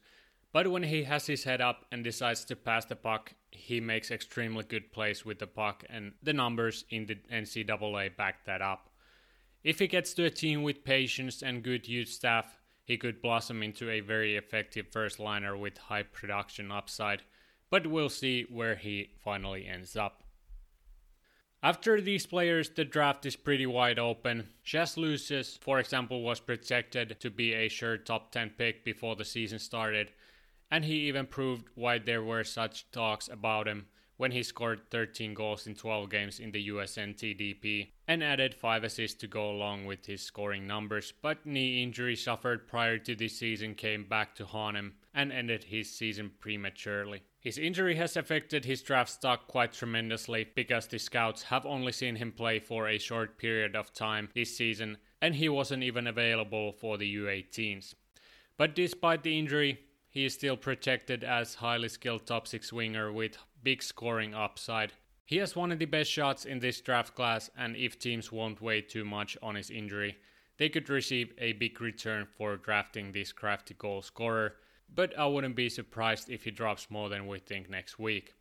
But 0.51 0.69
when 0.69 0.83
he 0.83 1.03
has 1.03 1.27
his 1.27 1.43
head 1.43 1.61
up 1.61 1.85
and 1.91 2.03
decides 2.03 2.43
to 2.45 2.55
pass 2.55 2.85
the 2.85 2.95
puck, 2.95 3.33
he 3.51 3.79
makes 3.79 4.11
extremely 4.11 4.63
good 4.63 4.91
plays 4.91 5.25
with 5.25 5.39
the 5.39 5.47
puck, 5.47 5.83
and 5.89 6.13
the 6.21 6.33
numbers 6.33 6.85
in 6.89 7.05
the 7.05 7.15
NCAA 7.31 8.15
back 8.15 8.45
that 8.45 8.61
up. 8.61 8.89
If 9.63 9.79
he 9.79 9.87
gets 9.87 10.13
to 10.13 10.25
a 10.25 10.29
team 10.29 10.63
with 10.63 10.83
patience 10.83 11.41
and 11.41 11.63
good 11.63 11.87
youth 11.87 12.09
staff, 12.09 12.59
he 12.83 12.97
could 12.97 13.21
blossom 13.21 13.63
into 13.63 13.89
a 13.89 13.99
very 13.99 14.37
effective 14.37 14.87
first 14.91 15.19
liner 15.19 15.57
with 15.57 15.77
high 15.77 16.03
production 16.03 16.71
upside, 16.71 17.23
but 17.69 17.87
we'll 17.87 18.09
see 18.09 18.45
where 18.49 18.75
he 18.75 19.09
finally 19.23 19.67
ends 19.67 19.97
up. 19.97 20.23
After 21.63 21.99
these 21.99 22.25
players, 22.25 22.69
the 22.69 22.85
draft 22.85 23.25
is 23.25 23.35
pretty 23.35 23.65
wide 23.65 23.99
open. 23.99 24.49
Chaz 24.65 24.95
Lucius, 24.95 25.57
for 25.57 25.79
example, 25.79 26.21
was 26.21 26.39
projected 26.39 27.19
to 27.19 27.29
be 27.29 27.53
a 27.53 27.67
sure 27.67 27.97
top 27.97 28.31
10 28.31 28.51
pick 28.51 28.85
before 28.85 29.15
the 29.15 29.25
season 29.25 29.59
started, 29.59 30.11
and 30.71 30.85
he 30.85 31.07
even 31.07 31.25
proved 31.25 31.67
why 31.75 31.97
there 31.97 32.23
were 32.23 32.43
such 32.43 32.89
talks 32.91 33.27
about 33.27 33.67
him 33.67 33.87
when 34.17 34.31
he 34.31 34.41
scored 34.43 34.81
13 34.89 35.33
goals 35.33 35.67
in 35.67 35.75
12 35.75 36.09
games 36.09 36.39
in 36.39 36.51
the 36.51 36.69
USNTDP 36.69 37.89
and 38.07 38.23
added 38.23 38.53
5 38.53 38.83
assists 38.83 39.19
to 39.19 39.27
go 39.27 39.49
along 39.49 39.85
with 39.85 40.05
his 40.05 40.21
scoring 40.23 40.65
numbers. 40.65 41.13
But 41.21 41.45
knee 41.45 41.83
injury 41.83 42.15
suffered 42.15 42.67
prior 42.67 42.97
to 42.97 43.15
this 43.15 43.37
season 43.37 43.75
came 43.75 44.05
back 44.05 44.35
to 44.35 44.45
haunt 44.45 44.77
him 44.77 44.95
and 45.13 45.31
ended 45.31 45.65
his 45.65 45.93
season 45.93 46.31
prematurely. 46.39 47.21
His 47.39 47.57
injury 47.57 47.95
has 47.95 48.17
affected 48.17 48.65
his 48.65 48.81
draft 48.81 49.11
stock 49.11 49.47
quite 49.47 49.73
tremendously 49.73 50.47
because 50.55 50.87
the 50.87 50.99
scouts 50.99 51.43
have 51.43 51.65
only 51.65 51.91
seen 51.91 52.15
him 52.15 52.31
play 52.31 52.59
for 52.59 52.87
a 52.87 52.97
short 52.97 53.37
period 53.37 53.75
of 53.75 53.93
time 53.93 54.29
this 54.33 54.57
season 54.57 54.97
and 55.21 55.35
he 55.35 55.49
wasn't 55.49 55.83
even 55.83 56.07
available 56.07 56.71
for 56.73 56.97
the 56.97 57.15
U18s. 57.15 57.93
But 58.57 58.75
despite 58.75 59.23
the 59.23 59.37
injury, 59.37 59.79
he 60.17 60.25
is 60.25 60.33
still 60.33 60.57
projected 60.57 61.23
as 61.23 61.53
highly 61.53 61.87
skilled 61.87 62.25
top 62.25 62.47
6 62.47 62.73
winger 62.73 63.11
with 63.11 63.37
big 63.61 63.83
scoring 63.83 64.33
upside. 64.33 64.91
He 65.23 65.37
has 65.37 65.55
one 65.55 65.71
of 65.71 65.77
the 65.77 65.85
best 65.85 66.09
shots 66.09 66.43
in 66.43 66.57
this 66.57 66.81
draft 66.81 67.13
class 67.13 67.51
and 67.55 67.75
if 67.75 67.99
teams 67.99 68.31
won't 68.31 68.59
wait 68.59 68.89
too 68.89 69.05
much 69.05 69.37
on 69.43 69.53
his 69.53 69.69
injury, 69.69 70.17
they 70.57 70.69
could 70.69 70.89
receive 70.89 71.33
a 71.37 71.53
big 71.53 71.79
return 71.79 72.25
for 72.35 72.57
drafting 72.57 73.11
this 73.11 73.31
crafty 73.31 73.75
goal 73.75 74.01
scorer, 74.01 74.55
but 74.91 75.15
I 75.19 75.27
wouldn't 75.27 75.55
be 75.55 75.69
surprised 75.69 76.31
if 76.31 76.45
he 76.45 76.49
drops 76.49 76.89
more 76.89 77.09
than 77.09 77.27
we 77.27 77.37
think 77.37 77.69
next 77.69 77.99
week. 77.99 78.33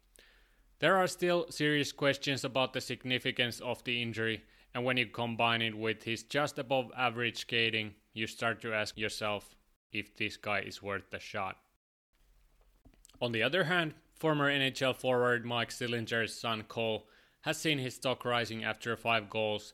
There 0.78 0.96
are 0.96 1.06
still 1.06 1.44
serious 1.50 1.92
questions 1.92 2.42
about 2.42 2.72
the 2.72 2.80
significance 2.80 3.60
of 3.60 3.84
the 3.84 4.00
injury, 4.00 4.44
and 4.72 4.82
when 4.82 4.96
you 4.96 5.04
combine 5.04 5.60
it 5.60 5.76
with 5.76 6.04
his 6.04 6.22
just 6.22 6.58
above 6.58 6.90
average 6.96 7.36
skating, 7.36 7.96
you 8.14 8.26
start 8.26 8.62
to 8.62 8.72
ask 8.72 8.96
yourself 8.96 9.54
if 9.92 10.16
this 10.16 10.38
guy 10.38 10.60
is 10.60 10.82
worth 10.82 11.10
the 11.10 11.20
shot. 11.20 11.58
On 13.20 13.32
the 13.32 13.42
other 13.42 13.64
hand, 13.64 13.94
former 14.14 14.50
NHL 14.50 14.94
forward 14.94 15.44
Mike 15.44 15.70
Sillinger's 15.70 16.34
son 16.34 16.64
Cole 16.64 17.06
has 17.42 17.58
seen 17.58 17.78
his 17.78 17.94
stock 17.94 18.24
rising 18.24 18.64
after 18.64 18.96
five 18.96 19.30
goals 19.30 19.72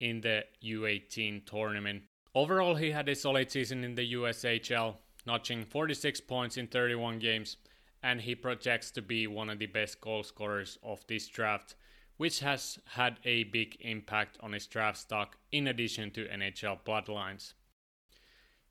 in 0.00 0.20
the 0.20 0.44
U18 0.62 1.46
tournament. 1.46 2.02
Overall, 2.34 2.74
he 2.74 2.90
had 2.90 3.08
a 3.08 3.14
solid 3.14 3.50
season 3.50 3.84
in 3.84 3.94
the 3.94 4.12
USHL, 4.14 4.96
notching 5.26 5.64
46 5.64 6.20
points 6.22 6.56
in 6.56 6.66
31 6.66 7.18
games, 7.18 7.56
and 8.02 8.20
he 8.20 8.34
projects 8.34 8.90
to 8.90 9.02
be 9.02 9.26
one 9.26 9.48
of 9.48 9.58
the 9.58 9.66
best 9.66 10.00
goal 10.00 10.22
scorers 10.22 10.78
of 10.82 11.06
this 11.06 11.28
draft, 11.28 11.76
which 12.16 12.40
has 12.40 12.78
had 12.86 13.18
a 13.24 13.44
big 13.44 13.76
impact 13.80 14.36
on 14.40 14.52
his 14.52 14.66
draft 14.66 14.98
stock 14.98 15.36
in 15.52 15.68
addition 15.68 16.10
to 16.10 16.26
NHL 16.26 16.80
bloodlines. 16.84 17.52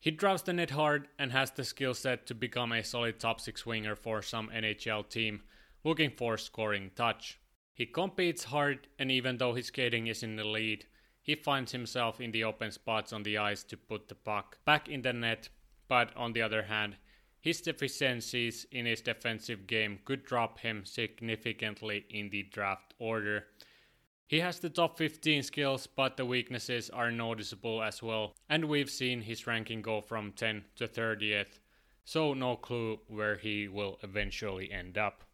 He 0.02 0.10
drives 0.10 0.42
the 0.42 0.54
net 0.54 0.72
hard 0.72 1.10
and 1.20 1.32
has 1.32 1.52
the 1.52 1.64
skill 1.64 1.94
set 1.94 2.26
to 2.26 2.34
become 2.34 2.72
a 2.72 2.84
solid 2.84 3.20
top 3.20 3.40
6 3.40 3.68
winger 3.68 3.96
for 3.96 4.24
some 4.24 4.50
NHL 4.50 5.08
team 5.08 5.44
looking 5.84 6.10
for 6.10 6.40
scoring 6.40 6.90
touch. 6.96 7.38
He 7.76 7.86
competes 7.86 8.46
hard 8.46 8.88
and 8.98 9.12
even 9.12 9.38
though 9.38 9.54
his 9.54 9.68
skating 9.68 10.08
is 10.08 10.24
in 10.24 10.38
the 10.38 10.44
lead, 10.44 10.86
he 11.22 11.36
finds 11.36 11.72
himself 11.72 12.20
in 12.20 12.32
the 12.32 12.44
open 12.44 12.72
spots 12.72 13.14
on 13.14 13.22
the 13.22 13.38
ice 13.38 13.64
to 13.66 13.78
put 13.78 14.08
the 14.08 14.16
puck 14.16 14.58
back 14.66 14.90
in 14.90 15.04
the 15.04 15.14
net, 15.14 15.50
but 15.88 16.16
on 16.18 16.34
the 16.34 16.42
other 16.42 16.64
hand, 16.64 16.96
his 17.40 17.62
deficiencies 17.62 18.66
in 18.72 18.88
his 18.88 19.02
defensive 19.02 19.68
game 19.68 20.00
could 20.04 20.26
drop 20.26 20.60
him 20.62 20.84
significantly 20.84 22.06
in 22.10 22.32
the 22.32 22.42
draft 22.42 22.96
order 22.98 23.46
he 24.32 24.40
has 24.40 24.60
the 24.60 24.70
top 24.70 24.98
15 24.98 25.44
skills, 25.44 25.88
but 25.88 26.16
the 26.16 26.26
weaknesses 26.26 26.90
are 26.90 27.12
noticeable 27.12 27.84
as 27.84 28.02
well, 28.02 28.34
and 28.50 28.64
we've 28.64 28.90
seen 28.90 29.24
his 29.24 29.46
ranking 29.46 29.82
go 29.82 30.00
from 30.00 30.32
10 30.32 30.64
to 30.78 30.88
30th, 30.88 31.60
so 32.06 32.34
no 32.34 32.56
clue 32.56 32.98
where 33.10 33.36
he 33.36 33.68
will 33.68 34.00
eventually 34.04 34.72
end 34.72 34.98
up. 34.98 35.26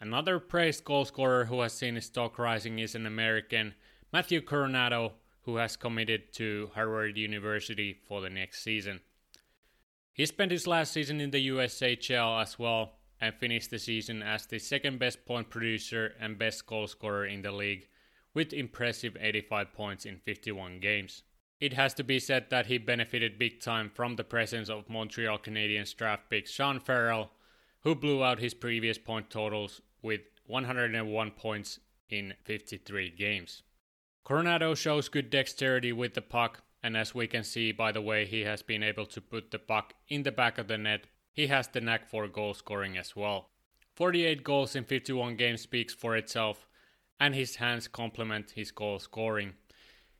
Another 0.00 0.40
praised 0.40 0.82
goalscorer 0.82 1.46
who 1.46 1.60
has 1.60 1.72
seen 1.72 1.94
his 1.94 2.06
stock 2.06 2.36
rising 2.36 2.80
is 2.80 2.96
an 2.96 3.06
American, 3.06 3.74
Matthew 4.12 4.40
Coronato, 4.40 5.12
who 5.42 5.58
has 5.58 5.76
committed 5.76 6.32
to 6.32 6.72
Harvard 6.74 7.16
University 7.16 7.96
for 8.08 8.20
the 8.20 8.28
next 8.28 8.64
season. 8.64 8.98
He 10.12 10.26
spent 10.26 10.50
his 10.50 10.66
last 10.66 10.92
season 10.92 11.20
in 11.20 11.30
the 11.30 11.46
USHL 11.46 12.42
as 12.42 12.58
well 12.58 12.94
and 13.20 13.32
finished 13.36 13.70
the 13.70 13.78
season 13.78 14.20
as 14.20 14.46
the 14.46 14.58
second 14.58 14.98
best 14.98 15.24
point 15.24 15.48
producer 15.48 16.14
and 16.18 16.36
best 16.36 16.66
goalscorer 16.66 17.32
in 17.32 17.42
the 17.42 17.52
league 17.52 17.86
with 18.34 18.52
impressive 18.52 19.16
85 19.18 19.72
points 19.72 20.06
in 20.06 20.18
51 20.18 20.80
games. 20.80 21.22
It 21.60 21.74
has 21.74 21.92
to 21.94 22.04
be 22.04 22.18
said 22.18 22.46
that 22.50 22.66
he 22.66 22.78
benefited 22.78 23.38
big 23.38 23.60
time 23.60 23.90
from 23.94 24.16
the 24.16 24.24
presence 24.24 24.70
of 24.70 24.88
Montreal 24.88 25.38
Canadiens 25.38 25.94
draft 25.94 26.30
pick 26.30 26.46
Sean 26.46 26.80
Farrell, 26.80 27.32
who 27.80 27.94
blew 27.94 28.24
out 28.24 28.38
his 28.38 28.54
previous 28.54 28.98
point 28.98 29.30
totals 29.30 29.80
with 30.02 30.20
101 30.46 31.30
points 31.32 31.80
in 32.08 32.34
53 32.44 33.10
games. 33.10 33.62
Coronato 34.26 34.76
shows 34.76 35.08
good 35.08 35.30
dexterity 35.30 35.92
with 35.92 36.14
the 36.14 36.22
puck, 36.22 36.62
and 36.82 36.96
as 36.96 37.14
we 37.14 37.26
can 37.26 37.44
see 37.44 37.72
by 37.72 37.92
the 37.92 38.00
way 38.00 38.24
he 38.24 38.42
has 38.42 38.62
been 38.62 38.82
able 38.82 39.06
to 39.06 39.20
put 39.20 39.50
the 39.50 39.58
puck 39.58 39.94
in 40.08 40.22
the 40.22 40.32
back 40.32 40.56
of 40.56 40.68
the 40.68 40.78
net, 40.78 41.06
he 41.32 41.46
has 41.48 41.68
the 41.68 41.80
knack 41.80 42.08
for 42.08 42.26
goal 42.26 42.54
scoring 42.54 42.96
as 42.96 43.14
well. 43.14 43.50
48 43.96 44.42
goals 44.44 44.74
in 44.74 44.84
51 44.84 45.36
games 45.36 45.60
speaks 45.60 45.92
for 45.92 46.16
itself, 46.16 46.66
and 47.20 47.34
his 47.34 47.56
hands 47.56 47.86
complement 47.86 48.52
his 48.52 48.72
goal 48.72 48.98
scoring. 48.98 49.52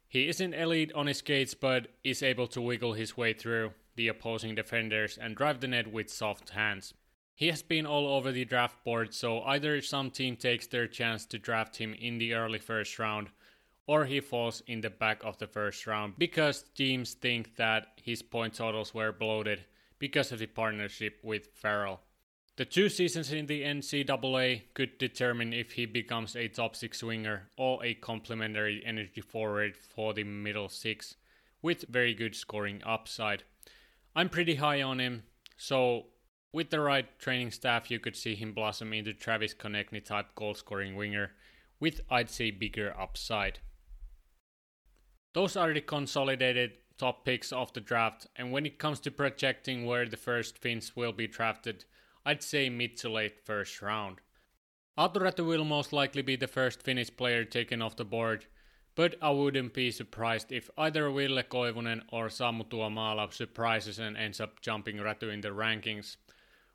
He 0.07 0.29
isn't 0.29 0.55
elite 0.55 0.93
on 0.93 1.07
his 1.07 1.19
skates, 1.19 1.55
but 1.55 1.89
is 2.05 2.23
able 2.23 2.47
to 2.49 2.61
wiggle 2.61 2.93
his 2.93 3.17
way 3.17 3.33
through 3.33 3.73
the 3.97 4.09
opposing 4.09 4.55
defenders 4.55 5.19
and 5.21 5.35
drive 5.35 5.61
the 5.61 5.69
net 5.69 5.91
with 5.91 6.11
soft 6.11 6.51
hands. 6.51 6.95
He 7.35 7.49
has 7.49 7.63
been 7.63 7.87
all 7.87 8.07
over 8.07 8.33
the 8.33 8.45
draft 8.45 8.85
board, 8.85 9.15
so 9.15 9.43
either 9.43 9.81
some 9.81 10.11
team 10.11 10.37
takes 10.37 10.67
their 10.67 10.87
chance 10.87 11.25
to 11.27 11.39
draft 11.39 11.77
him 11.77 11.95
in 11.95 12.19
the 12.19 12.35
early 12.35 12.59
first 12.59 12.99
round, 12.99 13.29
or 13.87 14.05
he 14.05 14.21
falls 14.21 14.63
in 14.67 14.83
the 14.83 14.91
back 14.91 15.25
of 15.25 15.39
the 15.39 15.47
first 15.47 15.87
round 15.87 16.15
because 16.19 16.65
teams 16.75 17.15
think 17.15 17.57
that 17.57 17.87
his 18.03 18.21
point 18.21 18.55
totals 18.55 18.93
were 18.93 19.11
bloated 19.11 19.65
because 19.99 20.33
of 20.33 20.39
the 20.39 20.47
partnership 20.47 21.19
with 21.23 21.49
Farrell. 21.55 22.01
The 22.61 22.67
two 22.67 22.91
seasons 22.91 23.33
in 23.33 23.47
the 23.47 23.63
NCAA 23.63 24.65
could 24.75 24.99
determine 24.99 25.55
if 25.55 25.73
he 25.73 25.87
becomes 25.87 26.37
a 26.37 26.47
top 26.47 26.77
six 26.77 27.03
winger 27.03 27.49
or 27.57 27.83
a 27.83 27.95
complementary 27.95 28.83
energy 28.85 29.23
forward 29.23 29.79
for 29.79 30.13
the 30.13 30.25
middle 30.25 30.69
six 30.69 31.15
with 31.63 31.87
very 31.89 32.13
good 32.13 32.37
scoring 32.37 32.83
upside. 32.85 33.45
I'm 34.15 34.29
pretty 34.29 34.57
high 34.57 34.83
on 34.83 35.01
him, 35.01 35.23
so 35.57 36.09
With 36.53 36.71
the 36.71 36.81
right 36.81 37.19
training 37.21 37.53
staff, 37.53 37.91
you 37.91 38.01
could 38.01 38.17
see 38.17 38.35
him 38.35 38.53
blossom 38.53 38.93
into 38.93 39.15
Travis 39.15 39.55
Konecny 39.55 40.05
type 40.05 40.35
goal 40.35 40.55
scoring 40.55 40.97
winger 40.97 41.31
with, 41.79 42.01
I'd 42.11 42.29
say, 42.29 42.51
bigger 42.51 42.93
upside. 42.99 43.61
Those 45.33 45.57
are 45.57 45.73
the 45.73 45.81
consolidated 45.81 46.73
top 46.99 47.25
picks 47.25 47.53
of 47.53 47.73
the 47.73 47.81
draft, 47.81 48.27
and 48.35 48.51
when 48.51 48.67
it 48.67 48.81
comes 48.81 48.99
to 49.01 49.13
projecting 49.13 49.87
where 49.87 50.07
the 50.07 50.17
first 50.17 50.59
Finns 50.59 50.97
will 50.97 51.13
be 51.13 51.29
drafted, 51.29 51.85
I'd 52.25 52.43
say 52.43 52.69
mid 52.69 52.97
to 52.99 53.09
late 53.09 53.41
first 53.45 53.81
round. 53.81 54.19
Aatu 54.99 55.47
will 55.47 55.65
most 55.65 55.93
likely 55.93 56.21
be 56.21 56.37
the 56.37 56.47
first 56.47 56.83
Finnish 56.83 57.17
player 57.17 57.45
taken 57.45 57.81
off 57.81 57.97
the 57.97 58.05
board, 58.05 58.47
but 58.95 59.15
I 59.23 59.31
wouldn't 59.31 59.73
be 59.73 59.91
surprised 59.91 60.53
if 60.53 60.69
either 60.77 61.11
Ville 61.11 61.43
Koivunen 61.43 62.03
or 62.13 62.29
Samu 62.29 62.69
Tuomala 62.69 63.33
surprises 63.33 63.99
and 63.99 64.17
ends 64.17 64.41
up 64.41 64.61
jumping 64.61 64.97
Räty 64.97 65.33
in 65.33 65.41
the 65.41 65.49
rankings. 65.49 66.17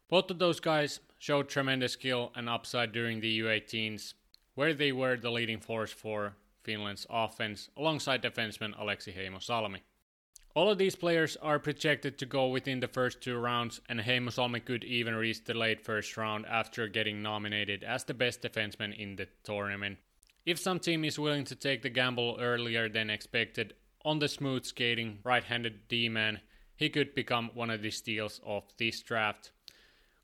Both 0.08 0.32
of 0.32 0.40
those 0.40 0.60
guys 0.60 1.00
showed 1.20 1.50
tremendous 1.50 1.94
skill 1.94 2.32
and 2.36 2.50
upside 2.50 2.92
during 2.92 3.20
the 3.20 3.40
U18s, 3.42 4.14
where 4.56 4.74
they 4.74 4.92
were 4.92 5.18
the 5.18 5.32
leading 5.32 5.60
force 5.60 5.92
for 5.92 6.36
Finland's 6.64 7.06
offense 7.10 7.70
alongside 7.78 8.24
defenseman 8.24 8.74
Aleksi 8.80 9.14
Heimosalmi. 9.16 9.82
All 10.56 10.72
of 10.72 10.78
these 10.78 10.96
players 10.96 11.36
are 11.42 11.60
projected 11.60 12.18
to 12.18 12.26
go 12.26 12.48
within 12.48 12.80
the 12.80 12.88
first 12.88 13.20
two 13.20 13.38
rounds, 13.38 13.82
and 13.90 14.00
Heimosalmi 14.00 14.64
could 14.64 14.86
even 14.86 15.14
reach 15.14 15.44
the 15.44 15.54
late 15.54 15.82
first 15.82 16.16
round 16.16 16.46
after 16.46 16.88
getting 16.88 17.22
nominated 17.22 17.84
as 17.84 18.06
the 18.06 18.14
best 18.14 18.42
defenseman 18.42 18.98
in 18.98 19.18
the 19.18 19.28
tournament. 19.44 19.98
If 20.46 20.58
some 20.58 20.80
team 20.80 21.04
is 21.04 21.20
willing 21.20 21.44
to 21.46 21.56
take 21.56 21.82
the 21.82 21.90
gamble 21.90 22.38
earlier 22.40 22.88
than 22.88 23.10
expected 23.10 23.74
on 24.06 24.20
the 24.20 24.30
smooth 24.30 24.64
skating 24.64 25.20
right 25.26 25.44
handed 25.44 25.90
D 25.90 26.08
man, 26.08 26.40
he 26.78 26.88
could 26.90 27.14
become 27.14 27.52
one 27.54 27.70
of 27.70 27.82
the 27.82 27.92
steals 27.92 28.40
of 28.46 28.64
this 28.78 29.02
draft. 29.02 29.52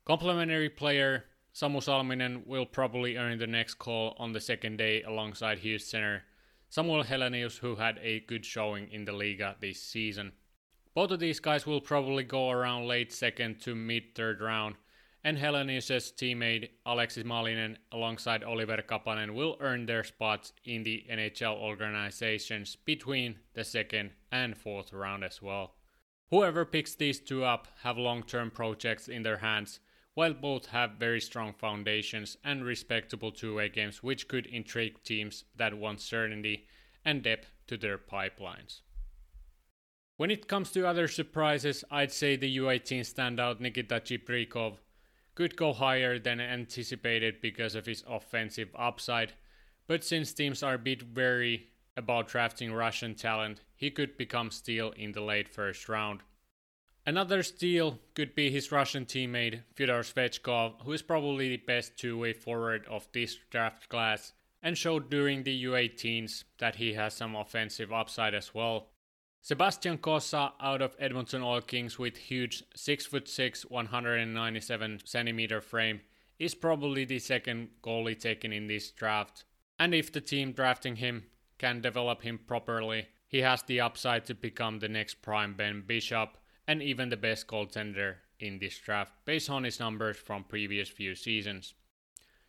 Complementary 0.06 0.70
player 0.70 1.26
Samu 1.54 1.82
Salminen 1.82 2.46
will 2.46 2.64
probably 2.64 3.18
earn 3.18 3.38
the 3.38 3.46
next 3.46 3.74
call 3.74 4.16
on 4.18 4.32
the 4.32 4.40
second 4.40 4.78
day 4.78 5.02
alongside 5.02 5.58
Hughes 5.58 5.84
center 5.84 6.24
Samuel 6.72 7.04
Helenius, 7.04 7.58
who 7.58 7.76
had 7.76 7.98
a 8.00 8.20
good 8.20 8.46
showing 8.46 8.90
in 8.90 9.04
the 9.04 9.12
Liiga 9.12 9.60
this 9.60 9.82
season. 9.82 10.32
Both 10.94 11.10
of 11.10 11.20
these 11.20 11.38
guys 11.38 11.66
will 11.66 11.82
probably 11.82 12.24
go 12.24 12.48
around 12.48 12.88
late 12.88 13.12
second 13.12 13.60
to 13.60 13.74
mid 13.74 14.14
third 14.14 14.40
round, 14.40 14.76
and 15.22 15.36
Helenius' 15.36 16.14
teammate 16.14 16.70
Alexis 16.86 17.24
Malinen 17.24 17.76
alongside 17.92 18.42
Oliver 18.42 18.78
Kapanen 18.78 19.34
will 19.34 19.58
earn 19.60 19.84
their 19.84 20.02
spots 20.02 20.54
in 20.64 20.82
the 20.82 21.04
NHL 21.12 21.58
organizations 21.58 22.74
between 22.74 23.34
the 23.52 23.64
second 23.64 24.12
and 24.30 24.56
fourth 24.56 24.94
round 24.94 25.24
as 25.24 25.42
well. 25.42 25.74
Whoever 26.30 26.64
picks 26.64 26.94
these 26.94 27.20
two 27.20 27.44
up 27.44 27.68
have 27.82 27.98
long-term 27.98 28.50
projects 28.50 29.08
in 29.08 29.24
their 29.24 29.36
hands, 29.36 29.78
while 30.14 30.34
both 30.34 30.66
have 30.66 30.92
very 30.92 31.20
strong 31.20 31.52
foundations 31.54 32.36
and 32.44 32.64
respectable 32.64 33.32
two-way 33.32 33.68
games 33.68 34.02
which 34.02 34.28
could 34.28 34.46
intrigue 34.46 35.02
teams 35.04 35.44
that 35.56 35.74
want 35.74 36.00
certainty 36.00 36.66
and 37.04 37.22
depth 37.22 37.52
to 37.66 37.76
their 37.76 37.98
pipelines. 37.98 38.80
When 40.18 40.30
it 40.30 40.46
comes 40.46 40.70
to 40.72 40.86
other 40.86 41.08
surprises, 41.08 41.84
I'd 41.90 42.12
say 42.12 42.36
the 42.36 42.58
U18 42.58 43.00
standout 43.00 43.60
Nikita 43.60 44.00
Chibrikov 44.00 44.76
could 45.34 45.56
go 45.56 45.72
higher 45.72 46.18
than 46.18 46.40
anticipated 46.40 47.40
because 47.40 47.74
of 47.74 47.86
his 47.86 48.04
offensive 48.06 48.68
upside, 48.78 49.32
but 49.86 50.04
since 50.04 50.32
teams 50.32 50.62
are 50.62 50.74
a 50.74 50.78
bit 50.78 51.16
wary 51.16 51.70
about 51.96 52.28
drafting 52.28 52.72
Russian 52.72 53.14
talent, 53.14 53.62
he 53.74 53.90
could 53.90 54.16
become 54.16 54.50
steal 54.50 54.90
in 54.92 55.12
the 55.12 55.22
late 55.22 55.48
first 55.48 55.88
round. 55.88 56.20
Another 57.04 57.42
steal 57.42 57.98
could 58.14 58.32
be 58.36 58.48
his 58.48 58.70
Russian 58.70 59.06
teammate 59.06 59.62
Fyodor 59.74 60.02
Svechkov, 60.04 60.82
who 60.84 60.92
is 60.92 61.02
probably 61.02 61.48
the 61.48 61.56
best 61.56 61.96
two-way 61.96 62.32
forward 62.32 62.86
of 62.88 63.08
this 63.12 63.38
draft 63.50 63.88
class 63.88 64.32
and 64.62 64.78
showed 64.78 65.10
during 65.10 65.42
the 65.42 65.64
U18s 65.64 66.44
that 66.58 66.76
he 66.76 66.92
has 66.92 67.14
some 67.14 67.34
offensive 67.34 67.92
upside 67.92 68.34
as 68.34 68.54
well. 68.54 68.90
Sebastian 69.40 69.98
Cossa 69.98 70.52
out 70.60 70.80
of 70.80 70.94
Edmonton 71.00 71.42
Oil 71.42 71.60
Kings 71.60 71.98
with 71.98 72.16
huge 72.16 72.62
6'6", 72.76 73.68
197 73.68 75.00
centimeter 75.04 75.60
frame 75.60 76.00
is 76.38 76.54
probably 76.54 77.04
the 77.04 77.18
second 77.18 77.70
goalie 77.82 78.18
taken 78.18 78.52
in 78.52 78.68
this 78.68 78.92
draft. 78.92 79.44
And 79.76 79.92
if 79.92 80.12
the 80.12 80.20
team 80.20 80.52
drafting 80.52 80.94
him 80.94 81.24
can 81.58 81.80
develop 81.80 82.22
him 82.22 82.38
properly, 82.46 83.08
he 83.26 83.38
has 83.38 83.64
the 83.64 83.80
upside 83.80 84.24
to 84.26 84.34
become 84.34 84.78
the 84.78 84.88
next 84.88 85.22
prime 85.22 85.54
Ben 85.54 85.82
Bishop 85.84 86.36
and 86.72 86.82
even 86.82 87.10
the 87.10 87.16
best 87.16 87.46
goaltender 87.46 88.16
in 88.40 88.58
this 88.58 88.78
draft 88.78 89.12
based 89.24 89.50
on 89.50 89.64
his 89.64 89.78
numbers 89.78 90.16
from 90.16 90.42
previous 90.42 90.88
few 90.88 91.14
seasons. 91.14 91.74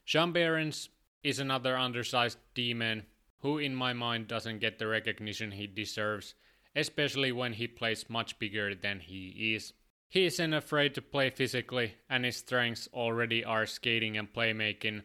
Sean 0.05 0.31
Behrens 0.31 0.89
is 1.23 1.39
another 1.39 1.77
undersized 1.77 2.37
D-man 2.55 3.03
who 3.39 3.57
in 3.57 3.75
my 3.75 3.91
mind 3.91 4.27
doesn't 4.27 4.59
get 4.59 4.79
the 4.79 4.87
recognition 4.87 5.51
he 5.51 5.67
deserves 5.67 6.35
especially 6.75 7.31
when 7.31 7.53
he 7.53 7.67
plays 7.67 8.09
much 8.09 8.39
bigger 8.39 8.73
than 8.73 8.99
he 8.99 9.53
is. 9.55 9.73
He 10.09 10.25
isn't 10.25 10.53
afraid 10.53 10.93
to 10.95 11.01
play 11.01 11.29
physically, 11.29 11.95
and 12.09 12.25
his 12.25 12.37
strengths 12.37 12.87
already 12.93 13.43
are 13.43 13.65
skating 13.65 14.17
and 14.17 14.31
playmaking. 14.31 15.03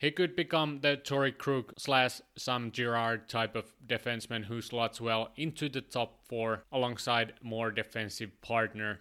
He 0.00 0.10
could 0.10 0.34
become 0.34 0.80
the 0.80 0.96
Torey 0.96 1.36
Krug 1.36 1.74
slash 1.76 2.22
Sam 2.34 2.70
Girard 2.72 3.28
type 3.28 3.54
of 3.54 3.74
defenseman 3.86 4.46
who 4.46 4.62
slots 4.62 4.98
well 4.98 5.30
into 5.36 5.68
the 5.68 5.82
top 5.82 6.26
four 6.26 6.64
alongside 6.72 7.34
more 7.42 7.70
defensive 7.70 8.30
partner. 8.40 9.00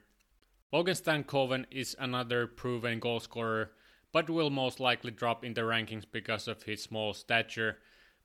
Logan 0.74 0.95
Stankoven 0.95 1.66
is 1.72 1.95
another 1.97 2.47
proven 2.47 3.00
goal 3.00 3.22
scorer, 3.22 3.72
but 4.12 4.30
will 4.30 4.50
most 4.50 4.82
likely 4.82 5.12
drop 5.12 5.45
in 5.45 5.54
the 5.54 5.62
rankings 5.62 6.04
because 6.12 6.50
of 6.50 6.64
his 6.64 6.84
small 6.84 7.14
stature. 7.14 7.78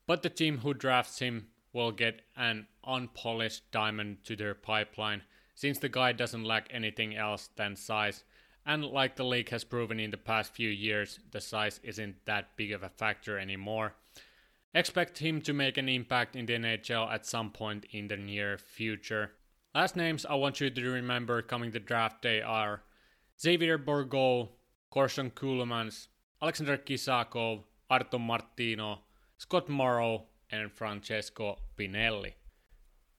But 0.05 0.21
the 0.21 0.29
team 0.29 0.57
who 0.57 0.73
drafts 0.73 1.19
him 1.19 1.47
will 1.71 1.93
get 1.93 2.23
an 2.35 2.67
unpolished 2.83 3.71
diamond 3.71 4.25
to 4.25 4.35
their 4.35 4.53
pipeline, 4.53 5.21
since 5.55 5.79
the 5.79 5.87
guy 5.87 6.11
doesn't 6.11 6.43
lack 6.43 6.67
anything 6.71 7.15
else 7.15 7.47
than 7.55 7.77
size. 7.77 8.25
And 8.65 8.83
like 8.83 9.15
the 9.15 9.23
league 9.23 9.49
has 9.49 9.63
proven 9.63 9.99
in 9.99 10.11
the 10.11 10.17
past 10.17 10.55
few 10.55 10.69
years, 10.69 11.19
the 11.31 11.39
size 11.39 11.79
isn't 11.83 12.25
that 12.25 12.57
big 12.57 12.71
of 12.71 12.81
a 12.81 12.89
factor 12.89 13.37
anymore. 13.37 13.93
Expect 14.73 15.19
him 15.19 15.39
to 15.41 15.53
make 15.53 15.77
an 15.77 15.87
impact 15.87 16.35
in 16.35 16.47
the 16.47 16.53
NHL 16.53 17.11
at 17.11 17.25
some 17.25 17.51
point 17.51 17.85
in 17.91 18.07
the 18.07 18.17
near 18.17 18.57
future. 18.57 19.31
Last 19.73 19.95
names 19.95 20.25
I 20.25 20.35
want 20.35 20.59
you 20.59 20.69
to 20.69 20.89
remember 20.89 21.41
coming 21.41 21.71
the 21.71 21.79
draft 21.79 22.21
day 22.21 22.41
are 22.41 22.81
Xavier 23.39 23.77
Bourgault, 23.77 24.49
Corson 24.89 25.31
Ceulemans, 25.31 26.07
Alexander 26.41 26.77
Kisakov, 26.77 27.63
Ayrton 27.89 28.21
Martino, 28.21 28.99
Scott 29.37 29.69
Morrow, 29.69 30.23
and 30.49 30.71
Francesco 30.71 31.57
Pinelli. 31.77 32.33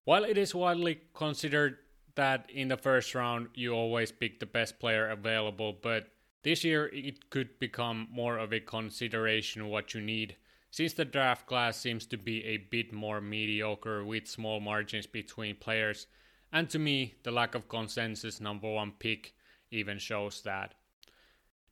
While 0.04 0.24
it 0.24 0.38
is 0.38 0.54
widely 0.54 1.00
considered 1.14 1.78
that 2.16 2.50
in 2.50 2.68
the 2.68 2.76
first 2.76 3.14
round 3.14 3.48
you 3.54 3.72
always 3.72 4.12
pick 4.12 4.40
the 4.40 4.46
best 4.46 4.78
player 4.78 5.08
available, 5.08 5.76
but 5.80 6.08
this 6.42 6.64
year 6.64 6.90
it 6.92 7.30
could 7.30 7.58
become 7.58 8.08
more 8.10 8.38
of 8.38 8.52
a 8.52 8.60
consideration 8.60 9.68
what 9.68 9.94
you 9.94 10.00
need, 10.00 10.36
since 10.70 10.92
the 10.92 11.04
draft 11.04 11.46
class 11.46 11.78
seems 11.78 12.06
to 12.06 12.16
be 12.16 12.44
a 12.44 12.56
bit 12.56 12.92
more 12.92 13.20
mediocre 13.20 14.04
with 14.04 14.26
small 14.26 14.60
margins 14.60 15.06
between 15.06 15.56
players, 15.56 16.06
and 16.52 16.70
to 16.70 16.78
me, 16.78 17.14
the 17.22 17.30
lack 17.30 17.54
of 17.54 17.68
consensus 17.68 18.40
number 18.40 18.70
one 18.70 18.92
pick 18.98 19.34
even 19.70 19.98
shows 19.98 20.42
that. 20.42 20.74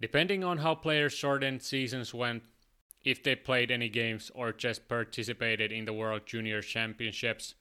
Depending 0.01 0.43
on 0.43 0.59
how 0.59 0.75
players' 0.75 1.13
shortened 1.13 1.63
seasons 1.63 2.13
went, 2.13 2.43
if 3.05 3.23
they 3.23 3.37
played 3.37 3.71
any 3.71 3.89
games 3.89 4.31
or 4.35 4.53
just 4.53 4.89
participated 4.89 5.71
in 5.71 5.85
the 5.85 5.93
World 5.93 6.23
Junior 6.27 6.63
Championships, 6.63 7.55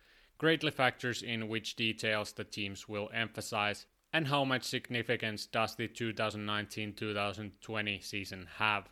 greatly 0.43 0.71
factors 0.71 1.23
in 1.23 1.47
which 1.47 1.77
details 1.77 2.33
the 2.33 2.43
teams 2.43 2.89
will 2.89 3.09
emphasize 3.13 3.85
and 4.11 4.27
how 4.27 4.43
much 4.43 4.65
significance 4.65 5.45
does 5.45 5.73
the 5.77 5.87
2019-2020 5.87 8.03
season 8.03 8.45
have. 8.57 8.89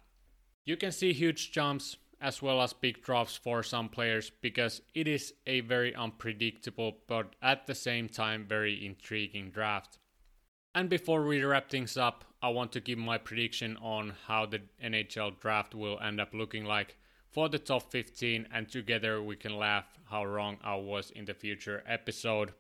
You 0.64 0.78
can 0.78 0.94
see 0.94 1.12
huge 1.12 1.52
jumps 1.52 1.98
as 2.22 2.42
well 2.42 2.62
as 2.62 2.72
big 2.72 3.02
drops 3.02 3.36
for 3.36 3.64
some 3.64 3.90
players 3.90 4.32
because 4.42 4.82
it 4.94 5.10
is 5.10 5.34
a 5.46 5.60
very 5.60 5.94
unpredictable 5.94 7.00
but 7.06 7.36
at 7.42 7.68
the 7.68 7.76
same 7.76 8.08
time 8.08 8.46
very 8.48 8.86
intriguing 8.86 9.52
draft. 9.52 9.98
And 10.74 10.90
before 10.90 11.26
we 11.26 11.44
wrap 11.44 11.70
things 11.70 11.98
up, 11.98 12.24
I 12.42 12.48
want 12.48 12.72
to 12.72 12.80
give 12.80 12.98
my 12.98 13.18
prediction 13.18 13.76
on 13.82 14.14
how 14.26 14.46
the 14.46 14.62
NHL 14.82 15.38
draft 15.38 15.76
will 15.76 16.00
end 16.00 16.22
up 16.22 16.34
looking 16.34 16.64
like 16.64 16.96
for 17.32 17.50
the 17.50 17.60
top 17.60 17.92
15, 17.92 18.48
and 18.54 18.70
together 18.70 19.22
we 19.24 19.36
can 19.36 19.58
laugh 19.58 19.86
how 20.10 20.26
wrong 20.26 20.58
I 20.64 20.76
was 20.76 21.12
in 21.12 21.26
the 21.26 21.34
future 21.34 21.84
episode. 21.88 22.54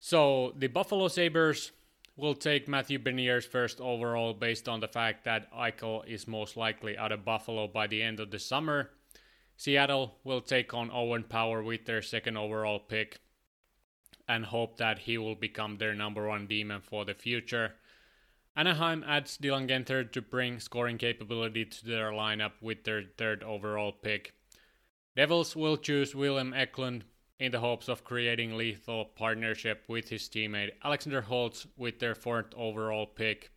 So, 0.00 0.54
the 0.56 0.68
Buffalo 0.68 1.08
Sabres 1.08 1.72
will 2.16 2.34
take 2.34 2.68
Matthew 2.68 2.98
Beniers 2.98 3.46
first 3.46 3.80
overall 3.80 4.34
based 4.34 4.68
on 4.68 4.80
the 4.80 4.88
fact 4.88 5.24
that 5.24 5.52
Eichel 5.52 6.06
is 6.06 6.28
most 6.28 6.56
likely 6.56 6.96
out 6.96 7.12
of 7.12 7.24
Buffalo 7.24 7.66
by 7.66 7.86
the 7.86 8.02
end 8.02 8.20
of 8.20 8.30
the 8.30 8.38
summer. 8.38 8.90
Seattle 9.56 10.14
will 10.22 10.40
take 10.40 10.72
on 10.72 10.90
Owen 10.92 11.24
Power 11.24 11.62
with 11.62 11.84
their 11.84 12.02
second 12.02 12.36
overall 12.36 12.78
pick 12.78 13.20
and 14.28 14.44
hope 14.44 14.76
that 14.76 15.00
he 15.00 15.18
will 15.18 15.34
become 15.34 15.78
their 15.78 15.94
number 15.94 16.28
one 16.28 16.46
D-man 16.46 16.80
for 16.80 17.04
the 17.04 17.14
future. 17.14 17.74
Anaheim 18.58 19.04
adds 19.06 19.38
Dylan 19.38 19.68
Guenther 19.68 20.10
to 20.10 20.20
bring 20.20 20.58
scoring 20.58 20.98
capability 20.98 21.64
to 21.64 21.86
their 21.86 22.10
lineup 22.10 22.54
with 22.60 22.82
their 22.82 23.04
third 23.16 23.44
overall 23.44 23.92
pick. 23.92 24.32
Devils 25.14 25.54
will 25.54 25.76
choose 25.76 26.12
William 26.12 26.52
Eklund 26.52 27.04
in 27.38 27.52
the 27.52 27.60
hopes 27.60 27.88
of 27.88 28.02
creating 28.02 28.56
lethal 28.56 29.04
partnership 29.04 29.84
with 29.86 30.08
his 30.08 30.28
teammate 30.28 30.72
Alexander 30.82 31.20
Holtz 31.20 31.68
with 31.76 32.00
their 32.00 32.16
fourth 32.16 32.52
overall 32.56 33.06
pick. 33.06 33.52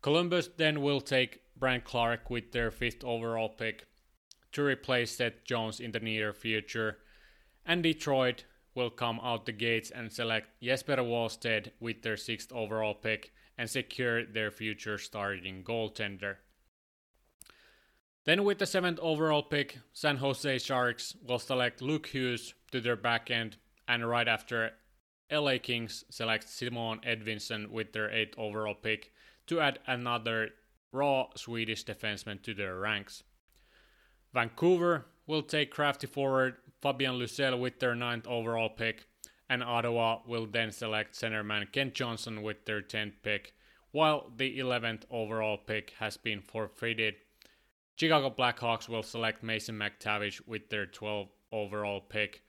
Columbus 0.00 0.48
then 0.58 0.80
will 0.80 1.00
take 1.00 1.40
Brandt 1.56 1.82
Clarke 1.82 2.30
with 2.30 2.52
their 2.52 2.70
fifth 2.70 3.02
overall 3.02 3.48
pick 3.48 3.84
to 4.52 4.62
replace 4.62 5.16
Seth 5.16 5.42
Jones 5.42 5.80
in 5.80 5.90
the 5.90 5.98
near 5.98 6.32
future, 6.32 6.98
and 7.66 7.82
Detroit 7.82 8.44
will 8.76 8.90
come 8.90 9.18
out 9.24 9.44
the 9.44 9.50
gates 9.50 9.90
and 9.90 10.12
select 10.12 10.62
Jesper 10.62 10.98
Wallstedt 10.98 11.72
with 11.80 12.02
their 12.02 12.16
sixth 12.16 12.52
overall 12.52 12.94
pick 12.94 13.32
and 13.56 13.70
secure 13.70 14.24
their 14.24 14.50
future 14.50 14.98
starting 14.98 15.62
goaltender. 15.62 16.36
Then, 18.24 18.44
with 18.44 18.58
the 18.58 18.66
seventh 18.66 18.98
overall 19.00 19.42
pick, 19.42 19.78
San 19.92 20.16
Jose 20.16 20.58
Sharks 20.58 21.14
will 21.22 21.38
select 21.38 21.82
Luke 21.82 22.06
Hughes 22.06 22.54
to 22.72 22.80
their 22.80 22.96
back 22.96 23.30
end, 23.30 23.56
and 23.86 24.08
right 24.08 24.26
after, 24.26 24.72
LA 25.30 25.58
Kings 25.62 26.04
select 26.10 26.48
Simon 26.48 27.00
Edvinsson 27.06 27.68
with 27.70 27.92
their 27.92 28.10
eighth 28.10 28.34
overall 28.38 28.74
pick 28.74 29.12
to 29.46 29.60
add 29.60 29.78
another 29.86 30.50
raw 30.92 31.26
Swedish 31.36 31.84
defenseman 31.84 32.42
to 32.42 32.54
their 32.54 32.78
ranks. 32.78 33.24
Vancouver 34.32 35.06
will 35.26 35.42
take 35.42 35.70
crafty 35.70 36.06
forward 36.06 36.56
Fabian 36.80 37.18
Lysell 37.18 37.58
with 37.58 37.78
their 37.80 37.94
ninth 37.94 38.26
overall 38.26 38.68
pick, 38.68 39.06
and 39.48 39.62
Ottawa 39.62 40.20
will 40.26 40.46
then 40.46 40.72
select 40.72 41.14
centerman 41.14 41.70
Kent 41.70 41.94
Johnson 41.94 42.42
with 42.42 42.64
their 42.64 42.82
10th 42.82 43.14
pick, 43.22 43.54
while 43.90 44.30
the 44.36 44.58
11th 44.58 45.02
overall 45.10 45.58
pick 45.58 45.94
has 45.98 46.16
been 46.16 46.40
forfeited. 46.40 47.14
Chicago 47.96 48.30
Blackhawks 48.30 48.88
will 48.88 49.02
select 49.02 49.42
Mason 49.42 49.78
McTavish 49.78 50.40
with 50.46 50.68
their 50.68 50.86
12th 50.86 51.28
overall 51.52 52.00
pick 52.00 52.42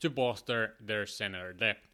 to 0.00 0.10
bolster 0.10 0.74
their 0.80 1.06
center 1.06 1.52
depth. 1.52 1.86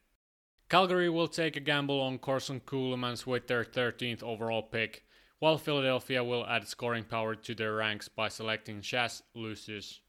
Calgary 0.70 1.10
will 1.10 1.28
take 1.28 1.56
a 1.56 1.60
gamble 1.60 2.00
on 2.00 2.18
Corson 2.18 2.60
Ceulemans 2.60 3.26
with 3.26 3.46
their 3.46 3.64
13th 3.64 4.22
overall 4.22 4.62
pick, 4.62 5.04
while 5.38 5.58
Philadelphia 5.58 6.24
will 6.24 6.46
add 6.46 6.66
scoring 6.66 7.04
power 7.04 7.34
to 7.34 7.54
their 7.54 7.74
ranks 7.74 8.08
by 8.08 8.28
selecting 8.28 8.80
Chaz 8.80 9.20
Lucius 9.34 10.00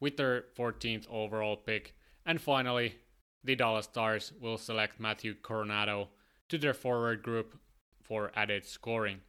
with 0.00 0.18
their 0.18 0.44
14th 0.58 1.06
overall 1.08 1.56
pick. 1.56 1.94
And 2.26 2.40
finally, 2.40 2.96
the 3.44 3.54
Dallas 3.54 3.84
Stars 3.84 4.32
will 4.40 4.58
select 4.58 4.98
Matthew 4.98 5.34
Coronato 5.34 6.08
to 6.48 6.58
their 6.58 6.74
forward 6.74 7.22
group 7.22 7.58
for 8.02 8.32
added 8.34 8.64
scoring. 8.66 9.20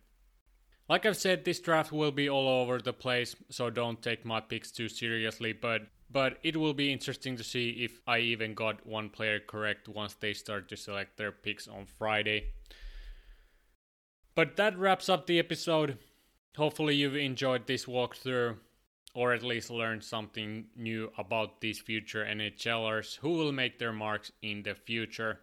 Like 0.87 1.05
I've 1.05 1.17
said, 1.17 1.43
this 1.43 1.59
draft 1.59 1.91
will 1.91 2.11
be 2.11 2.29
all 2.29 2.47
over 2.47 2.79
the 2.79 2.93
place, 2.93 3.35
so 3.49 3.69
don't 3.69 4.01
take 4.01 4.23
my 4.23 4.39
picks 4.39 4.71
too 4.71 4.87
seriously, 4.89 5.53
but 5.53 5.87
but 6.09 6.37
it 6.43 6.55
will 6.55 6.75
be 6.75 6.93
interesting 6.93 7.35
to 7.35 7.43
see 7.43 7.71
if 7.71 7.99
I 8.05 8.19
even 8.19 8.53
got 8.53 8.85
one 8.85 9.09
player 9.09 9.39
correct 9.39 9.89
once 9.89 10.13
they 10.13 10.33
start 10.33 10.69
to 10.69 10.77
select 10.77 11.17
their 11.17 11.31
picks 11.31 11.67
on 11.67 11.87
Friday. 11.87 12.53
But 14.35 14.55
that 14.57 14.77
wraps 14.77 15.09
up 15.09 15.25
the 15.25 15.39
episode. 15.39 15.97
Hopefully 16.55 16.95
you've 16.95 17.15
enjoyed 17.15 17.65
this 17.65 17.85
walkthrough 17.85 18.57
or 19.15 19.33
at 19.33 19.43
least 19.43 19.71
learn 19.71 20.01
something 20.01 20.65
new 20.75 21.09
about 21.17 21.61
these 21.61 21.79
future 21.79 22.25
NHLers 22.25 23.17
who 23.17 23.29
will 23.29 23.53
make 23.53 23.79
their 23.79 23.93
marks 23.93 24.31
in 24.41 24.61
the 24.61 24.75
future. 24.75 25.39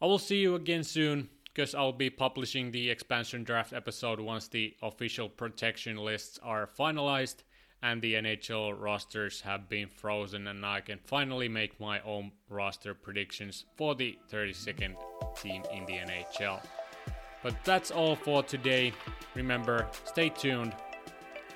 I 0.00 0.06
will 0.06 0.20
see 0.20 0.36
you 0.36 0.54
again 0.54 0.84
soon 0.84 1.28
because 1.44 1.74
I'll 1.74 1.92
be 1.92 2.08
publishing 2.08 2.70
the 2.70 2.90
expansion 2.90 3.42
draft 3.42 3.72
episode 3.72 4.20
once 4.20 4.46
the 4.46 4.74
official 4.80 5.28
protection 5.28 5.96
lists 5.96 6.38
are 6.42 6.68
finalized 6.78 7.42
and 7.82 8.00
the 8.00 8.14
NHL 8.14 8.80
rosters 8.80 9.40
have 9.40 9.68
been 9.68 9.88
frozen 9.88 10.46
and 10.46 10.64
I 10.64 10.80
can 10.80 11.00
finally 11.04 11.48
make 11.48 11.80
my 11.80 12.00
own 12.00 12.30
roster 12.48 12.94
predictions 12.94 13.64
for 13.76 13.96
the 13.96 14.16
32nd 14.32 14.94
team 15.36 15.64
in 15.72 15.84
the 15.86 15.94
NHL. 15.94 16.64
But 17.42 17.56
that's 17.64 17.90
all 17.90 18.14
for 18.14 18.42
today. 18.44 18.92
Remember, 19.34 19.88
stay 20.04 20.28
tuned, 20.28 20.74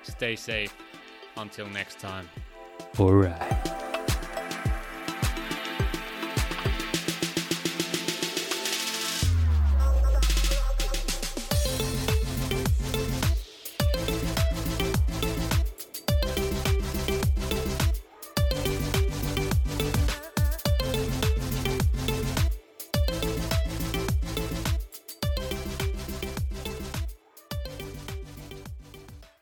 stay 0.02 0.36
safe, 0.36 0.74
until 1.38 1.68
next 1.68 1.98
time. 1.98 2.28
Alright. 2.98 3.77